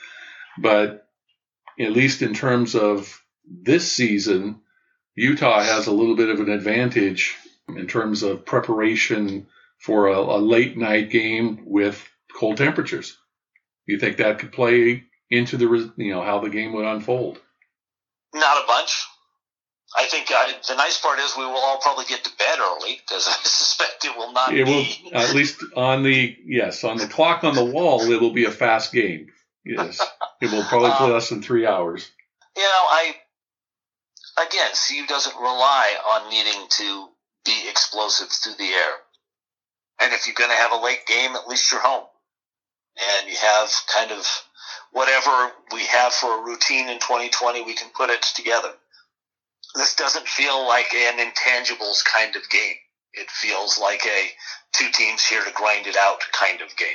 But 0.58 1.08
at 1.80 1.92
least 1.92 2.20
in 2.20 2.34
terms 2.34 2.74
of 2.74 3.18
this 3.50 3.90
season, 3.92 4.60
Utah 5.16 5.60
has 5.62 5.86
a 5.86 5.92
little 5.92 6.16
bit 6.16 6.28
of 6.30 6.40
an 6.40 6.50
advantage 6.50 7.34
in 7.68 7.86
terms 7.86 8.22
of 8.22 8.44
preparation 8.46 9.46
for 9.78 10.08
a, 10.08 10.18
a 10.18 10.38
late 10.38 10.76
night 10.76 11.10
game 11.10 11.60
with 11.66 12.06
cold 12.38 12.56
temperatures. 12.56 13.16
Do 13.86 13.94
you 13.94 13.98
think 13.98 14.18
that 14.18 14.38
could 14.38 14.52
play 14.52 15.04
into 15.30 15.56
the 15.56 15.92
you 15.96 16.12
know 16.12 16.22
how 16.22 16.38
the 16.40 16.50
game 16.50 16.72
would 16.74 16.84
unfold? 16.84 17.40
Not 18.34 18.62
a 18.62 18.66
bunch. 18.66 18.92
I 19.98 20.04
think 20.06 20.30
uh, 20.30 20.52
the 20.68 20.76
nice 20.76 21.00
part 21.00 21.18
is 21.18 21.32
we 21.36 21.44
will 21.44 21.56
all 21.56 21.78
probably 21.78 22.04
get 22.04 22.22
to 22.22 22.30
bed 22.38 22.58
early 22.60 23.00
because 23.04 23.26
I 23.26 23.32
suspect 23.42 24.04
it 24.04 24.16
will 24.16 24.32
not 24.32 24.54
It 24.54 24.64
will 24.64 24.84
be. 24.84 25.10
at 25.12 25.34
least 25.34 25.64
on 25.76 26.04
the 26.04 26.36
yes 26.46 26.84
on 26.84 26.96
the 26.98 27.08
clock 27.08 27.42
on 27.42 27.54
the 27.54 27.64
wall. 27.64 28.00
It 28.10 28.20
will 28.20 28.32
be 28.32 28.44
a 28.44 28.50
fast 28.52 28.92
game. 28.92 29.26
Yes, 29.64 30.00
it 30.40 30.50
will 30.52 30.62
probably 30.64 30.90
play 30.92 31.06
Um, 31.08 31.12
less 31.12 31.28
than 31.28 31.42
three 31.42 31.66
hours. 31.66 32.08
You 32.56 32.62
know, 32.62 32.68
I 32.68 33.14
again, 34.46 34.70
CU 34.74 35.06
doesn't 35.06 35.36
rely 35.36 35.94
on 36.14 36.30
needing 36.30 36.66
to 36.78 37.08
be 37.44 37.68
explosive 37.68 38.28
through 38.28 38.54
the 38.58 38.72
air. 38.72 38.94
And 40.02 40.12
if 40.12 40.26
you're 40.26 40.34
going 40.34 40.50
to 40.50 40.56
have 40.56 40.72
a 40.72 40.82
late 40.82 41.06
game, 41.06 41.36
at 41.36 41.48
least 41.48 41.70
you're 41.70 41.80
home, 41.80 42.06
and 42.96 43.30
you 43.30 43.36
have 43.36 43.70
kind 43.94 44.12
of 44.12 44.26
whatever 44.92 45.52
we 45.72 45.84
have 45.86 46.12
for 46.12 46.40
a 46.40 46.44
routine 46.44 46.88
in 46.88 46.98
2020. 46.98 47.62
We 47.62 47.74
can 47.74 47.90
put 47.96 48.10
it 48.10 48.22
together. 48.22 48.72
This 49.74 49.94
doesn't 49.94 50.26
feel 50.26 50.66
like 50.66 50.92
an 50.94 51.18
intangibles 51.18 52.02
kind 52.04 52.34
of 52.34 52.48
game. 52.50 52.76
It 53.12 53.30
feels 53.30 53.78
like 53.78 54.04
a 54.06 54.30
two 54.72 54.88
teams 54.92 55.24
here 55.24 55.44
to 55.44 55.52
grind 55.52 55.86
it 55.86 55.96
out 55.96 56.20
kind 56.32 56.60
of 56.60 56.76
game. 56.76 56.88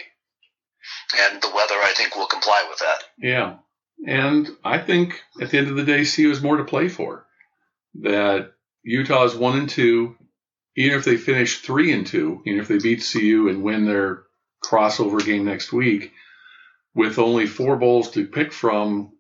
And 1.18 1.42
the 1.42 1.52
weather, 1.54 1.76
I 1.76 1.94
think, 1.96 2.16
will 2.16 2.28
comply 2.28 2.66
with 2.70 2.80
that. 2.80 3.04
Yeah, 3.18 3.58
and 4.06 4.50
I 4.64 4.78
think 4.80 5.22
at 5.42 5.52
the 5.52 5.58
end 5.58 5.70
of 5.70 5.76
the 5.76 5.84
day, 5.84 6.06
CU 6.06 6.30
has 6.30 6.42
more 6.42 6.58
to 6.58 6.64
play 6.64 6.90
for. 6.90 7.25
That 8.02 8.54
Utah 8.84 9.24
is 9.26 9.36
one 9.36 9.58
and 9.58 9.70
two. 9.70 10.16
Even 10.78 10.98
if 10.98 11.06
they 11.06 11.16
finish 11.16 11.62
three 11.62 11.94
and 11.94 12.06
two, 12.06 12.42
even 12.46 12.60
if 12.60 12.68
they 12.68 12.80
beat 12.80 13.08
CU 13.10 13.48
and 13.48 13.64
win 13.64 13.86
their 13.86 14.24
crossover 14.64 15.26
game 15.26 15.46
next 15.46 15.72
week, 15.72 16.12
with 16.94 17.18
only 17.18 17.46
four 17.46 17.78
bowls 17.78 18.12
to 18.12 18.28
pick 18.28 18.52
from, 18.52 19.14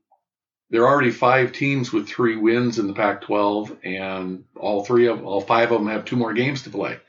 there 0.70 0.84
are 0.84 0.94
already 0.94 1.12
five 1.12 1.54
teams 1.54 1.94
with 1.94 2.10
three 2.10 2.36
wins 2.36 2.80
in 2.80 2.88
the 2.88 2.94
Pac-12, 2.94 3.78
and 3.86 4.44
all 4.58 4.84
three 4.84 5.08
of 5.08 5.24
all 5.24 5.40
five 5.40 5.72
of 5.72 5.80
them 5.80 5.88
have 5.88 6.06
two 6.06 6.16
more 6.16 6.34
games 6.34 6.64
to 6.64 6.70
play. 6.70 7.00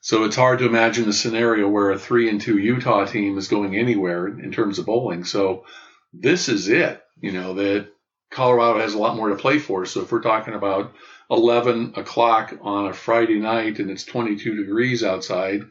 So 0.00 0.24
it's 0.24 0.36
hard 0.36 0.60
to 0.60 0.66
imagine 0.66 1.08
a 1.08 1.12
scenario 1.12 1.68
where 1.68 1.90
a 1.90 1.98
three 1.98 2.28
and 2.28 2.40
two 2.40 2.58
Utah 2.58 3.04
team 3.04 3.38
is 3.38 3.48
going 3.48 3.76
anywhere 3.76 4.26
in 4.26 4.52
terms 4.52 4.78
of 4.78 4.86
bowling. 4.86 5.24
So 5.24 5.64
this 6.12 6.48
is 6.48 6.68
it. 6.68 7.02
You 7.20 7.32
know 7.32 7.54
that 7.54 7.88
Colorado 8.30 8.80
has 8.80 8.94
a 8.94 8.98
lot 8.98 9.16
more 9.16 9.28
to 9.28 9.36
play 9.36 9.58
for. 9.58 9.86
So 9.86 10.02
if 10.02 10.12
we're 10.12 10.20
talking 10.20 10.54
about 10.54 10.94
11 11.30 11.94
o'clock 11.96 12.54
on 12.60 12.86
a 12.86 12.94
Friday 12.94 13.38
night 13.38 13.78
and 13.78 13.90
it's 13.90 14.04
22 14.04 14.56
degrees 14.56 15.02
outside, 15.02 15.62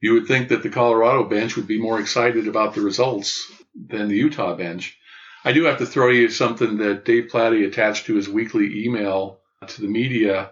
you 0.00 0.12
would 0.12 0.26
think 0.26 0.48
that 0.48 0.62
the 0.62 0.68
Colorado 0.68 1.24
bench 1.24 1.56
would 1.56 1.66
be 1.66 1.80
more 1.80 2.00
excited 2.00 2.48
about 2.48 2.74
the 2.74 2.80
results 2.80 3.50
than 3.74 4.08
the 4.08 4.16
Utah 4.16 4.54
bench. 4.54 4.96
I 5.44 5.52
do 5.52 5.64
have 5.64 5.78
to 5.78 5.86
throw 5.86 6.10
you 6.10 6.28
something 6.28 6.78
that 6.78 7.04
Dave 7.04 7.28
Plati 7.28 7.64
attached 7.64 8.06
to 8.06 8.14
his 8.14 8.28
weekly 8.28 8.84
email 8.84 9.40
to 9.66 9.80
the 9.80 9.88
media. 9.88 10.50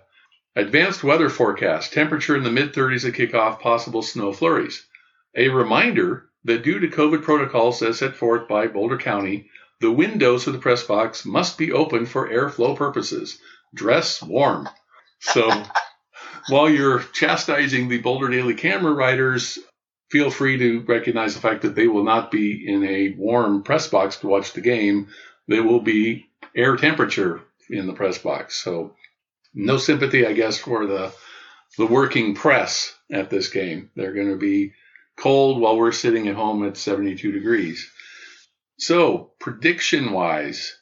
Advanced 0.56 1.02
weather 1.02 1.28
forecast, 1.28 1.92
temperature 1.92 2.36
in 2.36 2.44
the 2.44 2.50
mid 2.50 2.72
30s 2.72 3.06
at 3.06 3.14
kickoff, 3.14 3.60
possible 3.60 4.02
snow 4.02 4.32
flurries. 4.32 4.86
A 5.36 5.48
reminder 5.48 6.28
that 6.44 6.62
due 6.62 6.78
to 6.78 6.88
COVID 6.88 7.22
protocols 7.22 7.82
as 7.82 7.98
set 7.98 8.14
forth 8.14 8.46
by 8.46 8.68
Boulder 8.68 8.98
County, 8.98 9.50
the 9.84 9.92
windows 9.92 10.46
of 10.46 10.54
the 10.54 10.58
press 10.58 10.82
box 10.82 11.26
must 11.26 11.58
be 11.58 11.70
open 11.70 12.06
for 12.06 12.26
airflow 12.26 12.74
purposes. 12.74 13.38
Dress 13.74 14.22
warm. 14.22 14.66
So 15.20 15.46
while 16.48 16.70
you're 16.70 17.00
chastising 17.00 17.88
the 17.88 18.00
Boulder 18.00 18.30
Daily 18.30 18.54
camera 18.54 18.94
writers, 18.94 19.58
feel 20.10 20.30
free 20.30 20.56
to 20.56 20.80
recognize 20.88 21.34
the 21.34 21.42
fact 21.42 21.62
that 21.62 21.74
they 21.74 21.86
will 21.86 22.02
not 22.02 22.30
be 22.30 22.66
in 22.66 22.82
a 22.82 23.10
warm 23.18 23.62
press 23.62 23.86
box 23.86 24.16
to 24.16 24.26
watch 24.26 24.54
the 24.54 24.62
game. 24.62 25.08
They 25.48 25.60
will 25.60 25.80
be 25.80 26.30
air 26.56 26.76
temperature 26.76 27.42
in 27.68 27.86
the 27.86 27.92
press 27.92 28.16
box. 28.16 28.54
So 28.64 28.96
no 29.52 29.76
sympathy, 29.76 30.26
I 30.26 30.32
guess, 30.32 30.56
for 30.56 30.86
the 30.86 31.12
the 31.76 31.84
working 31.84 32.34
press 32.34 32.94
at 33.12 33.28
this 33.28 33.50
game. 33.50 33.90
They're 33.96 34.14
going 34.14 34.30
to 34.30 34.38
be 34.38 34.72
cold 35.18 35.60
while 35.60 35.76
we're 35.76 35.92
sitting 35.92 36.26
at 36.28 36.36
home 36.36 36.66
at 36.66 36.78
72 36.78 37.32
degrees. 37.32 37.90
So 38.78 39.32
prediction 39.38 40.12
wise, 40.12 40.76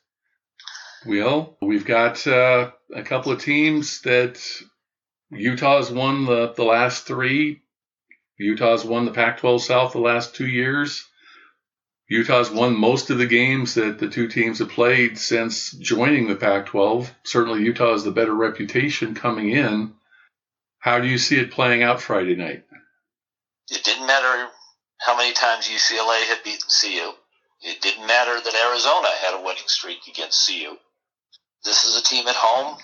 well, 1.06 1.56
we've 1.60 1.84
got 1.84 2.26
uh, 2.26 2.70
a 2.94 3.02
couple 3.02 3.32
of 3.32 3.42
teams 3.42 4.00
that 4.02 4.40
Utah's 5.30 5.90
won 5.90 6.24
the, 6.24 6.52
the 6.52 6.64
last 6.64 7.06
three. 7.06 7.62
Utah's 8.38 8.84
won 8.84 9.04
the 9.04 9.12
Pac 9.12 9.38
12 9.38 9.62
South 9.62 9.92
the 9.92 9.98
last 9.98 10.34
two 10.34 10.46
years. 10.46 11.06
Utah's 12.08 12.50
won 12.50 12.76
most 12.76 13.10
of 13.10 13.18
the 13.18 13.26
games 13.26 13.74
that 13.74 13.98
the 13.98 14.08
two 14.08 14.28
teams 14.28 14.58
have 14.58 14.68
played 14.68 15.18
since 15.18 15.70
joining 15.70 16.28
the 16.28 16.36
Pac 16.36 16.66
12. 16.66 17.10
Certainly, 17.24 17.62
Utah 17.62 17.92
has 17.92 18.04
the 18.04 18.10
better 18.10 18.34
reputation 18.34 19.14
coming 19.14 19.50
in. 19.50 19.94
How 20.78 21.00
do 21.00 21.08
you 21.08 21.16
see 21.16 21.38
it 21.38 21.52
playing 21.52 21.82
out 21.82 22.02
Friday 22.02 22.36
night? 22.36 22.64
It 23.70 23.84
didn't 23.84 24.06
matter 24.06 24.50
how 25.00 25.16
many 25.16 25.32
times 25.32 25.68
UCLA 25.68 26.26
had 26.26 26.42
beaten 26.44 26.68
CU. 26.68 27.12
It 27.62 27.80
didn't 27.80 28.06
matter 28.06 28.40
that 28.40 28.66
Arizona 28.66 29.08
had 29.22 29.34
a 29.34 29.42
winning 29.42 29.66
streak 29.66 30.06
against 30.08 30.46
CU. 30.46 30.76
This 31.64 31.84
is 31.84 31.96
a 31.96 32.02
team 32.02 32.26
at 32.26 32.34
home 32.34 32.76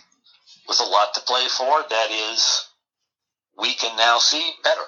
with 0.68 0.80
a 0.80 0.84
lot 0.84 1.14
to 1.14 1.20
play 1.22 1.46
for. 1.48 1.84
That 1.90 2.10
is, 2.10 2.68
we 3.58 3.74
can 3.74 3.96
now 3.96 4.18
see 4.18 4.52
better. 4.62 4.84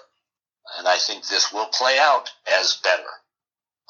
And 0.78 0.86
I 0.86 0.96
think 0.98 1.26
this 1.26 1.52
will 1.52 1.66
play 1.66 1.98
out 1.98 2.30
as 2.46 2.78
better. 2.84 3.02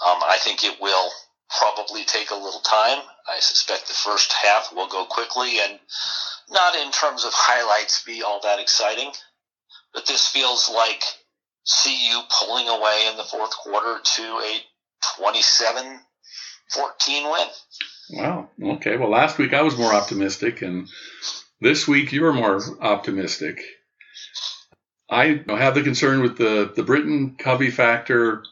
Um, 0.06 0.22
I 0.24 0.38
think 0.40 0.64
it 0.64 0.80
will 0.80 1.10
probably 1.58 2.04
take 2.04 2.30
a 2.30 2.34
little 2.34 2.60
time. 2.60 3.02
I 3.28 3.40
suspect 3.40 3.88
the 3.88 3.92
first 3.92 4.32
half 4.32 4.72
will 4.72 4.88
go 4.88 5.04
quickly 5.04 5.60
and 5.60 5.78
not 6.48 6.76
in 6.76 6.90
terms 6.92 7.24
of 7.24 7.32
highlights 7.34 8.02
be 8.04 8.22
all 8.22 8.40
that 8.42 8.60
exciting. 8.60 9.12
But 9.92 10.06
this 10.06 10.26
feels 10.28 10.70
like 10.70 11.02
CU 11.82 12.22
pulling 12.38 12.68
away 12.68 13.06
in 13.10 13.18
the 13.18 13.24
fourth 13.24 13.50
quarter 13.50 14.00
to 14.02 14.22
a 14.22 14.60
27 15.16 16.00
14 16.70 17.24
win. 17.24 17.48
Wow. 18.10 18.50
Okay. 18.62 18.96
Well, 18.96 19.10
last 19.10 19.38
week 19.38 19.52
I 19.52 19.62
was 19.62 19.76
more 19.76 19.92
optimistic, 19.92 20.62
and 20.62 20.88
this 21.60 21.86
week 21.86 22.12
you're 22.12 22.32
more 22.32 22.60
optimistic. 22.80 23.60
I 25.08 25.42
have 25.48 25.74
the 25.74 25.82
concern 25.82 26.20
with 26.22 26.36
the 26.36 26.72
the 26.74 26.82
Britton 26.82 27.36
Covey 27.36 27.70
factor. 27.70 28.44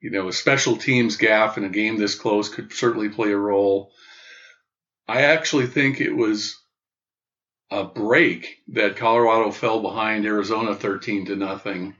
You 0.00 0.10
know, 0.10 0.28
a 0.28 0.32
special 0.32 0.76
teams 0.76 1.16
gaff 1.16 1.58
in 1.58 1.64
a 1.64 1.68
game 1.68 1.98
this 1.98 2.14
close 2.14 2.48
could 2.48 2.72
certainly 2.72 3.10
play 3.10 3.32
a 3.32 3.36
role. 3.36 3.92
I 5.06 5.22
actually 5.22 5.66
think 5.66 6.00
it 6.00 6.12
was 6.12 6.56
a 7.70 7.84
break 7.84 8.58
that 8.68 8.96
Colorado 8.96 9.50
fell 9.50 9.82
behind 9.82 10.24
Arizona 10.24 10.74
13 10.74 11.26
to 11.26 11.36
nothing. 11.36 11.94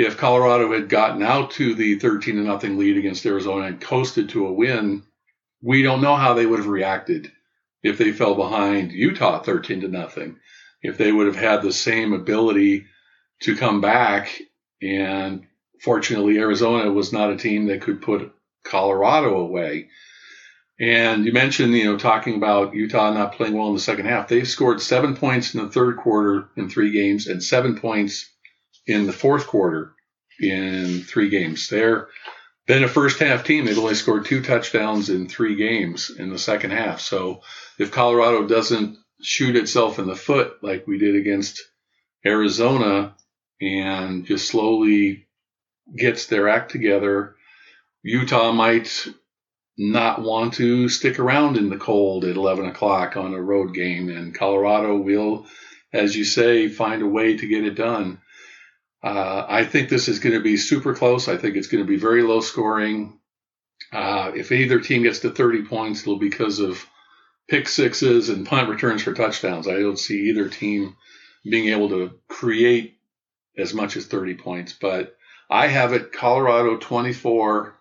If 0.00 0.16
Colorado 0.16 0.72
had 0.72 0.88
gotten 0.88 1.24
out 1.24 1.50
to 1.52 1.74
the 1.74 1.98
13 1.98 2.36
to 2.36 2.42
nothing 2.42 2.78
lead 2.78 2.96
against 2.96 3.26
Arizona 3.26 3.66
and 3.66 3.80
coasted 3.80 4.28
to 4.28 4.46
a 4.46 4.52
win, 4.52 5.02
we 5.60 5.82
don't 5.82 6.00
know 6.00 6.14
how 6.14 6.34
they 6.34 6.46
would 6.46 6.60
have 6.60 6.68
reacted 6.68 7.32
if 7.82 7.98
they 7.98 8.12
fell 8.12 8.36
behind 8.36 8.92
Utah 8.92 9.42
13 9.42 9.80
to 9.80 9.88
nothing. 9.88 10.36
If 10.82 10.98
they 10.98 11.10
would 11.10 11.26
have 11.26 11.34
had 11.34 11.62
the 11.62 11.72
same 11.72 12.12
ability 12.12 12.86
to 13.40 13.56
come 13.56 13.80
back 13.80 14.40
and 14.80 15.48
fortunately 15.82 16.38
Arizona 16.38 16.92
was 16.92 17.12
not 17.12 17.32
a 17.32 17.36
team 17.36 17.66
that 17.66 17.82
could 17.82 18.00
put 18.00 18.32
Colorado 18.62 19.36
away. 19.38 19.88
And 20.78 21.24
you 21.24 21.32
mentioned, 21.32 21.74
you 21.74 21.86
know, 21.86 21.98
talking 21.98 22.36
about 22.36 22.72
Utah 22.72 23.12
not 23.12 23.32
playing 23.32 23.54
well 23.54 23.66
in 23.66 23.74
the 23.74 23.80
second 23.80 24.06
half. 24.06 24.28
They 24.28 24.44
scored 24.44 24.80
seven 24.80 25.16
points 25.16 25.56
in 25.56 25.60
the 25.60 25.68
third 25.68 25.96
quarter 25.96 26.50
in 26.56 26.70
three 26.70 26.92
games 26.92 27.26
and 27.26 27.42
seven 27.42 27.80
points 27.80 28.30
in 28.88 29.06
the 29.06 29.12
fourth 29.12 29.46
quarter 29.46 29.92
in 30.40 31.02
three 31.02 31.28
games. 31.28 31.68
They're 31.68 32.08
been 32.66 32.84
a 32.84 32.88
first 32.88 33.18
half 33.18 33.44
team. 33.44 33.64
They've 33.64 33.78
only 33.78 33.94
scored 33.94 34.26
two 34.26 34.42
touchdowns 34.42 35.08
in 35.08 35.28
three 35.28 35.56
games 35.56 36.10
in 36.10 36.30
the 36.30 36.38
second 36.38 36.72
half. 36.72 37.00
So 37.00 37.42
if 37.78 37.90
Colorado 37.90 38.46
doesn't 38.46 38.98
shoot 39.22 39.56
itself 39.56 39.98
in 39.98 40.06
the 40.06 40.16
foot 40.16 40.62
like 40.62 40.86
we 40.86 40.98
did 40.98 41.16
against 41.16 41.62
Arizona 42.26 43.14
and 43.60 44.26
just 44.26 44.48
slowly 44.48 45.26
gets 45.96 46.26
their 46.26 46.48
act 46.48 46.70
together, 46.70 47.36
Utah 48.02 48.52
might 48.52 49.06
not 49.78 50.20
want 50.20 50.54
to 50.54 50.88
stick 50.88 51.18
around 51.18 51.56
in 51.56 51.70
the 51.70 51.78
cold 51.78 52.24
at 52.24 52.36
11 52.36 52.66
o'clock 52.66 53.16
on 53.16 53.32
a 53.32 53.40
road 53.40 53.72
game. 53.74 54.10
And 54.10 54.34
Colorado 54.34 54.98
will, 54.98 55.46
as 55.92 56.14
you 56.14 56.24
say, 56.24 56.68
find 56.68 57.00
a 57.00 57.06
way 57.06 57.36
to 57.36 57.46
get 57.46 57.64
it 57.64 57.76
done. 57.76 58.20
Uh, 59.02 59.44
I 59.48 59.64
think 59.64 59.88
this 59.88 60.08
is 60.08 60.18
going 60.18 60.34
to 60.34 60.42
be 60.42 60.56
super 60.56 60.94
close. 60.94 61.28
I 61.28 61.36
think 61.36 61.56
it's 61.56 61.68
going 61.68 61.84
to 61.84 61.88
be 61.88 61.98
very 61.98 62.22
low 62.22 62.40
scoring. 62.40 63.20
Uh, 63.92 64.32
if 64.34 64.50
either 64.50 64.80
team 64.80 65.04
gets 65.04 65.20
to 65.20 65.30
30 65.30 65.64
points, 65.64 66.02
it'll 66.02 66.18
be 66.18 66.28
because 66.28 66.58
of 66.58 66.84
pick 67.48 67.68
sixes 67.68 68.28
and 68.28 68.46
punt 68.46 68.68
returns 68.68 69.02
for 69.02 69.14
touchdowns. 69.14 69.68
I 69.68 69.78
don't 69.78 69.98
see 69.98 70.28
either 70.28 70.48
team 70.48 70.96
being 71.44 71.68
able 71.68 71.88
to 71.90 72.18
create 72.28 72.98
as 73.56 73.72
much 73.72 73.96
as 73.96 74.06
30 74.06 74.34
points, 74.34 74.72
but 74.72 75.16
I 75.50 75.68
have 75.68 75.92
it 75.92 76.12
Colorado 76.12 76.76
24, 76.76 77.74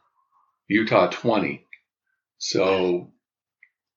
Utah 0.68 1.08
20. 1.08 1.66
So 2.38 3.12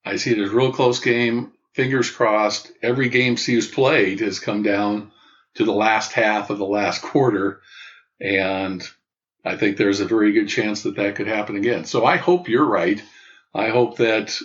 I 0.05 0.17
see 0.17 0.33
it 0.33 0.39
as 0.39 0.51
a 0.51 0.55
real 0.55 0.73
close 0.73 0.99
game. 0.99 1.53
Fingers 1.75 2.11
crossed. 2.11 2.73
Every 2.83 3.09
game 3.11 3.37
CU's 3.37 3.69
played 3.69 4.21
has 4.21 4.41
come 4.41 4.63
down 4.63 5.13
to 5.55 5.65
the 5.65 5.73
last 5.73 6.13
half 6.13 6.51
of 6.51 6.59
the 6.59 6.67
last 6.67 7.03
quarter. 7.03 7.61
And 8.21 8.83
I 9.45 9.57
think 9.57 9.77
there's 9.77 10.01
a 10.01 10.07
very 10.07 10.33
good 10.33 10.49
chance 10.49 10.83
that 10.83 10.97
that 10.97 11.17
could 11.17 11.27
happen 11.27 11.57
again. 11.57 11.85
So 11.85 12.05
I 12.05 12.17
hope 12.17 12.49
you're 12.49 12.65
right. 12.65 13.03
I 13.55 13.71
hope 13.71 13.97
that 13.97 14.39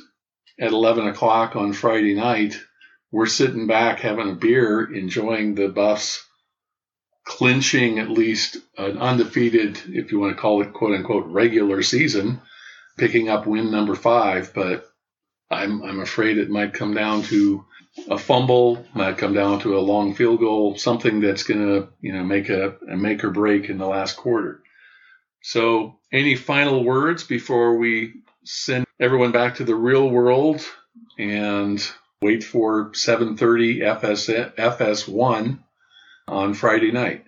at 0.59 0.71
11 0.71 1.07
o'clock 1.07 1.55
on 1.55 1.73
Friday 1.73 2.15
night, 2.15 2.59
we're 3.11 3.25
sitting 3.25 3.67
back 3.67 3.99
having 3.99 4.29
a 4.29 4.35
beer, 4.35 4.83
enjoying 4.83 5.55
the 5.55 5.67
Buffs 5.67 6.25
clinching 7.25 7.99
at 7.99 8.09
least 8.09 8.57
an 8.77 8.97
undefeated, 8.97 9.81
if 9.89 10.11
you 10.11 10.19
want 10.19 10.35
to 10.35 10.41
call 10.41 10.61
it 10.61 10.73
quote 10.73 10.95
unquote 10.95 11.25
regular 11.25 11.81
season, 11.81 12.39
picking 12.97 13.29
up 13.29 13.47
win 13.47 13.71
number 13.71 13.95
five. 13.95 14.53
But 14.53 14.87
I'm, 15.49 15.81
I'm 15.83 15.99
afraid 15.99 16.37
it 16.37 16.49
might 16.49 16.73
come 16.73 16.93
down 16.93 17.23
to 17.23 17.65
a 18.09 18.17
fumble, 18.17 18.85
might 18.93 19.17
come 19.17 19.33
down 19.33 19.59
to 19.61 19.77
a 19.77 19.79
long 19.79 20.13
field 20.13 20.39
goal, 20.39 20.77
something 20.77 21.21
that's 21.21 21.43
going 21.43 21.65
to, 21.65 21.89
you 22.01 22.13
know, 22.13 22.23
make 22.23 22.49
a, 22.49 22.75
a 22.91 22.95
make 22.95 23.23
or 23.23 23.31
break 23.31 23.69
in 23.69 23.77
the 23.77 23.87
last 23.87 24.17
quarter. 24.17 24.61
So, 25.41 25.99
any 26.11 26.35
final 26.35 26.83
words 26.83 27.23
before 27.23 27.77
we 27.77 28.13
send 28.43 28.85
everyone 28.99 29.31
back 29.31 29.55
to 29.55 29.63
the 29.63 29.75
real 29.75 30.09
world 30.09 30.61
and 31.17 31.81
wait 32.21 32.43
for 32.43 32.91
7:30 32.91 33.81
FS 33.81 34.27
FS1 34.27 35.59
on 36.27 36.53
Friday 36.53 36.91
night? 36.91 37.25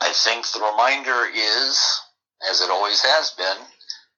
I 0.00 0.12
think 0.12 0.46
the 0.46 0.60
reminder 0.60 1.26
is, 1.34 2.00
as 2.50 2.60
it 2.60 2.70
always 2.70 3.02
has 3.02 3.32
been, 3.32 3.66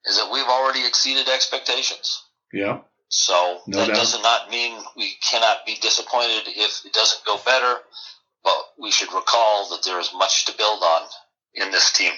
is 0.05 0.17
that 0.19 0.31
we've 0.33 0.47
already 0.47 0.87
exceeded 0.87 1.29
expectations. 1.29 2.23
Yeah. 2.53 2.81
So 3.15 3.61
No 3.67 3.79
that 3.79 3.89
doubt. 3.89 3.97
does 3.97 4.23
not 4.23 4.51
mean 4.51 4.79
we 4.97 5.13
cannot 5.31 5.67
be 5.67 5.77
disappointed 5.83 6.45
if 6.47 6.83
it 6.87 6.95
doesn't 6.95 7.27
go 7.27 7.37
better, 7.45 7.77
but 8.43 8.55
we 8.81 8.91
should 8.91 9.13
recall 9.13 9.69
that 9.69 9.85
there 9.85 10.01
is 10.01 10.11
much 10.15 10.47
to 10.47 10.57
build 10.57 10.83
on 10.83 11.03
in 11.55 11.71
this 11.71 11.93
team. 11.93 12.13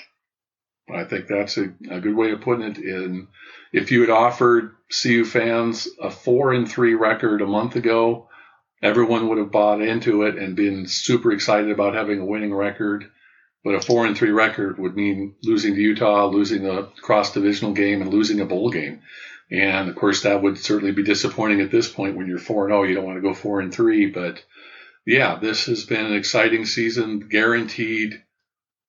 I 0.94 1.02
think 1.02 1.26
that's 1.26 1.56
a, 1.58 1.72
a 1.90 1.98
good 2.00 2.14
way 2.14 2.30
of 2.30 2.42
putting 2.42 2.64
it. 2.66 2.78
In 2.78 3.26
if 3.72 3.90
you 3.90 4.02
had 4.02 4.10
offered 4.10 4.76
CU 5.02 5.24
fans 5.24 5.88
a 6.00 6.10
four 6.10 6.52
and 6.52 6.70
three 6.70 6.94
record 6.94 7.42
a 7.42 7.46
month 7.46 7.74
ago, 7.74 8.28
everyone 8.80 9.28
would 9.28 9.38
have 9.38 9.50
bought 9.50 9.82
into 9.82 10.22
it 10.22 10.36
and 10.36 10.54
been 10.54 10.86
super 10.86 11.32
excited 11.32 11.72
about 11.72 11.94
having 11.94 12.20
a 12.20 12.24
winning 12.24 12.54
record. 12.54 13.10
But 13.64 13.74
a 13.74 13.80
four 13.80 14.06
and 14.06 14.16
three 14.16 14.30
record 14.30 14.78
would 14.78 14.94
mean 14.94 15.34
losing 15.42 15.74
to 15.74 15.80
Utah, 15.80 16.26
losing 16.26 16.68
a 16.68 16.84
cross 17.02 17.32
divisional 17.32 17.72
game, 17.72 18.00
and 18.00 18.12
losing 18.12 18.38
a 18.40 18.44
bowl 18.44 18.70
game. 18.70 19.00
And 19.50 19.88
of 19.88 19.96
course, 19.96 20.22
that 20.22 20.42
would 20.42 20.58
certainly 20.58 20.92
be 20.92 21.02
disappointing 21.02 21.60
at 21.60 21.70
this 21.70 21.90
point 21.90 22.16
when 22.16 22.26
you're 22.26 22.38
four 22.38 22.64
and 22.64 22.72
zero. 22.72 22.82
You 22.84 22.94
don't 22.94 23.04
want 23.04 23.18
to 23.18 23.22
go 23.22 23.34
four 23.34 23.60
and 23.60 23.72
three, 23.72 24.06
but 24.06 24.42
yeah, 25.06 25.38
this 25.40 25.66
has 25.66 25.84
been 25.84 26.06
an 26.06 26.14
exciting 26.14 26.64
season, 26.64 27.20
guaranteed 27.20 28.22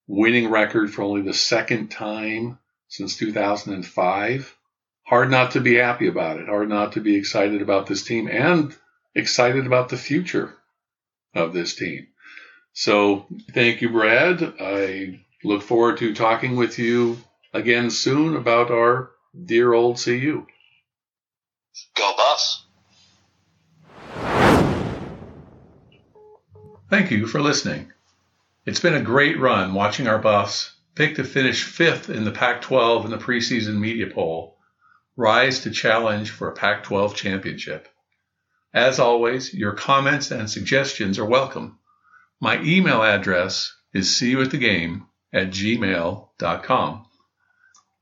winning 0.08 0.50
record 0.50 0.94
for 0.94 1.02
only 1.02 1.22
the 1.22 1.34
second 1.34 1.90
time 1.90 2.58
since 2.88 3.18
2005. 3.18 4.58
Hard 5.04 5.30
not 5.30 5.52
to 5.52 5.62
be 5.62 5.76
happy 5.76 6.08
about 6.08 6.40
it. 6.40 6.48
Hard 6.48 6.70
not 6.70 6.94
to 6.94 7.02
be 7.02 7.16
excited 7.16 7.62
about 7.62 7.86
this 7.86 8.04
team 8.04 8.28
and 8.28 8.76
excited 9.14 9.66
about 9.66 9.90
the 9.90 9.98
future 9.98 10.56
of 11.34 11.54
this 11.54 11.76
team. 11.76 12.08
So 12.74 13.28
thank 13.52 13.82
you, 13.82 13.90
Brad. 13.90 14.56
I 14.60 15.20
look 15.44 15.62
forward 15.62 15.98
to 15.98 16.16
talking 16.16 16.56
with 16.56 16.80
you 16.80 17.18
again 17.54 17.90
soon 17.90 18.36
about 18.36 18.72
our 18.72 19.12
dear 19.44 19.74
old 19.74 19.98
CU. 19.98 20.46
Go 21.96 22.14
Buffs! 22.16 22.66
Thank 26.90 27.12
you 27.12 27.28
for 27.28 27.42
listening. 27.42 27.92
It's 28.66 28.80
been 28.80 28.94
a 28.94 29.02
great 29.02 29.40
run 29.40 29.74
watching 29.74 30.08
our 30.08 30.20
Buffs 30.20 30.76
pick 30.96 31.16
to 31.16 31.24
finish 31.24 31.64
fifth 31.64 32.10
in 32.10 32.24
the 32.24 32.32
Pac 32.32 32.62
12 32.62 33.06
in 33.06 33.12
the 33.12 33.18
preseason 33.18 33.78
media 33.80 34.08
poll, 34.08 34.58
rise 35.18 35.60
to 35.62 35.72
challenge 35.72 36.32
for 36.32 36.50
a 36.50 36.56
Pac 36.56 36.84
12 36.84 37.16
championship. 37.16 37.90
As 38.74 39.00
always, 39.00 39.54
your 39.54 39.74
comments 39.74 40.32
and 40.32 40.50
suggestions 40.50 41.20
are 41.20 41.26
welcome. 41.26 41.80
My 42.40 42.62
email 42.62 43.04
address 43.04 43.74
is 43.94 44.16
see 44.16 44.32
you 44.32 44.42
at 44.42 44.52
the 44.52 44.58
game 44.58 45.08
at 45.34 45.50
gmail.com. 45.50 47.06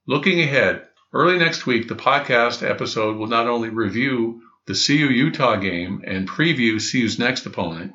Looking 0.06 0.42
ahead, 0.42 0.88
early 1.14 1.38
next 1.38 1.68
week, 1.68 1.88
the 1.88 1.95
podcast 1.95 2.68
episode 2.68 3.18
will 3.18 3.28
not 3.28 3.47
only 3.47 3.70
review 3.70 4.41
the 4.66 4.74
CU 4.74 5.09
Utah 5.09 5.57
game 5.57 6.03
and 6.05 6.28
preview 6.28 6.82
CU's 6.82 7.20
next 7.20 7.45
opponent, 7.45 7.93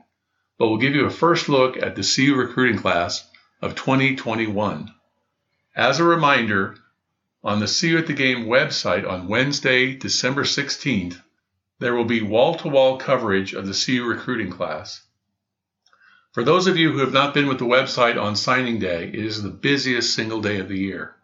but 0.58 0.68
we'll 0.68 0.78
give 0.78 0.94
you 0.94 1.04
a 1.04 1.10
first 1.10 1.48
look 1.48 1.76
at 1.76 1.96
the 1.96 2.02
CU 2.02 2.34
recruiting 2.36 2.78
class 2.78 3.28
of 3.60 3.74
2021. 3.74 4.94
As 5.74 5.98
a 5.98 6.04
reminder, 6.04 6.76
on 7.42 7.60
the 7.60 7.66
CU 7.66 7.98
at 7.98 8.06
the 8.06 8.12
Game 8.12 8.46
website 8.46 9.08
on 9.08 9.28
Wednesday, 9.28 9.94
December 9.94 10.44
16th, 10.44 11.20
there 11.80 11.94
will 11.94 12.04
be 12.04 12.22
wall 12.22 12.56
to 12.56 12.68
wall 12.68 12.98
coverage 12.98 13.52
of 13.52 13.66
the 13.66 13.72
CU 13.72 14.04
recruiting 14.04 14.50
class. 14.50 15.02
For 16.32 16.44
those 16.44 16.66
of 16.66 16.76
you 16.76 16.92
who 16.92 16.98
have 16.98 17.12
not 17.12 17.34
been 17.34 17.48
with 17.48 17.58
the 17.58 17.64
website 17.64 18.20
on 18.20 18.36
signing 18.36 18.78
day, 18.78 19.08
it 19.08 19.14
is 19.14 19.42
the 19.42 19.48
busiest 19.48 20.14
single 20.14 20.40
day 20.40 20.60
of 20.60 20.68
the 20.68 20.78
year. 20.78 21.16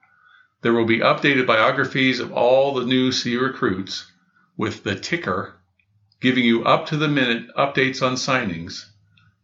There 0.64 0.72
will 0.72 0.86
be 0.86 1.00
updated 1.00 1.46
biographies 1.46 2.20
of 2.20 2.32
all 2.32 2.72
the 2.72 2.86
new 2.86 3.12
CU 3.12 3.38
recruits 3.38 4.10
with 4.56 4.82
the 4.82 4.94
ticker 4.94 5.56
giving 6.22 6.42
you 6.42 6.64
up 6.64 6.86
to 6.86 6.96
the 6.96 7.06
minute 7.06 7.54
updates 7.54 8.00
on 8.00 8.14
signings 8.14 8.86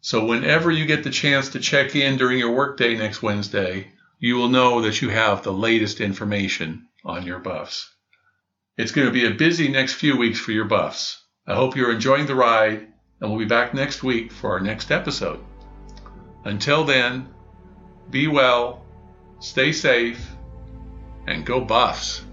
So 0.01 0.25
whenever 0.25 0.71
you 0.71 0.87
get 0.87 1.05
the 1.05 1.11
chance 1.11 1.51
to 1.51 1.61
check 1.61 1.95
in 1.95 2.16
during 2.16 2.39
your 2.39 2.55
workday 2.55 2.97
next 2.97 3.23
Wednesday, 3.23 3.93
you 4.18 4.37
will 4.37 4.49
know 4.49 4.81
that 4.81 5.03
you 5.03 5.11
have 5.11 5.43
the 5.43 5.53
latest 5.53 6.01
information 6.01 6.87
on 7.05 7.27
your 7.27 7.39
buffs. 7.39 7.95
It's 8.79 8.93
going 8.93 9.07
to 9.07 9.12
be 9.12 9.27
a 9.27 9.35
busy 9.35 9.68
next 9.68 9.97
few 9.97 10.16
weeks 10.16 10.41
for 10.41 10.53
your 10.53 10.64
buffs. 10.64 11.23
I 11.47 11.55
hope 11.55 11.77
you're 11.77 11.93
enjoying 11.93 12.25
the 12.25 12.35
ride, 12.35 12.87
and 13.21 13.29
we'll 13.29 13.39
be 13.39 13.45
back 13.45 13.75
next 13.75 14.03
week 14.03 14.33
for 14.33 14.53
our 14.53 14.61
next 14.61 14.91
episode. 14.91 15.41
Until 16.47 16.83
then, 16.83 17.29
be 18.11 18.27
well, 18.27 18.87
stay 19.39 19.73
safe, 19.73 20.27
and 21.27 21.45
go 21.45 21.61
Buffs. 21.61 22.25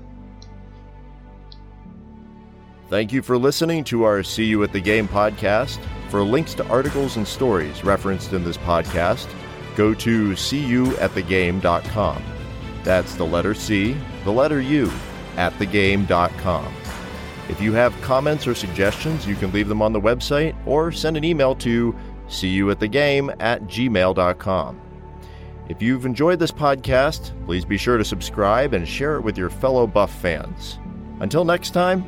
Thank 2.90 3.12
you 3.12 3.22
for 3.22 3.38
listening 3.38 3.84
to 3.86 4.04
our 4.04 4.24
CU 4.24 4.64
at 4.64 4.72
the 4.72 4.80
Game 4.80 5.08
podcast. 5.08 5.80
For 6.10 6.22
links 6.24 6.54
to 6.54 6.66
articles 6.70 7.18
and 7.18 7.28
stories 7.28 7.84
referenced 7.84 8.32
in 8.32 8.46
this 8.46 8.56
podcast, 8.58 9.28
go 9.76 9.94
to 9.96 10.32
cuatthegame.com. 10.32 12.24
That's 12.84 13.16
the 13.16 13.26
letter 13.26 13.54
C, 13.54 13.98
the 14.24 14.32
letter 14.32 14.62
U, 14.62 14.90
at 15.36 15.52
thegame.com. 15.54 16.74
If 17.50 17.60
you 17.62 17.74
have 17.74 18.00
comments 18.02 18.48
or 18.48 18.56
suggestions, 18.56 19.28
you 19.28 19.36
can 19.36 19.52
leave 19.52 19.68
them 19.68 19.82
on 19.82 19.92
the 19.92 20.02
website 20.02 20.56
or 20.66 20.92
send 20.94 21.18
an 21.18 21.26
email 21.26 21.56
to 21.56 21.94
cuatthegame 22.28 23.36
at 23.40 23.64
gmail.com. 23.64 24.82
If 25.70 25.82
you've 25.82 26.05
enjoyed 26.05 26.39
this 26.39 26.51
podcast, 26.51 27.32
please 27.45 27.65
be 27.65 27.78
sure 27.78 27.97
to 27.97 28.05
subscribe 28.05 28.74
and 28.74 28.88
share 28.88 29.18
it 29.18 29.22
with 29.22 29.38
your 29.38 29.49
fellow 29.49 29.86
Buff 29.86 30.13
fans. 30.13 30.80
Until 31.20 31.43
next 31.43 31.72
time, 31.72 32.03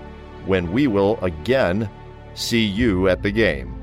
when 0.46 0.72
we 0.72 0.88
will 0.88 1.20
again 1.22 1.90
see 2.36 2.64
you 2.64 3.10
at 3.10 3.22
the 3.22 3.32
game. 3.32 3.79